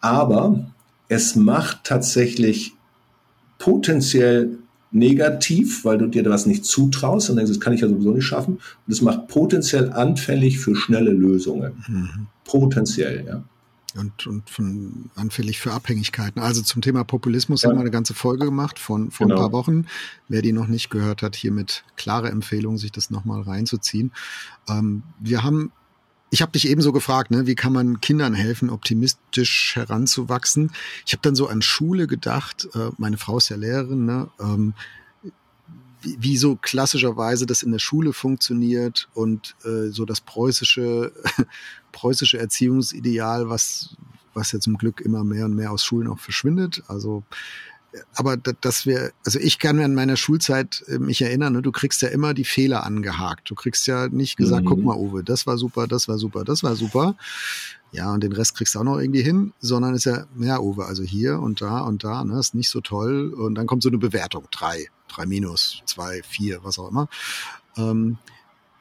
Aber 0.01 0.65
es 1.07 1.35
macht 1.35 1.83
tatsächlich 1.83 2.73
potenziell 3.59 4.57
negativ, 4.95 5.85
weil 5.85 5.97
du 5.97 6.07
dir 6.07 6.25
was 6.29 6.45
nicht 6.45 6.65
zutraust 6.65 7.29
und 7.29 7.35
denkst, 7.35 7.51
das 7.51 7.59
kann 7.59 7.73
ich 7.73 7.81
ja 7.81 7.87
sowieso 7.87 8.11
nicht 8.11 8.25
schaffen. 8.25 8.55
Und 8.55 8.93
es 8.93 9.01
macht 9.01 9.27
potenziell 9.27 9.91
anfällig 9.91 10.59
für 10.59 10.75
schnelle 10.75 11.11
Lösungen. 11.11 11.83
Mhm. 11.87 12.27
Potenziell, 12.43 13.25
ja 13.27 13.43
und, 13.97 14.27
und 14.27 14.49
von 14.49 15.09
anfällig 15.15 15.59
für 15.59 15.71
Abhängigkeiten. 15.71 16.41
Also 16.41 16.61
zum 16.61 16.81
Thema 16.81 17.03
Populismus 17.03 17.61
ja. 17.61 17.69
haben 17.69 17.77
wir 17.77 17.81
eine 17.81 17.91
ganze 17.91 18.13
Folge 18.13 18.45
gemacht 18.45 18.79
von 18.79 19.11
vor 19.11 19.27
genau. 19.27 19.39
ein 19.39 19.41
paar 19.43 19.51
Wochen. 19.51 19.85
Wer 20.27 20.41
die 20.41 20.51
noch 20.51 20.67
nicht 20.67 20.89
gehört 20.89 21.21
hat, 21.21 21.35
hiermit 21.35 21.83
klare 21.95 22.29
Empfehlung, 22.29 22.77
sich 22.77 22.91
das 22.91 23.09
nochmal 23.09 23.41
reinzuziehen. 23.41 24.11
Ähm, 24.67 25.03
wir 25.19 25.43
haben 25.43 25.71
ich 26.29 26.41
habe 26.41 26.51
dich 26.51 26.67
ebenso 26.67 26.91
gefragt, 26.91 27.31
ne, 27.31 27.47
wie 27.47 27.55
kann 27.55 27.73
man 27.73 28.01
Kindern 28.01 28.33
helfen, 28.33 28.69
optimistisch 28.69 29.75
heranzuwachsen? 29.75 30.71
Ich 31.05 31.13
habe 31.13 31.21
dann 31.21 31.35
so 31.35 31.47
an 31.47 31.61
Schule 31.61 32.07
gedacht, 32.07 32.67
äh, 32.73 32.89
meine 32.97 33.17
Frau 33.17 33.37
ist 33.37 33.49
ja 33.49 33.57
Lehrerin, 33.57 34.05
ne, 34.05 34.29
ähm, 34.39 34.73
wie, 36.01 36.17
wie 36.19 36.37
so 36.37 36.55
klassischerweise 36.55 37.45
das 37.45 37.63
in 37.63 37.71
der 37.71 37.79
Schule 37.79 38.13
funktioniert 38.13 39.09
und 39.13 39.55
äh, 39.63 39.89
so 39.89 40.05
das 40.05 40.21
preußische, 40.21 41.13
preußische 41.91 42.37
Erziehungsideal, 42.37 43.49
was, 43.49 43.95
was 44.33 44.51
ja 44.51 44.59
zum 44.59 44.77
Glück 44.77 45.01
immer 45.01 45.23
mehr 45.23 45.45
und 45.45 45.55
mehr 45.55 45.71
aus 45.71 45.85
Schulen 45.85 46.07
auch 46.07 46.19
verschwindet. 46.19 46.83
Also 46.87 47.23
aber 48.15 48.37
dass 48.37 48.85
wir, 48.85 49.11
also 49.25 49.39
ich 49.39 49.59
kann 49.59 49.77
mir 49.77 49.85
an 49.85 49.95
meiner 49.95 50.17
Schulzeit 50.17 50.83
äh, 50.87 50.99
mich 50.99 51.21
erinnern, 51.21 51.53
ne, 51.53 51.61
du 51.61 51.71
kriegst 51.71 52.01
ja 52.01 52.09
immer 52.09 52.33
die 52.33 52.45
Fehler 52.45 52.83
angehakt. 52.83 53.49
Du 53.49 53.55
kriegst 53.55 53.87
ja 53.87 54.07
nicht 54.07 54.37
gesagt, 54.37 54.65
mhm. 54.65 54.69
guck 54.69 54.83
mal, 54.83 54.97
Uwe, 54.97 55.23
das 55.23 55.47
war 55.47 55.57
super, 55.57 55.87
das 55.87 56.07
war 56.07 56.17
super, 56.17 56.43
das 56.43 56.63
war 56.63 56.75
super. 56.75 57.15
Ja, 57.91 58.13
und 58.13 58.23
den 58.23 58.33
Rest 58.33 58.55
kriegst 58.55 58.75
du 58.75 58.79
auch 58.79 58.83
noch 58.83 58.99
irgendwie 58.99 59.21
hin, 59.21 59.53
sondern 59.59 59.95
ist 59.95 60.05
ja, 60.05 60.25
ja, 60.39 60.59
Uwe, 60.59 60.85
also 60.85 61.03
hier 61.03 61.39
und 61.39 61.61
da 61.61 61.79
und 61.81 62.03
da, 62.03 62.23
ne, 62.25 62.39
ist 62.39 62.55
nicht 62.55 62.69
so 62.69 62.81
toll. 62.81 63.33
Und 63.33 63.55
dann 63.55 63.67
kommt 63.67 63.83
so 63.83 63.89
eine 63.89 63.97
Bewertung, 63.97 64.47
drei 64.51 64.89
drei 65.07 65.25
minus, 65.25 65.81
zwei, 65.85 66.21
vier, 66.23 66.63
was 66.63 66.79
auch 66.79 66.89
immer. 66.89 67.07
Ähm, 67.77 68.17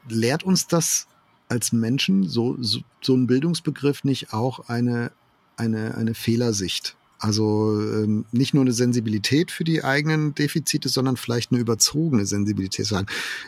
lehrt 0.08 0.42
uns 0.42 0.66
das 0.66 1.06
als 1.48 1.72
Menschen, 1.72 2.28
so, 2.28 2.56
so, 2.60 2.80
so 3.00 3.14
ein 3.14 3.26
Bildungsbegriff 3.26 4.04
nicht 4.04 4.32
auch 4.32 4.68
eine, 4.68 5.12
eine, 5.56 5.94
eine 5.96 6.14
Fehlersicht? 6.14 6.96
Also 7.24 7.80
ähm, 7.80 8.26
nicht 8.32 8.52
nur 8.52 8.64
eine 8.64 8.74
Sensibilität 8.74 9.50
für 9.50 9.64
die 9.64 9.82
eigenen 9.82 10.34
Defizite, 10.34 10.90
sondern 10.90 11.16
vielleicht 11.16 11.52
eine 11.52 11.60
überzogene 11.62 12.26
Sensibilität. 12.26 12.92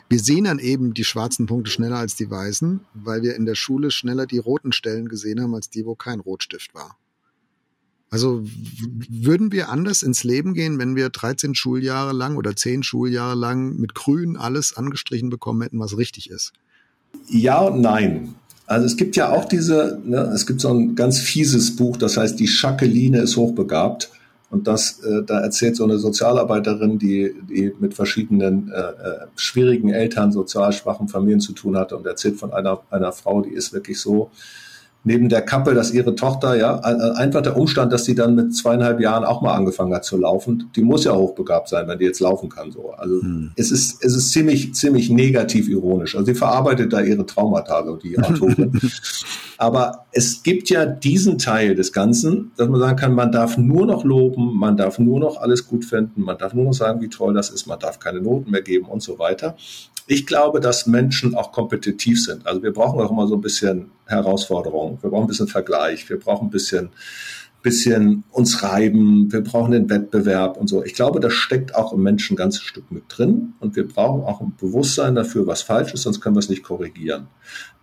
Wir 0.08 0.18
sehen 0.18 0.44
dann 0.44 0.58
eben 0.60 0.94
die 0.94 1.04
schwarzen 1.04 1.44
Punkte 1.44 1.70
schneller 1.70 1.98
als 1.98 2.16
die 2.16 2.30
weißen, 2.30 2.80
weil 2.94 3.20
wir 3.20 3.36
in 3.36 3.44
der 3.44 3.54
Schule 3.54 3.90
schneller 3.90 4.24
die 4.24 4.38
roten 4.38 4.72
Stellen 4.72 5.08
gesehen 5.08 5.42
haben 5.42 5.54
als 5.54 5.68
die, 5.68 5.84
wo 5.84 5.94
kein 5.94 6.20
Rotstift 6.20 6.74
war. 6.74 6.96
Also 8.08 8.42
würden 9.10 9.52
wir 9.52 9.68
anders 9.68 10.02
ins 10.02 10.24
Leben 10.24 10.54
gehen, 10.54 10.78
wenn 10.78 10.96
wir 10.96 11.10
13 11.10 11.54
Schuljahre 11.54 12.14
lang 12.14 12.38
oder 12.38 12.56
10 12.56 12.82
Schuljahre 12.82 13.34
lang 13.34 13.76
mit 13.76 13.94
Grün 13.94 14.38
alles 14.38 14.74
angestrichen 14.74 15.28
bekommen 15.28 15.60
hätten, 15.60 15.80
was 15.80 15.98
richtig 15.98 16.30
ist? 16.30 16.54
Ja 17.28 17.60
und 17.60 17.82
nein. 17.82 18.36
Also 18.66 18.86
es 18.86 18.96
gibt 18.96 19.16
ja 19.16 19.30
auch 19.30 19.44
diese, 19.44 20.00
ne, 20.04 20.30
es 20.34 20.46
gibt 20.46 20.60
so 20.60 20.72
ein 20.72 20.94
ganz 20.96 21.20
fieses 21.20 21.76
Buch, 21.76 21.96
das 21.96 22.16
heißt 22.16 22.38
Die 22.38 22.48
Schakeline 22.48 23.20
ist 23.20 23.36
hochbegabt. 23.36 24.10
Und 24.48 24.68
das, 24.68 25.00
äh, 25.00 25.24
da 25.24 25.40
erzählt 25.40 25.74
so 25.76 25.84
eine 25.84 25.98
Sozialarbeiterin, 25.98 26.98
die, 26.98 27.34
die 27.48 27.72
mit 27.80 27.94
verschiedenen 27.94 28.70
äh, 28.70 28.78
äh 28.78 29.26
schwierigen 29.34 29.90
Eltern, 29.90 30.30
sozial 30.30 30.72
schwachen 30.72 31.08
Familien 31.08 31.40
zu 31.40 31.52
tun 31.52 31.76
hatte 31.76 31.96
und 31.96 32.06
erzählt 32.06 32.36
von 32.36 32.52
einer, 32.52 32.80
einer 32.90 33.12
Frau, 33.12 33.40
die 33.40 33.50
ist 33.50 33.72
wirklich 33.72 34.00
so, 34.00 34.30
neben 35.04 35.28
der 35.28 35.42
Kappe, 35.42 35.74
dass 35.74 35.92
ihre 35.92 36.14
Tochter, 36.14 36.56
ja, 36.56 36.80
einfach 36.80 37.40
der 37.40 37.56
Umstand, 37.56 37.92
dass 37.92 38.04
sie 38.04 38.14
dann 38.14 38.34
mit 38.34 38.54
zweieinhalb 38.54 39.00
Jahren 39.00 39.24
auch 39.24 39.40
mal 39.40 39.54
angefangen 39.54 39.94
hat 39.94 40.04
zu 40.04 40.18
laufen, 40.18 40.70
die 40.74 40.82
muss 40.82 41.04
ja 41.04 41.14
hochbegabt 41.14 41.68
sein, 41.68 41.86
wenn 41.86 41.98
die 41.98 42.04
jetzt 42.04 42.20
laufen 42.20 42.48
kann, 42.48 42.72
so. 42.72 42.90
Also, 42.90 43.20
hm. 43.22 43.52
es 43.56 43.70
ist, 43.70 44.04
es 44.04 44.16
ist 44.16 44.30
ziemlich, 44.32 44.74
ziemlich 44.74 45.08
negativ 45.08 45.68
ironisch. 45.68 46.16
Also, 46.16 46.26
sie 46.26 46.34
verarbeitet 46.34 46.92
da 46.92 47.00
ihre 47.00 47.24
Traumata, 47.24 47.84
so 47.84 47.96
die 47.96 48.18
Autorin. 48.18 48.80
Aber 49.58 50.06
es 50.12 50.42
gibt 50.42 50.68
ja 50.70 50.84
diesen 50.84 51.38
Teil 51.38 51.74
des 51.74 51.92
Ganzen, 51.92 52.52
dass 52.56 52.68
man 52.68 52.80
sagen 52.80 52.96
kann, 52.96 53.14
man 53.14 53.32
darf 53.32 53.56
nur 53.56 53.86
noch 53.86 54.04
loben, 54.04 54.56
man 54.56 54.76
darf 54.76 54.98
nur 54.98 55.20
noch 55.20 55.40
alles 55.40 55.66
gut 55.66 55.84
finden, 55.84 56.22
man 56.22 56.36
darf 56.36 56.52
nur 56.52 56.64
noch 56.64 56.74
sagen, 56.74 57.00
wie 57.00 57.08
toll 57.08 57.32
das 57.32 57.50
ist, 57.50 57.66
man 57.66 57.78
darf 57.78 57.98
keine 57.98 58.20
Noten 58.20 58.50
mehr 58.50 58.62
geben 58.62 58.86
und 58.86 59.02
so 59.02 59.18
weiter. 59.18 59.56
Ich 60.06 60.26
glaube, 60.26 60.60
dass 60.60 60.86
Menschen 60.86 61.34
auch 61.34 61.50
kompetitiv 61.50 62.22
sind. 62.22 62.46
Also 62.46 62.62
wir 62.62 62.72
brauchen 62.72 63.00
auch 63.00 63.10
immer 63.10 63.26
so 63.26 63.34
ein 63.34 63.40
bisschen 63.40 63.90
Herausforderung. 64.06 64.98
Wir 65.02 65.10
brauchen 65.10 65.24
ein 65.24 65.28
bisschen 65.28 65.48
Vergleich. 65.48 66.08
Wir 66.08 66.18
brauchen 66.18 66.46
ein 66.46 66.50
bisschen, 66.50 66.90
bisschen 67.62 68.22
uns 68.30 68.62
reiben. 68.62 69.32
Wir 69.32 69.42
brauchen 69.42 69.72
den 69.72 69.90
Wettbewerb 69.90 70.56
und 70.58 70.68
so. 70.68 70.84
Ich 70.84 70.94
glaube, 70.94 71.18
das 71.18 71.32
steckt 71.32 71.74
auch 71.74 71.92
im 71.92 72.04
Menschen 72.04 72.34
ein 72.34 72.36
ganzes 72.36 72.62
Stück 72.62 72.92
mit 72.92 73.04
drin. 73.08 73.54
Und 73.58 73.74
wir 73.74 73.88
brauchen 73.88 74.22
auch 74.22 74.40
ein 74.40 74.54
Bewusstsein 74.60 75.16
dafür, 75.16 75.48
was 75.48 75.62
falsch 75.62 75.92
ist, 75.92 76.02
sonst 76.02 76.20
können 76.20 76.36
wir 76.36 76.40
es 76.40 76.48
nicht 76.48 76.62
korrigieren. 76.62 77.26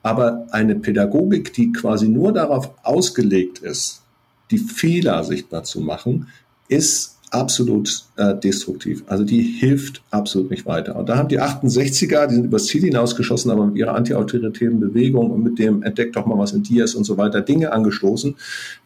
Aber 0.01 0.47
eine 0.51 0.75
Pädagogik, 0.75 1.51
die 1.53 1.73
quasi 1.73 2.07
nur 2.07 2.31
darauf 2.31 2.71
ausgelegt 2.83 3.59
ist, 3.59 4.01
die 4.49 4.59
Fehler 4.59 5.25
sichtbar 5.25 5.63
zu 5.63 5.81
machen, 5.81 6.27
ist 6.69 7.12
absolut 7.33 8.03
äh, 8.15 8.35
destruktiv. 8.35 9.03
Also 9.07 9.23
die 9.23 9.41
hilft 9.41 10.03
absolut 10.11 10.51
nicht 10.51 10.65
weiter. 10.65 10.95
Und 10.95 11.09
da 11.09 11.17
haben 11.17 11.29
die 11.29 11.41
68er, 11.41 12.27
die 12.27 12.35
sind 12.35 12.45
übers 12.45 12.67
Ziel 12.67 12.83
hinausgeschossen, 12.83 13.49
aber 13.51 13.65
mit 13.65 13.75
ihrer 13.75 13.95
antiautoritären 13.95 14.79
Bewegung 14.79 15.31
und 15.31 15.43
mit 15.43 15.57
dem 15.57 15.83
Entdeckt 15.83 16.15
doch 16.15 16.25
mal 16.25 16.37
was 16.37 16.53
in 16.53 16.63
dir 16.63 16.83
ist 16.83 16.95
und 16.95 17.03
so 17.03 17.17
weiter 17.17 17.41
Dinge 17.41 17.71
angestoßen, 17.71 18.35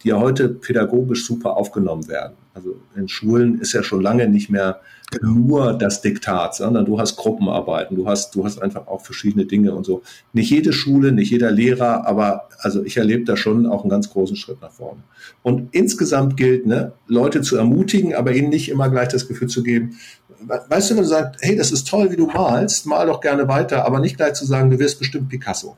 die 0.03 0.07
ja 0.09 0.19
heute 0.19 0.49
pädagogisch 0.49 1.25
super 1.25 1.57
aufgenommen 1.57 2.07
werden. 2.07 2.33
Also 2.53 2.77
in 2.95 3.07
Schulen 3.07 3.59
ist 3.59 3.73
ja 3.73 3.83
schon 3.83 4.01
lange 4.01 4.27
nicht 4.27 4.49
mehr 4.49 4.79
genau. 5.11 5.31
nur 5.31 5.73
das 5.73 6.01
Diktat, 6.01 6.55
sondern 6.55 6.85
du 6.85 6.99
hast 6.99 7.15
Gruppenarbeiten, 7.15 7.95
du 7.95 8.07
hast, 8.07 8.35
du 8.35 8.43
hast 8.43 8.61
einfach 8.61 8.87
auch 8.87 9.01
verschiedene 9.01 9.45
Dinge 9.45 9.73
und 9.73 9.85
so. 9.85 10.01
Nicht 10.33 10.49
jede 10.49 10.73
Schule, 10.73 11.11
nicht 11.11 11.31
jeder 11.31 11.51
Lehrer, 11.51 12.05
aber 12.05 12.49
also 12.59 12.83
ich 12.83 12.97
erlebe 12.97 13.25
da 13.25 13.37
schon 13.37 13.65
auch 13.65 13.81
einen 13.81 13.89
ganz 13.89 14.09
großen 14.09 14.35
Schritt 14.35 14.61
nach 14.61 14.71
vorne. 14.71 15.03
Und 15.43 15.69
insgesamt 15.73 16.37
gilt, 16.37 16.65
ne, 16.65 16.93
Leute 17.07 17.41
zu 17.41 17.57
ermutigen, 17.57 18.15
aber 18.15 18.33
ihnen 18.33 18.49
nicht 18.49 18.69
immer 18.69 18.89
gleich 18.89 19.09
das 19.09 19.27
Gefühl 19.27 19.47
zu 19.47 19.63
geben, 19.63 19.97
weißt 20.39 20.91
du, 20.91 20.95
wenn 20.95 21.03
du 21.03 21.09
sagst, 21.09 21.41
hey, 21.41 21.55
das 21.55 21.71
ist 21.71 21.87
toll, 21.87 22.11
wie 22.11 22.15
du 22.15 22.27
malst, 22.27 22.85
mal 22.85 23.07
doch 23.07 23.21
gerne 23.21 23.47
weiter, 23.47 23.85
aber 23.85 23.99
nicht 23.99 24.17
gleich 24.17 24.33
zu 24.33 24.45
sagen, 24.45 24.69
du 24.69 24.79
wirst 24.79 24.99
bestimmt 24.99 25.29
Picasso. 25.29 25.77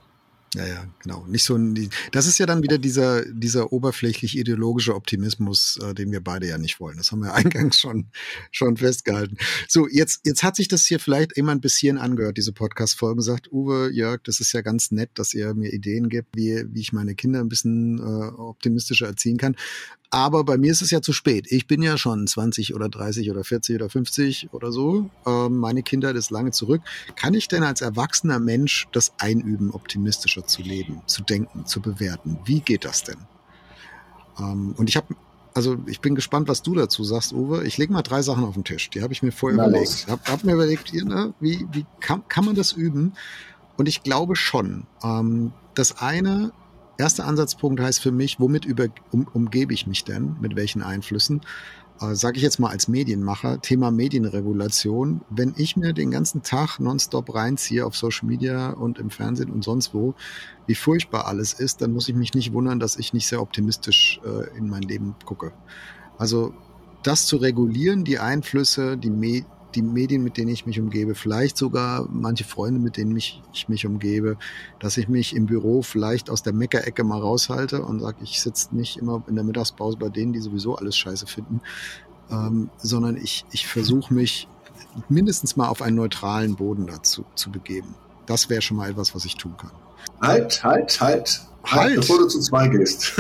Ja, 0.56 0.66
ja, 0.66 0.88
genau. 1.04 1.26
Nicht 1.28 1.44
so 1.44 1.56
ein, 1.56 1.90
das 2.12 2.26
ist 2.26 2.40
ja 2.40 2.48
dann 2.48 2.64
wieder 2.64 2.80
dieser, 2.80 3.24
dieser 3.26 3.72
oberflächlich 3.72 4.36
ideologische 4.36 4.96
Optimismus, 4.96 5.80
äh, 5.84 5.94
den 5.94 6.12
wir 6.12 6.24
beide 6.24 6.48
ja 6.48 6.58
nicht 6.58 6.80
wollen. 6.80 6.98
Das 6.98 7.12
haben 7.12 7.22
wir 7.22 7.34
eingangs 7.36 7.80
schon, 7.80 8.08
schon 8.52 8.78
festgehalten. 8.78 9.38
So, 9.68 9.88
jetzt, 9.88 10.22
jetzt 10.26 10.42
hat 10.42 10.56
sich 10.56 10.68
das 10.68 10.86
hier 10.86 11.00
vielleicht 11.00 11.34
immer 11.34 11.52
ein 11.52 11.62
bisschen 11.62 12.00
angehört, 12.00 12.38
diese 12.38 12.52
Podcast-Folgen. 12.52 13.22
Sagt 13.22 13.52
Uwe, 13.52 13.92
Jörg, 13.92 14.22
das 14.24 14.40
ist 14.40 14.52
ja 14.54 14.62
ganz 14.62 14.90
nett, 14.92 15.12
dass 15.16 15.36
ihr 15.36 15.54
mir 15.54 15.72
Ideen 15.72 16.10
gibt, 16.10 16.36
wie, 16.36 16.64
wie 16.70 16.82
ich 16.82 16.94
meine 16.94 17.14
Kinder 17.14 17.42
ein 17.42 17.50
bisschen 17.50 18.00
äh, 18.00 18.02
optimistischer 18.02 19.06
erziehen 19.06 19.38
kann. 19.38 19.56
Aber 20.12 20.44
bei 20.44 20.58
mir 20.58 20.72
ist 20.72 20.82
es 20.82 20.90
ja 20.90 21.02
zu 21.02 21.14
spät. 21.14 21.46
Ich 21.50 21.68
bin 21.68 21.84
ja 21.84 21.98
schon 21.98 22.26
20 22.26 22.74
oder 22.74 22.90
30 22.90 23.30
oder 23.30 23.44
40 23.44 23.76
oder 23.76 23.90
50 23.90 24.50
oder 24.52 24.72
so. 24.72 25.10
Ähm, 25.26 25.58
meine 25.58 25.84
Kindheit 25.84 26.16
ist 26.16 26.32
lange 26.32 26.52
zurück. 26.52 26.82
Kann 27.16 27.36
ich 27.36 27.48
denn 27.48 27.64
als 27.64 27.82
erwachsener 27.82 28.40
Mensch 28.40 28.88
das 28.92 29.14
einüben, 29.20 29.72
optimistischer 29.72 30.48
zu 30.48 30.64
leben, 30.64 31.04
zu 31.06 31.22
denken, 31.22 31.66
zu 31.68 31.80
bewerten? 31.80 32.40
Wie 32.46 32.62
geht 32.62 32.86
das 32.86 33.04
denn? 33.04 33.20
Ähm, 34.40 34.74
und 34.78 34.90
ich 34.90 34.98
habe 34.98 35.16
also 35.54 35.78
ich 35.88 36.00
bin 36.00 36.16
gespannt, 36.16 36.48
was 36.48 36.62
du 36.62 36.76
dazu 36.76 37.04
sagst, 37.04 37.34
Uwe. 37.34 37.66
Ich 37.66 37.78
lege 37.78 37.92
mal 37.92 38.02
drei 38.02 38.22
Sachen 38.22 38.46
auf 38.46 38.54
den 38.54 38.64
Tisch. 38.64 38.90
Die 38.92 39.02
habe 39.02 39.14
ich 39.14 39.24
mir 39.24 39.32
vorher 39.32 39.58
Na, 39.58 39.68
überlegt. 39.68 39.94
Ich 39.94 40.08
habe 40.08 40.22
hab 40.26 40.44
mir 40.44 40.54
überlegt, 40.54 40.94
ne, 40.94 41.34
wie, 41.40 41.68
wie 41.72 41.86
kann, 42.00 42.28
kann 42.30 42.46
man 42.46 42.56
das 42.56 42.72
üben? 42.72 43.14
Und 43.76 43.88
ich 43.88 44.04
glaube 44.04 44.36
schon. 44.36 44.86
Ähm, 45.04 45.52
das 45.76 45.98
eine 45.98 46.52
erster 47.00 47.26
Ansatzpunkt 47.26 47.82
heißt 47.82 48.02
für 48.02 48.12
mich, 48.12 48.40
womit 48.40 48.66
über, 48.66 48.88
um, 49.12 49.28
umgebe 49.34 49.74
ich 49.74 49.88
mich 49.88 50.04
denn? 50.04 50.36
Mit 50.42 50.56
welchen 50.56 50.84
Einflüssen? 50.84 51.42
Äh, 52.02 52.14
Sage 52.14 52.38
ich 52.38 52.44
jetzt 52.44 52.60
mal 52.60 52.70
als 52.70 52.88
Medienmacher, 52.88 53.62
Thema 53.62 53.90
Medienregulation. 53.90 55.22
Wenn 55.30 55.54
ich 55.58 55.78
mir 55.78 55.94
den 55.94 56.12
ganzen 56.12 56.44
Tag 56.44 56.80
nonstop 56.80 57.34
reinziehe 57.34 57.86
auf 57.86 57.96
Social 57.96 58.28
Media 58.28 58.72
und 58.72 59.00
im 59.00 59.10
Fernsehen 59.10 59.50
und 59.50 59.64
sonst 59.64 59.94
wo, 59.94 60.14
wie 60.68 60.76
furchtbar 60.76 61.26
alles 61.26 61.54
ist, 61.54 61.82
dann 61.82 61.94
muss 61.94 62.10
ich 62.10 62.16
mich 62.16 62.34
nicht 62.34 62.54
wundern, 62.54 62.80
dass 62.80 62.98
ich 62.98 63.14
nicht 63.14 63.28
sehr 63.28 63.42
optimistisch 63.42 64.20
äh, 64.26 64.58
in 64.58 64.70
mein 64.70 64.84
Leben 64.84 65.16
gucke. 65.26 65.54
Also 66.18 66.54
das 67.04 67.26
zu 67.26 67.38
regulieren, 67.38 68.04
die 68.04 68.20
Einflüsse, 68.20 68.98
die, 68.98 69.10
Me 69.10 69.46
die 69.76 69.82
Medien, 69.82 70.24
mit 70.24 70.38
denen 70.38 70.50
ich 70.50 70.66
mich 70.66 70.80
umgebe, 70.80 71.16
vielleicht 71.16 71.58
sogar 71.58 72.08
manche 72.10 72.44
Freunde, 72.44 72.80
mit 72.80 72.98
denen 72.98 73.14
mich, 73.14 73.42
ich 73.54 73.70
mich 73.70 73.86
umgebe, 73.86 74.38
dass 74.80 74.98
ich 74.98 75.08
mich 75.08 75.36
im 75.36 75.46
Büro 75.46 75.82
vielleicht 75.82 76.30
aus 76.30 76.44
der 76.44 76.54
Meckerecke 76.54 77.04
mal 77.04 77.20
raushalte 77.20 77.84
und 77.84 78.00
sage, 78.00 78.18
ich 78.24 78.42
sitze 78.42 78.76
nicht 78.76 78.98
immer 78.98 79.24
in 79.28 79.36
der 79.36 79.44
Mittagspause 79.44 79.98
bei 79.98 80.10
denen, 80.10 80.34
die 80.34 80.40
sowieso 80.40 80.76
alles 80.76 80.98
scheiße 80.98 81.28
finden, 81.28 81.62
ähm, 82.32 82.70
sondern 82.78 83.18
ich, 83.18 83.46
ich 83.52 83.68
versuche 83.68 84.14
mich 84.14 84.48
mindestens 85.08 85.56
mal 85.56 85.68
auf 85.68 85.82
einen 85.82 85.96
neutralen 85.96 86.56
Boden 86.56 86.88
dazu 86.88 87.26
zu 87.36 87.52
begeben. 87.52 87.96
Das 88.26 88.50
wäre 88.50 88.62
schon 88.62 88.78
mal 88.78 88.90
etwas, 88.90 89.14
was 89.16 89.26
ich 89.26 89.36
tun 89.36 89.56
kann. 89.58 89.72
Halt, 90.22 90.64
halt, 90.64 91.00
halt. 91.00 91.42
Halt. 91.66 91.96
Bevor 91.98 92.20
du 92.20 92.28
zu 92.28 92.40
zwei 92.40 92.68
gehst. 92.68 93.14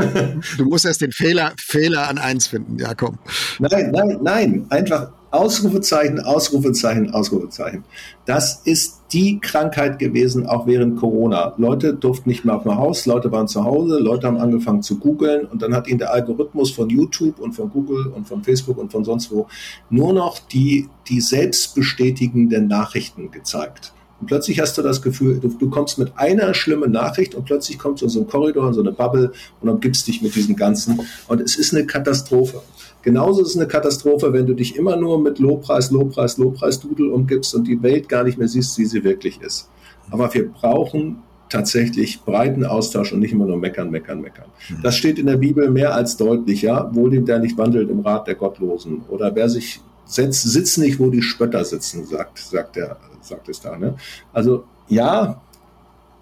du 0.57 0.65
musst 0.65 0.85
erst 0.85 1.01
den 1.01 1.11
Fehler, 1.11 1.53
Fehler 1.57 2.07
an 2.07 2.17
eins 2.17 2.47
finden. 2.47 2.79
Ja, 2.79 2.95
komm. 2.95 3.19
Nein, 3.59 3.91
nein, 3.91 4.17
nein. 4.21 4.65
Einfach 4.69 5.11
Ausrufezeichen, 5.31 6.19
Ausrufezeichen, 6.19 7.11
Ausrufezeichen. 7.11 7.83
Das 8.25 8.61
ist 8.65 9.01
die 9.11 9.39
Krankheit 9.39 9.99
gewesen, 9.99 10.47
auch 10.47 10.67
während 10.67 10.99
Corona. 10.99 11.53
Leute 11.57 11.93
durften 11.93 12.29
nicht 12.29 12.45
mehr 12.45 12.55
auf 12.55 12.63
dem 12.63 12.75
Haus, 12.75 13.05
Leute 13.05 13.31
waren 13.31 13.47
zu 13.47 13.63
Hause, 13.63 13.99
Leute 13.99 14.27
haben 14.27 14.37
angefangen 14.37 14.81
zu 14.81 14.99
googeln 14.99 15.45
und 15.45 15.61
dann 15.61 15.75
hat 15.75 15.87
ihnen 15.87 15.99
der 15.99 16.13
Algorithmus 16.13 16.71
von 16.71 16.89
YouTube 16.89 17.39
und 17.39 17.53
von 17.53 17.69
Google 17.69 18.07
und 18.07 18.27
von 18.27 18.43
Facebook 18.43 18.77
und 18.77 18.91
von 18.91 19.03
sonst 19.03 19.31
wo 19.31 19.47
nur 19.89 20.13
noch 20.13 20.39
die, 20.39 20.89
die 21.07 21.21
selbstbestätigenden 21.21 22.67
Nachrichten 22.67 23.31
gezeigt. 23.31 23.93
Und 24.19 24.27
plötzlich 24.27 24.59
hast 24.59 24.77
du 24.77 24.81
das 24.81 25.01
Gefühl, 25.01 25.39
du, 25.39 25.47
du, 25.47 25.69
kommst 25.69 25.97
mit 25.97 26.11
einer 26.17 26.53
schlimmen 26.53 26.91
Nachricht 26.91 27.35
und 27.35 27.45
plötzlich 27.45 27.79
kommst 27.79 28.01
du 28.01 28.05
in 28.05 28.09
so 28.09 28.19
einen 28.19 28.29
Korridor, 28.29 28.67
in 28.67 28.73
so 28.73 28.81
eine 28.81 28.91
Bubble 28.91 29.31
und 29.61 29.69
umgibst 29.69 30.07
dich 30.07 30.21
mit 30.21 30.35
diesem 30.35 30.55
Ganzen. 30.55 30.99
Und 31.27 31.39
es 31.41 31.55
ist 31.55 31.73
eine 31.73 31.85
Katastrophe. 31.85 32.61
Genauso 33.01 33.41
ist 33.41 33.49
es 33.49 33.57
eine 33.57 33.67
Katastrophe, 33.67 34.33
wenn 34.33 34.45
du 34.45 34.53
dich 34.53 34.75
immer 34.75 34.95
nur 34.95 35.21
mit 35.21 35.39
Lobpreis, 35.39 35.91
Lobpreis, 35.91 36.37
Lobpreis, 36.37 36.79
Dudel 36.79 37.09
umgibst 37.09 37.55
und 37.55 37.67
die 37.67 37.81
Welt 37.81 38.09
gar 38.09 38.23
nicht 38.23 38.37
mehr 38.37 38.47
siehst, 38.47 38.77
wie 38.77 38.85
sie 38.85 39.03
wirklich 39.03 39.41
ist. 39.41 39.69
Aber 40.11 40.33
wir 40.33 40.49
brauchen 40.49 41.23
tatsächlich 41.49 42.21
breiten 42.23 42.65
Austausch 42.65 43.11
und 43.13 43.19
nicht 43.19 43.31
immer 43.31 43.45
nur 43.45 43.57
meckern, 43.57 43.89
meckern, 43.89 44.21
meckern. 44.21 44.45
Mhm. 44.69 44.81
Das 44.83 44.95
steht 44.95 45.17
in 45.17 45.25
der 45.25 45.37
Bibel 45.37 45.69
mehr 45.69 45.93
als 45.95 46.17
deutlich, 46.17 46.61
ja. 46.61 46.93
Wohl 46.93 47.09
dem, 47.09 47.25
der 47.25 47.39
nicht 47.39 47.57
wandelt 47.57 47.89
im 47.89 48.01
Rat 48.01 48.27
der 48.27 48.35
Gottlosen. 48.35 49.01
Oder 49.09 49.33
wer 49.33 49.49
sich 49.49 49.81
setzt, 50.05 50.43
sitzt 50.43 50.77
nicht, 50.77 50.99
wo 50.99 51.09
die 51.09 51.21
Spötter 51.21 51.63
sitzen, 51.63 52.05
sagt, 52.05 52.39
sagt, 52.39 52.75
der, 52.75 52.97
sagt 53.21 53.49
es 53.49 53.61
da. 53.61 53.77
Ne? 53.77 53.95
Also 54.33 54.63
ja, 54.87 55.41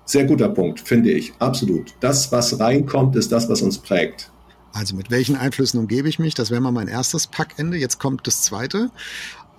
sehr 0.05 0.25
guter 0.25 0.49
Punkt, 0.49 0.80
finde 0.80 1.11
ich. 1.11 1.34
Absolut. 1.39 1.93
Das, 1.99 2.32
was 2.32 2.59
reinkommt, 2.59 3.15
ist 3.15 3.32
das, 3.32 3.49
was 3.49 3.61
uns 3.61 3.78
prägt. 3.78 4.32
Also 4.78 4.95
mit 4.95 5.09
welchen 5.09 5.36
Einflüssen 5.36 5.80
umgebe 5.80 6.07
ich 6.07 6.19
mich? 6.19 6.36
Das 6.36 6.51
wäre 6.51 6.61
mal 6.61 6.71
mein 6.71 6.88
erstes 6.88 7.25
Packende. 7.25 7.78
Jetzt 7.78 7.99
kommt 7.99 8.28
das 8.28 8.43
zweite. 8.43 8.91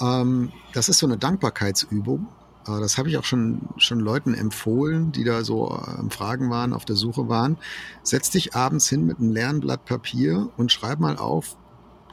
Ähm, 0.01 0.53
das 0.75 0.89
ist 0.89 0.99
so 0.99 1.07
eine 1.07 1.19
Dankbarkeitsübung. 1.19 2.29
Äh, 2.69 2.79
das 2.79 2.99
habe 2.99 3.09
ich 3.09 3.19
auch 3.19 3.25
schon, 3.25 3.63
schon 3.79 3.99
Leuten 3.99 4.33
empfohlen, 4.33 5.11
die 5.11 5.25
da 5.25 5.43
so 5.43 5.73
am 5.73 6.07
äh, 6.07 6.11
Fragen 6.11 6.51
waren, 6.51 6.73
auf 6.73 6.85
der 6.85 6.95
Suche 6.95 7.29
waren. 7.29 7.57
Setz 8.05 8.31
dich 8.31 8.55
abends 8.55 8.89
hin 8.89 9.07
mit 9.07 9.19
einem 9.19 9.33
leeren 9.33 9.59
Blatt 9.59 9.85
Papier 9.87 10.51
und 10.57 10.71
schreib 10.71 11.01
mal 11.01 11.17
auf 11.17 11.57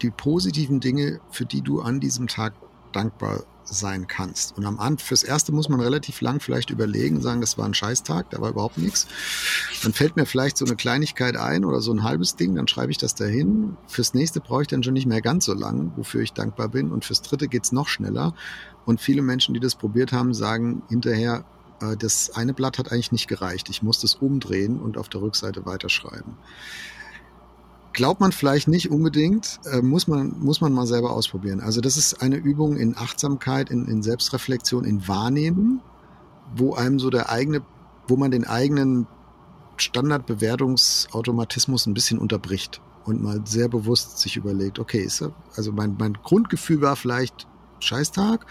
die 0.01 0.09
positiven 0.09 0.79
Dinge, 0.79 1.21
für 1.29 1.45
die 1.45 1.61
du 1.61 1.81
an 1.81 1.99
diesem 1.99 2.25
Tag 2.27 2.53
dankbar 2.91 3.43
sein 3.65 4.07
kannst. 4.07 4.57
Und 4.57 4.65
am 4.65 4.79
Anfang, 4.79 5.05
fürs 5.05 5.23
Erste 5.23 5.51
muss 5.51 5.69
man 5.69 5.79
relativ 5.79 6.21
lang 6.21 6.39
vielleicht 6.39 6.69
überlegen, 6.69 7.21
sagen, 7.21 7.41
das 7.41 7.57
war 7.57 7.65
ein 7.65 7.73
Scheißtag, 7.73 8.29
da 8.29 8.39
war 8.39 8.49
überhaupt 8.49 8.77
nichts. 8.77 9.07
Dann 9.83 9.93
fällt 9.93 10.15
mir 10.15 10.25
vielleicht 10.25 10.57
so 10.57 10.65
eine 10.65 10.75
Kleinigkeit 10.75 11.35
ein 11.35 11.65
oder 11.65 11.81
so 11.81 11.91
ein 11.91 12.03
halbes 12.03 12.35
Ding, 12.35 12.55
dann 12.55 12.67
schreibe 12.67 12.91
ich 12.91 12.97
das 12.97 13.15
dahin. 13.15 13.77
Fürs 13.87 14.13
Nächste 14.13 14.39
brauche 14.39 14.63
ich 14.63 14.67
dann 14.67 14.83
schon 14.83 14.93
nicht 14.93 15.07
mehr 15.07 15.21
ganz 15.21 15.45
so 15.45 15.53
lang, 15.53 15.91
wofür 15.95 16.21
ich 16.21 16.33
dankbar 16.33 16.69
bin. 16.69 16.91
Und 16.91 17.05
fürs 17.05 17.21
Dritte 17.21 17.47
geht's 17.47 17.71
noch 17.71 17.87
schneller. 17.87 18.33
Und 18.85 19.01
viele 19.01 19.21
Menschen, 19.21 19.53
die 19.53 19.59
das 19.59 19.75
probiert 19.75 20.11
haben, 20.11 20.33
sagen 20.33 20.83
hinterher, 20.89 21.43
äh, 21.81 21.97
das 21.97 22.31
eine 22.35 22.53
Blatt 22.53 22.77
hat 22.77 22.91
eigentlich 22.91 23.11
nicht 23.11 23.27
gereicht. 23.27 23.69
Ich 23.69 23.81
muss 23.81 23.99
das 23.99 24.15
umdrehen 24.15 24.79
und 24.79 24.97
auf 24.97 25.09
der 25.09 25.21
Rückseite 25.21 25.65
weiterschreiben. 25.65 26.37
Glaubt 27.95 28.19
man 28.19 28.33
vielleicht 28.33 28.67
nicht 28.67 28.91
unbedingt, 28.91 29.61
äh, 29.71 29.81
muss, 29.81 30.09
man, 30.09 30.35
muss 30.41 30.59
man 30.59 30.73
mal 30.73 30.85
selber 30.85 31.11
ausprobieren. 31.11 31.61
Also 31.61 31.79
das 31.79 31.95
ist 31.95 32.21
eine 32.21 32.35
Übung 32.35 32.75
in 32.75 32.97
Achtsamkeit, 32.97 33.69
in, 33.69 33.87
in 33.87 34.03
Selbstreflexion, 34.03 34.83
in 34.83 35.07
Wahrnehmen, 35.07 35.79
wo 36.53 36.73
einem 36.73 36.99
so 36.99 37.09
der 37.09 37.29
eigene, 37.29 37.61
wo 38.09 38.17
man 38.17 38.31
den 38.31 38.45
eigenen 38.45 39.07
Standardbewertungsautomatismus 39.77 41.85
ein 41.85 41.93
bisschen 41.93 42.19
unterbricht 42.19 42.81
und 43.05 43.23
mal 43.23 43.39
sehr 43.45 43.69
bewusst 43.69 44.19
sich 44.19 44.35
überlegt, 44.35 44.77
okay, 44.77 44.99
ist 44.99 45.21
er, 45.21 45.31
also 45.55 45.71
mein, 45.71 45.95
mein 45.97 46.17
Grundgefühl 46.21 46.81
war 46.81 46.97
vielleicht 46.97 47.47
Scheißtag, 47.79 48.45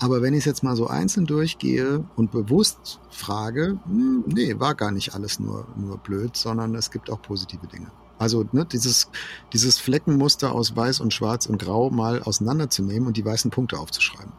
aber 0.00 0.20
wenn 0.20 0.34
ich 0.34 0.40
es 0.40 0.44
jetzt 0.44 0.62
mal 0.62 0.76
so 0.76 0.88
einzeln 0.88 1.24
durchgehe 1.24 2.04
und 2.14 2.30
bewusst 2.30 3.00
frage, 3.08 3.78
hm, 3.86 4.24
nee, 4.26 4.60
war 4.60 4.74
gar 4.74 4.90
nicht 4.90 5.14
alles 5.14 5.40
nur, 5.40 5.66
nur 5.76 5.96
blöd, 5.96 6.36
sondern 6.36 6.74
es 6.74 6.90
gibt 6.90 7.08
auch 7.08 7.22
positive 7.22 7.66
Dinge. 7.66 7.90
Also 8.22 8.44
ne, 8.52 8.64
dieses, 8.64 9.08
dieses 9.52 9.78
Fleckenmuster 9.78 10.54
aus 10.54 10.76
Weiß 10.76 11.00
und 11.00 11.12
Schwarz 11.12 11.46
und 11.46 11.58
Grau 11.58 11.90
mal 11.90 12.22
auseinanderzunehmen 12.22 13.08
und 13.08 13.16
die 13.16 13.24
weißen 13.24 13.50
Punkte 13.50 13.78
aufzuschreiben. 13.78 14.32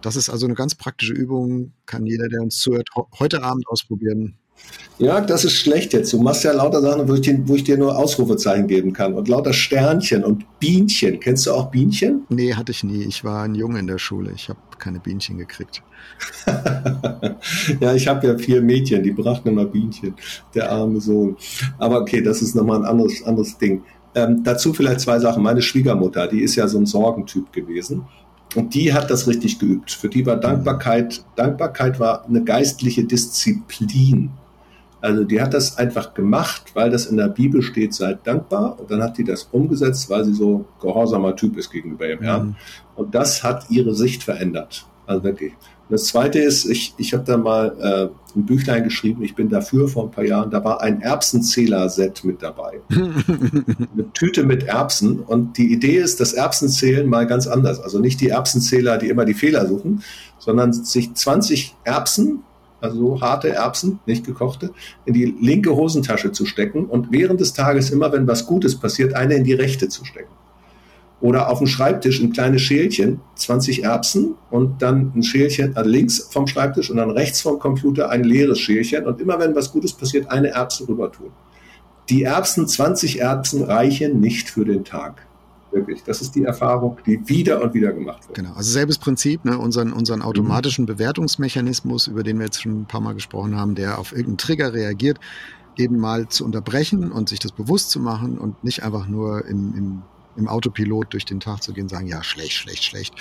Das 0.00 0.16
ist 0.16 0.30
also 0.30 0.46
eine 0.46 0.54
ganz 0.54 0.74
praktische 0.74 1.12
Übung, 1.12 1.72
kann 1.84 2.06
jeder, 2.06 2.28
der 2.28 2.40
uns 2.40 2.58
zuhört, 2.60 2.88
heute 3.18 3.42
Abend 3.42 3.68
ausprobieren. 3.68 4.38
Ja, 4.98 5.20
das 5.20 5.44
ist 5.44 5.52
schlecht 5.52 5.92
jetzt. 5.92 6.12
Du 6.14 6.20
machst 6.20 6.44
ja 6.44 6.52
lauter 6.52 6.80
Sachen, 6.80 7.06
wo 7.06 7.14
ich, 7.14 7.20
dir, 7.20 7.38
wo 7.46 7.56
ich 7.56 7.64
dir 7.64 7.76
nur 7.76 7.96
Ausrufezeichen 7.96 8.66
geben 8.66 8.94
kann. 8.94 9.12
Und 9.14 9.28
lauter 9.28 9.52
Sternchen 9.52 10.24
und 10.24 10.46
Bienchen. 10.58 11.20
Kennst 11.20 11.46
du 11.46 11.52
auch 11.52 11.70
Bienchen? 11.70 12.22
Nee, 12.30 12.54
hatte 12.54 12.72
ich 12.72 12.84
nie. 12.84 13.04
Ich 13.04 13.22
war 13.22 13.42
ein 13.42 13.54
Junge 13.54 13.80
in 13.80 13.86
der 13.86 13.98
Schule. 13.98 14.32
Ich 14.34 14.48
habe 14.48 14.58
keine 14.78 15.00
Bienchen 15.00 15.38
gekriegt. 15.38 15.82
ja, 17.80 17.94
ich 17.94 18.08
habe 18.08 18.26
ja 18.26 18.38
vier 18.38 18.62
Mädchen, 18.62 19.02
die 19.02 19.12
brachten 19.12 19.48
immer 19.48 19.64
Bienchen. 19.64 20.14
Der 20.54 20.70
arme 20.70 21.00
Sohn. 21.00 21.36
Aber 21.78 22.00
okay, 22.00 22.22
das 22.22 22.42
ist 22.42 22.54
nochmal 22.54 22.78
ein 22.78 22.84
anderes, 22.84 23.22
anderes 23.22 23.58
Ding. 23.58 23.82
Ähm, 24.14 24.42
dazu 24.42 24.72
vielleicht 24.72 25.00
zwei 25.00 25.18
Sachen. 25.18 25.42
Meine 25.42 25.62
Schwiegermutter, 25.62 26.26
die 26.26 26.42
ist 26.42 26.56
ja 26.56 26.66
so 26.68 26.78
ein 26.78 26.86
Sorgentyp 26.86 27.52
gewesen. 27.52 28.06
Und 28.54 28.74
die 28.74 28.94
hat 28.94 29.10
das 29.10 29.26
richtig 29.26 29.58
geübt. 29.58 29.90
Für 29.90 30.08
die 30.08 30.24
war 30.24 30.36
Dankbarkeit, 30.36 31.24
Dankbarkeit 31.36 32.00
war 32.00 32.24
eine 32.24 32.42
geistliche 32.42 33.04
Disziplin. 33.04 34.30
Also 35.00 35.24
die 35.24 35.40
hat 35.40 35.54
das 35.54 35.78
einfach 35.78 36.14
gemacht, 36.14 36.72
weil 36.74 36.90
das 36.90 37.06
in 37.06 37.16
der 37.16 37.28
Bibel 37.28 37.62
steht, 37.62 37.94
seid 37.94 38.26
dankbar. 38.26 38.78
Und 38.80 38.90
dann 38.90 39.02
hat 39.02 39.16
die 39.18 39.24
das 39.24 39.48
umgesetzt, 39.52 40.10
weil 40.10 40.24
sie 40.24 40.34
so 40.34 40.64
gehorsamer 40.80 41.36
Typ 41.36 41.56
ist 41.56 41.70
gegenüber 41.70 42.08
ihrem 42.08 42.22
Herrn. 42.22 42.46
Mhm. 42.46 42.56
Und 42.96 43.14
das 43.14 43.44
hat 43.44 43.70
ihre 43.70 43.94
Sicht 43.94 44.24
verändert. 44.24 44.86
Also 45.06 45.22
wirklich. 45.22 45.52
Und 45.52 45.92
das 45.92 46.04
Zweite 46.04 46.38
ist, 46.40 46.66
ich, 46.66 46.94
ich 46.98 47.14
habe 47.14 47.24
da 47.24 47.38
mal 47.38 47.74
äh, 47.80 48.36
ein 48.38 48.44
Büchlein 48.44 48.84
geschrieben, 48.84 49.22
ich 49.22 49.34
bin 49.34 49.48
dafür 49.48 49.88
vor 49.88 50.04
ein 50.04 50.10
paar 50.10 50.24
Jahren, 50.24 50.50
da 50.50 50.62
war 50.62 50.82
ein 50.82 51.00
Erbsenzähler-Set 51.00 52.24
mit 52.24 52.42
dabei. 52.42 52.80
Eine 52.90 54.12
Tüte 54.12 54.44
mit 54.44 54.64
Erbsen. 54.64 55.20
Und 55.20 55.56
die 55.56 55.72
Idee 55.72 55.96
ist, 55.96 56.20
das 56.20 56.34
Erbsenzählen 56.34 57.08
mal 57.08 57.26
ganz 57.26 57.46
anders. 57.46 57.80
Also 57.80 58.00
nicht 58.00 58.20
die 58.20 58.28
Erbsenzähler, 58.28 58.98
die 58.98 59.08
immer 59.08 59.24
die 59.24 59.32
Fehler 59.32 59.66
suchen, 59.66 60.02
sondern 60.38 60.72
sich 60.72 61.14
20 61.14 61.76
Erbsen 61.84 62.40
also 62.80 63.20
harte 63.20 63.50
Erbsen, 63.50 64.00
nicht 64.06 64.24
gekochte, 64.24 64.70
in 65.04 65.14
die 65.14 65.34
linke 65.40 65.74
Hosentasche 65.74 66.32
zu 66.32 66.46
stecken 66.46 66.86
und 66.86 67.12
während 67.12 67.40
des 67.40 67.52
Tages 67.52 67.90
immer, 67.90 68.12
wenn 68.12 68.26
was 68.26 68.46
Gutes 68.46 68.76
passiert, 68.76 69.14
eine 69.14 69.34
in 69.34 69.44
die 69.44 69.54
rechte 69.54 69.88
zu 69.88 70.04
stecken. 70.04 70.32
Oder 71.20 71.50
auf 71.50 71.58
dem 71.58 71.66
Schreibtisch 71.66 72.20
ein 72.20 72.32
kleines 72.32 72.62
Schälchen, 72.62 73.20
20 73.34 73.82
Erbsen 73.82 74.36
und 74.50 74.82
dann 74.82 75.12
ein 75.16 75.24
Schälchen 75.24 75.76
also 75.76 75.90
links 75.90 76.28
vom 76.30 76.46
Schreibtisch 76.46 76.90
und 76.90 76.96
dann 76.98 77.10
rechts 77.10 77.40
vom 77.40 77.58
Computer 77.58 78.10
ein 78.10 78.22
leeres 78.22 78.60
Schälchen 78.60 79.04
und 79.04 79.20
immer 79.20 79.40
wenn 79.40 79.56
was 79.56 79.72
Gutes 79.72 79.92
passiert, 79.92 80.30
eine 80.30 80.48
Erbse 80.48 80.88
rüber 80.88 81.10
tun. 81.10 81.32
Die 82.08 82.22
Erbsen, 82.22 82.66
20 82.66 83.20
Erbsen 83.20 83.64
reichen 83.64 84.20
nicht 84.20 84.48
für 84.48 84.64
den 84.64 84.84
Tag. 84.84 85.27
Wirklich. 85.70 86.02
Das 86.02 86.22
ist 86.22 86.34
die 86.34 86.44
Erfahrung, 86.44 86.98
die 87.04 87.28
wieder 87.28 87.62
und 87.62 87.74
wieder 87.74 87.92
gemacht 87.92 88.26
wird. 88.26 88.36
Genau. 88.36 88.52
Also 88.54 88.70
selbes 88.70 88.98
Prinzip, 88.98 89.44
ne? 89.44 89.58
unseren, 89.58 89.92
unseren 89.92 90.22
automatischen. 90.22 90.86
Bewertungsmechanismus, 90.86 92.06
über 92.06 92.22
den 92.22 92.38
wir 92.38 92.46
jetzt 92.46 92.62
schon 92.62 92.82
ein 92.82 92.86
paar 92.86 93.00
Mal 93.00 93.14
gesprochen 93.14 93.56
haben, 93.56 93.74
der 93.74 93.98
auf 93.98 94.12
irgendeinen 94.12 94.38
Trigger 94.38 94.72
reagiert, 94.72 95.18
eben 95.76 95.98
mal 95.98 96.28
zu 96.28 96.44
unterbrechen 96.44 97.12
und 97.12 97.28
sich 97.28 97.38
das 97.38 97.52
bewusst 97.52 97.90
zu 97.90 98.00
machen 98.00 98.38
und 98.38 98.64
nicht 98.64 98.82
einfach 98.82 99.06
nur 99.06 99.44
im, 99.44 99.74
im 99.76 100.02
im 100.38 100.48
Autopilot 100.48 101.12
durch 101.12 101.24
den 101.24 101.40
Tag 101.40 101.62
zu 101.62 101.72
gehen, 101.72 101.88
sagen, 101.88 102.06
ja, 102.06 102.22
schlecht, 102.22 102.52
schlecht, 102.52 102.84
schlecht. 102.84 103.14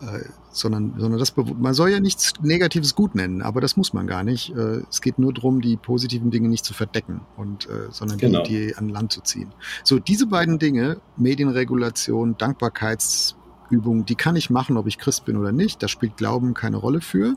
Äh, 0.00 0.24
sondern, 0.50 0.94
sondern 0.98 1.20
das, 1.20 1.34
man 1.36 1.74
soll 1.74 1.90
ja 1.90 2.00
nichts 2.00 2.32
Negatives 2.42 2.94
gut 2.94 3.14
nennen, 3.14 3.42
aber 3.42 3.60
das 3.60 3.76
muss 3.76 3.92
man 3.92 4.06
gar 4.06 4.24
nicht. 4.24 4.50
Äh, 4.50 4.82
es 4.90 5.00
geht 5.00 5.18
nur 5.18 5.32
darum, 5.32 5.60
die 5.60 5.76
positiven 5.76 6.30
Dinge 6.30 6.48
nicht 6.48 6.64
zu 6.64 6.74
verdecken 6.74 7.20
und, 7.36 7.66
äh, 7.66 7.88
sondern 7.90 8.18
genau. 8.18 8.42
die, 8.42 8.68
die 8.68 8.76
an 8.76 8.88
Land 8.88 9.12
zu 9.12 9.20
ziehen. 9.20 9.52
So, 9.84 9.98
diese 9.98 10.26
beiden 10.26 10.58
Dinge, 10.58 11.00
Medienregulation, 11.16 12.36
Dankbarkeitsübung, 12.38 14.04
die 14.06 14.16
kann 14.16 14.34
ich 14.36 14.50
machen, 14.50 14.76
ob 14.76 14.86
ich 14.86 14.98
Christ 14.98 15.26
bin 15.26 15.36
oder 15.36 15.52
nicht. 15.52 15.82
Da 15.82 15.88
spielt 15.88 16.16
Glauben 16.16 16.54
keine 16.54 16.78
Rolle 16.78 17.00
für. 17.00 17.34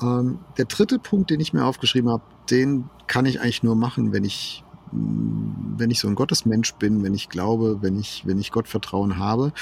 Ähm, 0.00 0.38
der 0.56 0.64
dritte 0.64 0.98
Punkt, 0.98 1.30
den 1.30 1.40
ich 1.40 1.52
mir 1.52 1.64
aufgeschrieben 1.64 2.10
habe, 2.10 2.22
den 2.50 2.88
kann 3.06 3.26
ich 3.26 3.40
eigentlich 3.40 3.62
nur 3.62 3.76
machen, 3.76 4.12
wenn 4.12 4.24
ich 4.24 4.64
wenn 4.92 5.90
ich 5.90 6.00
so 6.00 6.08
ein 6.08 6.14
Gottesmensch 6.14 6.74
bin, 6.74 7.02
wenn 7.02 7.14
ich 7.14 7.28
glaube, 7.28 7.78
wenn 7.80 7.98
ich, 7.98 8.22
wenn 8.26 8.38
ich 8.38 8.50
Gottvertrauen 8.50 9.18
habe. 9.18 9.52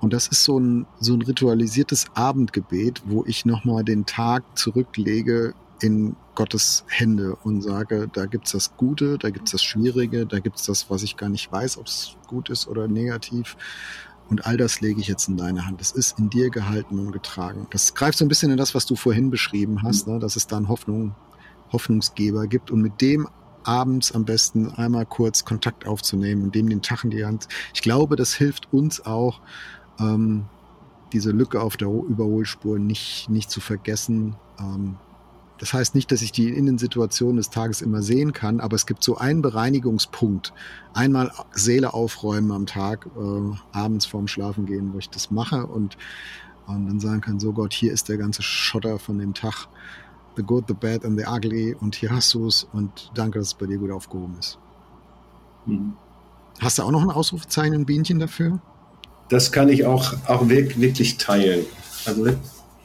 Und 0.00 0.12
das 0.12 0.28
ist 0.28 0.44
so 0.44 0.58
ein, 0.58 0.86
so 1.00 1.14
ein 1.14 1.22
ritualisiertes 1.22 2.06
Abendgebet, 2.14 3.02
wo 3.06 3.24
ich 3.26 3.44
nochmal 3.44 3.84
den 3.84 4.06
Tag 4.06 4.42
zurücklege 4.58 5.54
in 5.80 6.16
Gottes 6.34 6.84
Hände 6.88 7.36
und 7.42 7.62
sage, 7.62 8.08
da 8.12 8.26
gibt's 8.26 8.52
das 8.52 8.76
Gute, 8.76 9.18
da 9.18 9.30
gibt's 9.30 9.52
das 9.52 9.62
Schwierige, 9.62 10.26
da 10.26 10.38
gibt's 10.38 10.64
das, 10.64 10.90
was 10.90 11.02
ich 11.02 11.16
gar 11.16 11.28
nicht 11.28 11.50
weiß, 11.50 11.78
ob 11.78 11.86
es 11.86 12.16
gut 12.26 12.50
ist 12.50 12.68
oder 12.68 12.88
negativ. 12.88 13.56
Und 14.30 14.46
all 14.46 14.56
das 14.56 14.80
lege 14.80 15.00
ich 15.00 15.08
jetzt 15.08 15.28
in 15.28 15.36
deine 15.36 15.66
Hand. 15.66 15.80
Es 15.80 15.92
ist 15.92 16.18
in 16.18 16.30
dir 16.30 16.50
gehalten 16.50 16.98
und 16.98 17.12
getragen. 17.12 17.66
Das 17.70 17.94
greift 17.94 18.18
so 18.18 18.24
ein 18.24 18.28
bisschen 18.28 18.50
in 18.50 18.56
das, 18.56 18.74
was 18.74 18.86
du 18.86 18.96
vorhin 18.96 19.30
beschrieben 19.30 19.82
hast, 19.82 20.06
ne? 20.08 20.18
dass 20.18 20.36
es 20.36 20.46
dann 20.46 20.68
Hoffnung, 20.68 21.14
Hoffnungsgeber 21.72 22.46
gibt. 22.46 22.70
Und 22.70 22.80
mit 22.80 23.00
dem 23.00 23.28
abends 23.64 24.12
am 24.12 24.24
besten 24.24 24.70
einmal 24.70 25.06
kurz 25.06 25.44
Kontakt 25.44 25.86
aufzunehmen 25.86 26.42
und 26.42 26.54
dem 26.54 26.68
den 26.68 26.82
Tag 26.82 27.04
in 27.04 27.10
die 27.10 27.24
Hand. 27.24 27.48
Ich 27.74 27.82
glaube, 27.82 28.16
das 28.16 28.34
hilft 28.34 28.72
uns 28.72 29.04
auch, 29.04 29.40
ähm, 29.98 30.44
diese 31.12 31.30
Lücke 31.30 31.60
auf 31.60 31.76
der 31.76 31.88
Überholspur 31.88 32.78
nicht, 32.78 33.30
nicht 33.30 33.50
zu 33.50 33.60
vergessen. 33.60 34.36
Ähm, 34.58 34.96
das 35.58 35.72
heißt 35.72 35.94
nicht, 35.94 36.10
dass 36.10 36.20
ich 36.20 36.32
die 36.32 36.48
Innensituation 36.48 37.36
des 37.36 37.50
Tages 37.50 37.80
immer 37.80 38.02
sehen 38.02 38.32
kann, 38.32 38.60
aber 38.60 38.74
es 38.74 38.86
gibt 38.86 39.04
so 39.04 39.16
einen 39.16 39.40
Bereinigungspunkt. 39.40 40.52
Einmal 40.92 41.30
Seele 41.52 41.94
aufräumen 41.94 42.50
am 42.50 42.66
Tag, 42.66 43.06
äh, 43.16 43.56
abends 43.72 44.04
vorm 44.04 44.26
Schlafengehen, 44.26 44.92
wo 44.92 44.98
ich 44.98 45.08
das 45.08 45.30
mache 45.30 45.66
und, 45.66 45.96
und 46.66 46.86
dann 46.88 46.98
sagen 46.98 47.20
kann, 47.20 47.38
so 47.38 47.52
Gott, 47.52 47.72
hier 47.72 47.92
ist 47.92 48.08
der 48.08 48.18
ganze 48.18 48.42
Schotter 48.42 48.98
von 48.98 49.18
dem 49.18 49.32
Tag. 49.32 49.68
The 50.36 50.42
Good, 50.42 50.64
The 50.68 50.74
Bad 50.74 51.04
and 51.04 51.18
The 51.18 51.26
Ugly 51.26 51.76
und 51.80 51.94
hier 51.94 52.10
hast 52.10 52.32
du 52.34 52.46
es 52.46 52.66
und 52.72 53.10
danke, 53.14 53.38
dass 53.38 53.48
es 53.48 53.54
bei 53.54 53.66
dir 53.66 53.78
gut 53.78 53.90
aufgehoben 53.90 54.36
ist. 54.38 54.58
Mhm. 55.66 55.94
Hast 56.60 56.78
du 56.78 56.82
auch 56.82 56.90
noch 56.90 57.02
ein 57.02 57.10
Ausrufezeichen, 57.10 57.74
ein 57.74 57.86
Bienchen 57.86 58.18
dafür? 58.18 58.60
Das 59.28 59.50
kann 59.50 59.68
ich 59.68 59.84
auch, 59.86 60.14
auch 60.26 60.48
wirklich 60.48 61.18
teilen. 61.18 61.66
Also, 62.06 62.26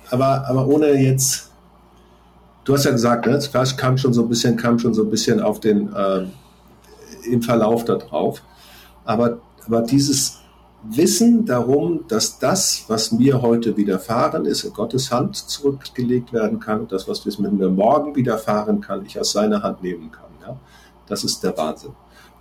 aber, 0.09 0.47
aber 0.47 0.67
ohne 0.67 0.93
jetzt 0.93 1.49
du 2.69 2.75
hast 2.75 2.85
ja 2.85 2.91
gesagt, 2.91 3.25
ne, 3.25 3.33
es 3.33 3.77
kam 3.77 3.97
schon 3.97 4.13
so 4.13 4.21
ein 4.21 4.29
bisschen, 4.29 4.55
kam 4.55 4.77
schon 4.77 4.93
so 4.93 5.03
ein 5.03 5.09
bisschen 5.09 5.39
auf 5.39 5.59
den 5.59 5.91
äh, 5.91 6.27
im 7.25 7.41
Verlauf 7.41 7.83
da 7.83 7.95
drauf. 7.95 8.43
Aber, 9.05 9.39
aber 9.65 9.81
dieses 9.81 10.37
Wissen 10.83 11.45
darum, 11.45 12.05
dass 12.07 12.39
das, 12.39 12.85
was 12.87 13.11
mir 13.11 13.41
heute 13.41 13.75
widerfahren 13.75 14.45
ist, 14.45 14.63
in 14.63 14.73
Gottes 14.73 15.11
Hand 15.11 15.35
zurückgelegt 15.35 16.31
werden 16.31 16.59
kann 16.59 16.81
und 16.81 16.91
das, 16.91 17.07
was 17.07 17.25
mir 17.37 17.69
morgen 17.69 18.15
widerfahren 18.15 18.79
kann, 18.79 19.05
ich 19.05 19.19
aus 19.19 19.33
seiner 19.33 19.61
Hand 19.61 19.83
nehmen 19.83 20.09
kann. 20.11 20.29
Ja? 20.41 20.57
Das 21.07 21.23
ist 21.23 21.43
der 21.43 21.57
Wahnsinn. 21.57 21.91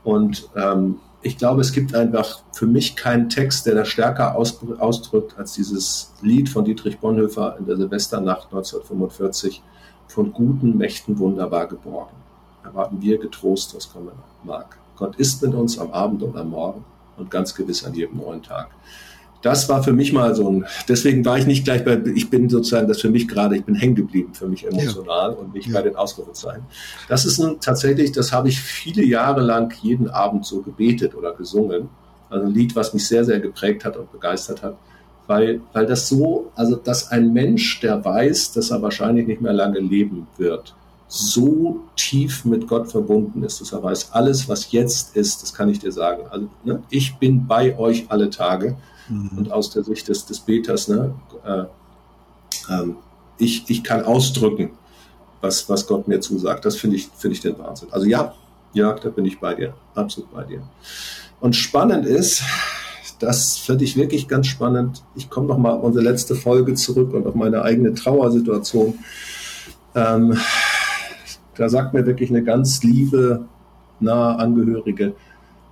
Und 0.04 0.48
ähm, 0.54 1.00
ich 1.20 1.36
glaube, 1.36 1.62
es 1.62 1.72
gibt 1.72 1.96
einfach 1.96 2.42
für 2.52 2.66
mich 2.66 2.94
keinen 2.94 3.28
Text, 3.28 3.66
der 3.66 3.74
das 3.74 3.88
stärker 3.88 4.36
ausdrückt 4.36 5.36
als 5.36 5.54
dieses 5.54 6.12
Lied 6.22 6.48
von 6.48 6.64
Dietrich 6.64 7.00
Bonhoeffer 7.00 7.56
in 7.58 7.66
der 7.66 7.76
Silvesternacht 7.76 8.44
1945 8.52 9.62
von 10.06 10.32
guten 10.32 10.76
Mächten 10.76 11.18
wunderbar 11.18 11.66
geborgen. 11.66 12.14
Erwarten 12.62 13.02
wir 13.02 13.18
getrost, 13.18 13.74
was 13.74 13.92
kommen 13.92 14.12
mag. 14.44 14.78
Gott 14.96 15.16
ist 15.16 15.42
mit 15.42 15.54
uns 15.54 15.78
am 15.78 15.90
Abend 15.90 16.22
und 16.22 16.36
am 16.36 16.50
Morgen 16.50 16.84
und 17.18 17.30
ganz 17.30 17.54
gewiss 17.54 17.84
an 17.84 17.94
jedem 17.94 18.18
neuen 18.18 18.42
Tag. 18.42 18.70
Das 19.40 19.68
war 19.68 19.84
für 19.84 19.92
mich 19.92 20.12
mal 20.12 20.34
so 20.34 20.50
ein, 20.50 20.66
deswegen 20.88 21.24
war 21.24 21.38
ich 21.38 21.46
nicht 21.46 21.64
gleich 21.64 21.84
bei, 21.84 22.00
ich 22.14 22.28
bin 22.28 22.48
sozusagen, 22.48 22.88
das 22.88 23.00
für 23.00 23.10
mich 23.10 23.28
gerade, 23.28 23.56
ich 23.56 23.64
bin 23.64 23.76
hängen 23.76 23.94
geblieben 23.94 24.34
für 24.34 24.48
mich 24.48 24.66
emotional 24.66 25.30
ja. 25.30 25.36
und 25.36 25.54
nicht 25.54 25.68
ja. 25.68 25.74
bei 25.74 25.82
den 25.82 25.94
Ausrufezeichen. 25.94 26.64
Das 27.08 27.24
ist 27.24 27.38
ein, 27.38 27.60
tatsächlich, 27.60 28.10
das 28.10 28.32
habe 28.32 28.48
ich 28.48 28.60
viele 28.60 29.04
Jahre 29.04 29.40
lang 29.40 29.72
jeden 29.80 30.10
Abend 30.10 30.44
so 30.44 30.62
gebetet 30.62 31.14
oder 31.14 31.34
gesungen. 31.34 31.88
Also 32.30 32.46
ein 32.46 32.52
Lied, 32.52 32.74
was 32.74 32.92
mich 32.94 33.06
sehr, 33.06 33.24
sehr 33.24 33.38
geprägt 33.38 33.84
hat 33.84 33.96
und 33.96 34.10
begeistert 34.10 34.62
hat 34.62 34.76
weil, 35.28 35.60
weil 35.72 35.86
das 35.86 36.08
so, 36.08 36.50
also 36.56 36.74
dass 36.74 37.12
ein 37.12 37.32
Mensch, 37.32 37.80
der 37.80 38.04
weiß, 38.04 38.52
dass 38.52 38.70
er 38.70 38.82
wahrscheinlich 38.82 39.26
nicht 39.26 39.40
mehr 39.40 39.52
lange 39.52 39.78
leben 39.78 40.26
wird, 40.38 40.74
so 41.08 41.80
tief 41.96 42.44
mit 42.44 42.68
Gott 42.68 42.90
verbunden 42.90 43.42
ist, 43.42 43.60
dass 43.60 43.72
er 43.72 43.82
weiß, 43.82 44.12
alles, 44.12 44.48
was 44.48 44.70
jetzt 44.72 45.16
ist, 45.16 45.42
das 45.42 45.54
kann 45.54 45.70
ich 45.70 45.78
dir 45.78 45.90
sagen. 45.90 46.24
Also 46.30 46.48
ne, 46.64 46.82
ich 46.90 47.16
bin 47.16 47.46
bei 47.46 47.76
euch 47.78 48.06
alle 48.10 48.28
Tage 48.28 48.76
mhm. 49.08 49.30
und 49.38 49.50
aus 49.50 49.70
der 49.70 49.82
Sicht 49.84 50.08
des, 50.08 50.26
des 50.26 50.40
Beters, 50.40 50.88
ne, 50.88 51.14
äh, 51.44 51.60
äh, 52.72 52.94
ich, 53.38 53.64
ich 53.68 53.82
kann 53.82 54.04
ausdrücken, 54.04 54.70
was, 55.40 55.68
was 55.68 55.86
Gott 55.86 56.08
mir 56.08 56.20
zusagt. 56.20 56.64
Das 56.64 56.76
finde 56.76 56.96
ich, 56.96 57.08
finde 57.16 57.34
ich 57.36 57.40
den 57.40 57.58
Wahnsinn. 57.58 57.88
Also 57.90 58.06
ja, 58.06 58.34
ja, 58.74 58.92
da 58.92 59.08
bin 59.08 59.24
ich 59.24 59.40
bei 59.40 59.54
dir, 59.54 59.74
absolut 59.94 60.32
bei 60.34 60.44
dir. 60.44 60.62
Und 61.40 61.56
spannend 61.56 62.04
ist, 62.04 62.42
das 63.18 63.56
finde 63.56 63.84
ich 63.84 63.96
wirklich 63.96 64.28
ganz 64.28 64.46
spannend. 64.46 65.02
Ich 65.14 65.30
komme 65.30 65.46
nochmal 65.46 65.72
auf 65.72 65.84
unsere 65.84 66.04
letzte 66.04 66.34
Folge 66.34 66.74
zurück 66.74 67.14
und 67.14 67.26
auf 67.26 67.34
meine 67.34 67.62
eigene 67.62 67.94
Trauersituation. 67.94 68.98
Ähm, 69.94 70.38
da 71.58 71.68
sagt 71.68 71.92
mir 71.92 72.06
wirklich 72.06 72.30
eine 72.30 72.42
ganz 72.42 72.82
liebe, 72.82 73.46
nahe 74.00 74.38
Angehörige, 74.38 75.14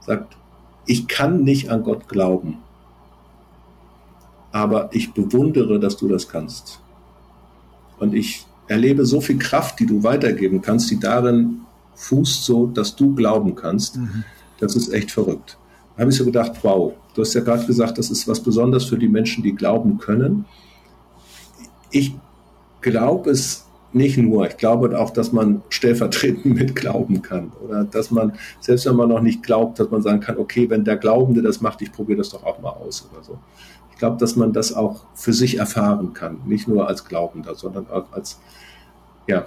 sagt, 0.00 0.36
ich 0.84 1.08
kann 1.08 1.42
nicht 1.42 1.70
an 1.70 1.82
Gott 1.82 2.08
glauben, 2.08 2.58
aber 4.52 4.90
ich 4.92 5.14
bewundere, 5.14 5.80
dass 5.80 5.96
du 5.96 6.08
das 6.08 6.28
kannst. 6.28 6.80
Und 7.98 8.14
ich 8.14 8.46
erlebe 8.68 9.06
so 9.06 9.20
viel 9.20 9.38
Kraft, 9.38 9.80
die 9.80 9.86
du 9.86 10.02
weitergeben 10.02 10.60
kannst, 10.60 10.90
die 10.90 11.00
darin 11.00 11.60
fußt 11.94 12.44
so, 12.44 12.66
dass 12.66 12.94
du 12.94 13.14
glauben 13.14 13.54
kannst. 13.54 13.96
Mhm. 13.96 14.24
Das 14.60 14.76
ist 14.76 14.92
echt 14.92 15.10
verrückt. 15.10 15.56
Da 15.94 16.02
habe 16.02 16.10
ich 16.10 16.16
so 16.16 16.24
gedacht, 16.24 16.52
wow, 16.62 16.92
Du 17.16 17.22
hast 17.22 17.32
ja 17.32 17.40
gerade 17.40 17.64
gesagt, 17.64 17.96
das 17.96 18.10
ist 18.10 18.28
was 18.28 18.40
Besonderes 18.40 18.84
für 18.84 18.98
die 18.98 19.08
Menschen, 19.08 19.42
die 19.42 19.54
glauben 19.54 19.96
können. 19.96 20.44
Ich 21.90 22.14
glaube 22.82 23.30
es 23.30 23.65
nicht 23.92 24.18
nur. 24.18 24.46
Ich 24.46 24.56
glaube 24.56 24.98
auch, 24.98 25.10
dass 25.10 25.32
man 25.32 25.62
stellvertretend 25.68 26.44
mit 26.56 26.76
glauben 26.76 27.22
kann. 27.22 27.52
Oder 27.64 27.84
dass 27.84 28.10
man, 28.10 28.32
selbst 28.60 28.86
wenn 28.86 28.96
man 28.96 29.08
noch 29.08 29.20
nicht 29.20 29.42
glaubt, 29.42 29.78
dass 29.78 29.90
man 29.90 30.02
sagen 30.02 30.20
kann, 30.20 30.38
okay, 30.38 30.68
wenn 30.68 30.84
der 30.84 30.96
Glaubende 30.96 31.42
das 31.42 31.60
macht, 31.60 31.82
ich 31.82 31.92
probiere 31.92 32.18
das 32.18 32.30
doch 32.30 32.44
auch 32.44 32.60
mal 32.60 32.70
aus 32.70 33.08
oder 33.12 33.22
so. 33.22 33.38
Ich 33.92 33.98
glaube, 33.98 34.18
dass 34.18 34.36
man 34.36 34.52
das 34.52 34.74
auch 34.74 35.04
für 35.14 35.32
sich 35.32 35.58
erfahren 35.58 36.12
kann. 36.12 36.38
Nicht 36.44 36.68
nur 36.68 36.86
als 36.86 37.06
Glaubender, 37.06 37.54
sondern 37.54 37.88
auch 37.88 38.12
als, 38.12 38.38
ja, 39.26 39.46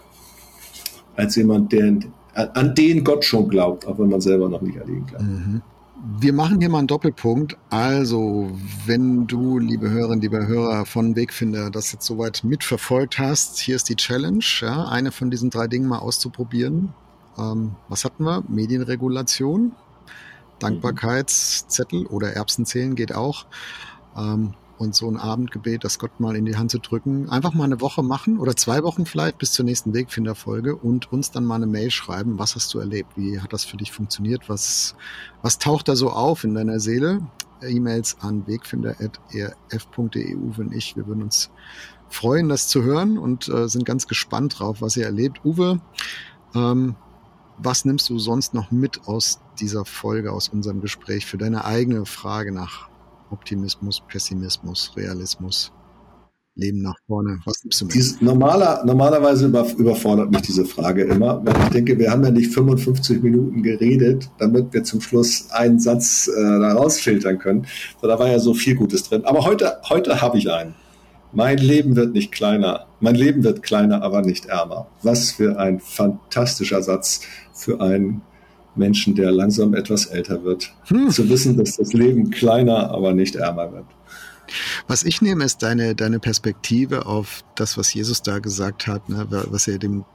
als 1.15 1.35
jemand, 1.35 1.71
der, 1.71 1.99
an 2.33 2.73
den 2.73 3.03
Gott 3.03 3.23
schon 3.25 3.47
glaubt, 3.47 3.85
auch 3.85 3.99
wenn 3.99 4.09
man 4.09 4.21
selber 4.21 4.49
noch 4.49 4.61
nicht 4.61 4.81
an 4.81 4.87
ihn 4.87 5.05
glaubt. 5.05 5.23
Mhm. 5.23 5.61
Wir 6.01 6.31
machen 6.31 6.61
hier 6.61 6.69
mal 6.69 6.79
einen 6.79 6.87
Doppelpunkt. 6.87 7.57
Also, 7.69 8.51
wenn 8.85 9.27
du, 9.27 9.59
liebe 9.59 9.89
Hörerinnen, 9.89 10.21
liebe 10.21 10.47
Hörer 10.47 10.85
von 10.85 11.15
Wegfinder, 11.17 11.69
das 11.69 11.91
jetzt 11.91 12.05
soweit 12.05 12.43
mitverfolgt 12.45 13.19
hast, 13.19 13.59
hier 13.59 13.75
ist 13.75 13.89
die 13.89 13.97
Challenge, 13.97 14.43
ja, 14.61 14.87
eine 14.87 15.11
von 15.11 15.29
diesen 15.29 15.49
drei 15.49 15.67
Dingen 15.67 15.89
mal 15.89 15.99
auszuprobieren. 15.99 16.93
Ähm, 17.37 17.75
was 17.89 18.05
hatten 18.05 18.23
wir? 18.23 18.43
Medienregulation, 18.47 19.73
Dankbarkeitszettel 20.59 22.05
oder 22.05 22.31
Erbsenzählen 22.31 22.95
geht 22.95 23.13
auch. 23.13 23.45
Ähm, 24.15 24.53
und 24.79 24.95
so 24.95 25.07
ein 25.09 25.17
Abendgebet, 25.17 25.83
das 25.83 25.99
Gott 25.99 26.19
mal 26.19 26.35
in 26.35 26.45
die 26.45 26.55
Hand 26.55 26.71
zu 26.71 26.79
drücken, 26.79 27.29
einfach 27.29 27.53
mal 27.53 27.65
eine 27.65 27.81
Woche 27.81 28.01
machen 28.01 28.39
oder 28.39 28.55
zwei 28.55 28.81
Wochen 28.83 29.05
vielleicht 29.05 29.37
bis 29.37 29.51
zur 29.51 29.65
nächsten 29.65 29.93
Wegfinderfolge 29.93 30.75
und 30.75 31.11
uns 31.11 31.31
dann 31.31 31.45
mal 31.45 31.55
eine 31.55 31.67
Mail 31.67 31.91
schreiben, 31.91 32.39
was 32.39 32.55
hast 32.55 32.73
du 32.73 32.79
erlebt, 32.79 33.17
wie 33.17 33.41
hat 33.41 33.53
das 33.53 33.65
für 33.65 33.77
dich 33.77 33.91
funktioniert, 33.91 34.47
was, 34.47 34.95
was 35.41 35.59
taucht 35.59 35.89
da 35.89 35.95
so 35.95 36.09
auf 36.09 36.43
in 36.43 36.55
deiner 36.55 36.79
Seele? 36.79 37.21
E-Mails 37.61 38.17
an 38.21 38.47
wegfinder.erf.de, 38.47 40.35
Uwe 40.35 40.61
und 40.61 40.73
ich, 40.73 40.95
wir 40.95 41.07
würden 41.07 41.23
uns 41.23 41.51
freuen, 42.07 42.47
das 42.47 42.69
zu 42.69 42.83
hören 42.83 43.17
und 43.17 43.49
äh, 43.49 43.67
sind 43.67 43.83
ganz 43.83 44.07
gespannt 44.07 44.59
drauf, 44.59 44.81
was 44.81 44.95
ihr 44.95 45.05
erlebt. 45.05 45.43
Uwe, 45.43 45.81
ähm, 46.55 46.95
was 47.57 47.83
nimmst 47.83 48.09
du 48.09 48.17
sonst 48.17 48.53
noch 48.53 48.71
mit 48.71 49.07
aus 49.07 49.41
dieser 49.59 49.83
Folge, 49.83 50.31
aus 50.31 50.47
unserem 50.47 50.79
Gespräch 50.79 51.25
für 51.25 51.37
deine 51.37 51.65
eigene 51.65 52.05
Frage 52.05 52.53
nach 52.53 52.88
Optimismus, 53.31 54.01
Pessimismus, 54.07 54.91
Realismus, 54.95 55.71
Leben 56.55 56.81
nach 56.81 56.97
vorne. 57.07 57.39
Was 57.45 57.63
nimmst 57.63 57.81
du 57.81 57.85
mit? 57.85 58.21
Normaler, 58.21 58.83
normalerweise 58.85 59.45
über, 59.45 59.65
überfordert 59.77 60.31
mich 60.31 60.41
diese 60.41 60.65
Frage 60.65 61.03
immer, 61.03 61.43
weil 61.45 61.55
ich 61.63 61.69
denke, 61.69 61.97
wir 61.97 62.11
haben 62.11 62.23
ja 62.23 62.31
nicht 62.31 62.53
55 62.53 63.23
Minuten 63.23 63.63
geredet, 63.63 64.29
damit 64.39 64.73
wir 64.73 64.83
zum 64.83 65.01
Schluss 65.01 65.49
einen 65.51 65.79
Satz 65.79 66.27
äh, 66.27 66.41
da 66.41 66.73
rausfiltern 66.73 67.39
können. 67.39 67.65
So, 68.01 68.07
da 68.07 68.19
war 68.19 68.27
ja 68.27 68.39
so 68.39 68.53
viel 68.53 68.75
Gutes 68.75 69.03
drin. 69.03 69.23
Aber 69.25 69.45
heute, 69.45 69.77
heute 69.87 70.21
habe 70.21 70.37
ich 70.37 70.51
einen. 70.51 70.75
Mein 71.31 71.59
Leben 71.59 71.95
wird 71.95 72.13
nicht 72.13 72.31
kleiner. 72.31 72.87
Mein 72.99 73.15
Leben 73.15 73.43
wird 73.43 73.61
kleiner, 73.61 74.01
aber 74.01 74.21
nicht 74.21 74.47
ärmer. 74.47 74.87
Was 75.03 75.31
für 75.31 75.59
ein 75.59 75.79
fantastischer 75.79 76.81
Satz 76.81 77.21
für 77.53 77.79
einen 77.79 78.21
Menschen, 78.79 79.13
der 79.13 79.31
langsam 79.31 79.75
etwas 79.75 80.07
älter 80.07 80.43
wird. 80.43 80.73
Hm. 80.85 81.09
Zu 81.11 81.29
wissen, 81.29 81.57
dass 81.57 81.77
das 81.77 81.93
Leben 81.93 82.31
kleiner, 82.31 82.89
aber 82.89 83.13
nicht 83.13 83.35
ärmer 83.35 83.71
wird. 83.71 83.85
Was 84.87 85.03
ich 85.03 85.21
nehme, 85.21 85.43
ist 85.43 85.61
deine, 85.61 85.93
deine 85.93 86.19
Perspektive 86.19 87.05
auf 87.05 87.43
das, 87.55 87.77
was 87.77 87.93
Jesus 87.93 88.23
da 88.23 88.39
gesagt 88.39 88.87
hat, 88.87 89.07
ne, 89.07 89.27
was 89.29 89.67
er 89.67 89.77
dem 89.77 90.05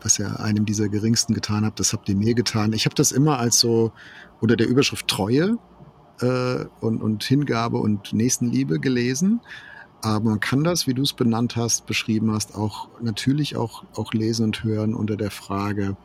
was 0.00 0.18
ihr 0.18 0.40
einem 0.40 0.64
dieser 0.64 0.88
geringsten 0.88 1.34
getan 1.34 1.64
habt, 1.64 1.80
das 1.80 1.92
habt 1.92 2.08
ihr 2.08 2.16
mir 2.16 2.34
getan. 2.34 2.72
Ich 2.72 2.84
habe 2.84 2.94
das 2.94 3.12
immer 3.12 3.38
als 3.38 3.58
so 3.58 3.92
unter 4.40 4.56
der 4.56 4.68
Überschrift 4.68 5.08
Treue 5.08 5.58
äh, 6.20 6.64
und, 6.80 7.02
und 7.02 7.22
Hingabe 7.24 7.78
und 7.78 8.12
Nächstenliebe 8.12 8.80
gelesen. 8.80 9.40
Aber 10.00 10.30
man 10.30 10.40
kann 10.40 10.64
das, 10.64 10.86
wie 10.86 10.94
du 10.94 11.02
es 11.02 11.12
benannt 11.12 11.54
hast, 11.54 11.86
beschrieben 11.86 12.32
hast, 12.32 12.56
auch 12.56 12.88
natürlich 13.00 13.56
auch, 13.56 13.84
auch 13.94 14.12
lesen 14.12 14.44
und 14.46 14.64
hören 14.64 14.94
unter 14.94 15.16
der 15.16 15.30
Frage, 15.30 15.96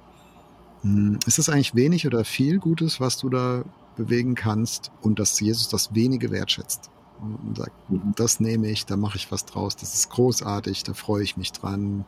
ist 1.26 1.38
das 1.38 1.50
eigentlich 1.50 1.76
wenig 1.76 2.06
oder 2.06 2.24
viel 2.24 2.60
Gutes, 2.60 3.00
was 3.00 3.18
du 3.18 3.30
da 3.30 3.64
bewegen 3.96 4.36
kannst 4.36 4.92
und 5.02 5.20
dass 5.20 5.40
Jesus 5.40 5.70
das 5.70 5.94
wenige 5.96 6.32
wertschätzt? 6.32 6.92
und 7.20 7.58
sagt, 7.58 7.90
mhm. 7.90 8.14
das 8.16 8.40
nehme 8.40 8.70
ich, 8.70 8.86
da 8.86 8.98
mache 8.98 9.18
ich 9.18 9.32
was 9.32 9.46
draus, 9.46 9.76
das 9.76 9.94
ist 9.94 10.10
großartig, 10.10 10.84
da 10.84 10.94
freue 10.94 11.24
ich 11.24 11.38
mich 11.38 11.52
dran, 11.52 12.06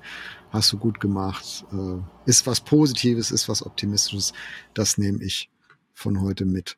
hast 0.52 0.72
du 0.72 0.78
gut 0.78 1.00
gemacht, 1.00 1.66
äh, 1.72 2.30
ist 2.30 2.48
was 2.48 2.62
Positives, 2.62 3.32
ist 3.32 3.50
was 3.50 3.66
Optimistisches, 3.66 4.34
das 4.74 4.98
nehme 4.98 5.24
ich 5.24 5.50
von 5.94 6.22
heute 6.22 6.46
mit. 6.46 6.78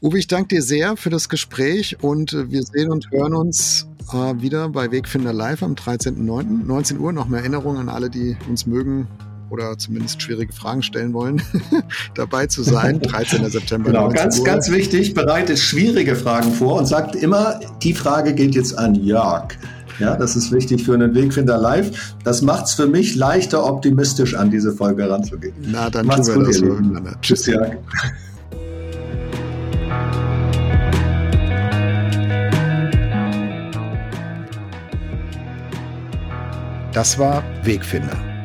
Uwe, 0.00 0.18
ich 0.18 0.26
danke 0.26 0.56
dir 0.56 0.62
sehr 0.62 0.96
für 0.96 1.10
das 1.10 1.28
Gespräch 1.28 2.02
und 2.02 2.32
äh, 2.32 2.50
wir 2.50 2.62
sehen 2.62 2.90
und 2.90 3.10
hören 3.10 3.34
uns 3.34 3.86
äh, 4.12 4.40
wieder 4.40 4.68
bei 4.68 4.90
Wegfinder 4.90 5.32
Live 5.32 5.62
am 5.62 5.74
13.09. 5.74 6.64
19 6.64 6.98
Uhr. 6.98 7.12
Noch 7.12 7.28
mehr 7.28 7.40
Erinnerungen 7.40 7.78
an 7.80 7.88
alle, 7.88 8.10
die 8.10 8.36
uns 8.48 8.66
mögen 8.66 9.08
oder 9.50 9.76
zumindest 9.78 10.22
schwierige 10.22 10.52
Fragen 10.52 10.82
stellen 10.82 11.12
wollen, 11.12 11.42
dabei 12.14 12.46
zu 12.46 12.62
sein. 12.62 13.00
13. 13.02 13.48
September. 13.50 13.90
Genau, 13.90 14.08
ganz, 14.08 14.38
Uhr. 14.38 14.44
ganz 14.44 14.70
wichtig, 14.70 15.14
bereitet 15.14 15.58
schwierige 15.58 16.16
Fragen 16.16 16.52
vor 16.52 16.78
und 16.78 16.86
sagt 16.86 17.16
immer, 17.16 17.60
die 17.82 17.94
Frage 17.94 18.34
geht 18.34 18.54
jetzt 18.54 18.78
an 18.78 18.94
Jörg. 18.94 19.48
Ja, 19.98 20.16
das 20.16 20.36
ist 20.36 20.52
wichtig 20.52 20.84
für 20.84 20.94
einen 20.94 21.12
Wegfinder 21.14 21.58
live. 21.58 22.14
Das 22.22 22.40
macht 22.40 22.66
es 22.66 22.74
für 22.74 22.86
mich 22.86 23.16
leichter, 23.16 23.64
optimistisch 23.66 24.34
an 24.34 24.50
diese 24.50 24.72
Folge 24.72 25.10
ranzugehen. 25.10 25.54
Na, 25.60 25.90
dann 25.90 26.06
Macht's 26.06 26.28
tun 26.28 26.36
wir 26.36 26.44
gut, 26.44 27.04
das 27.04 27.04
so. 27.12 27.18
Tschüss, 27.20 27.46
Jörg. 27.46 27.76
Das 36.92 37.18
war 37.18 37.44
Wegfinder. 37.62 38.27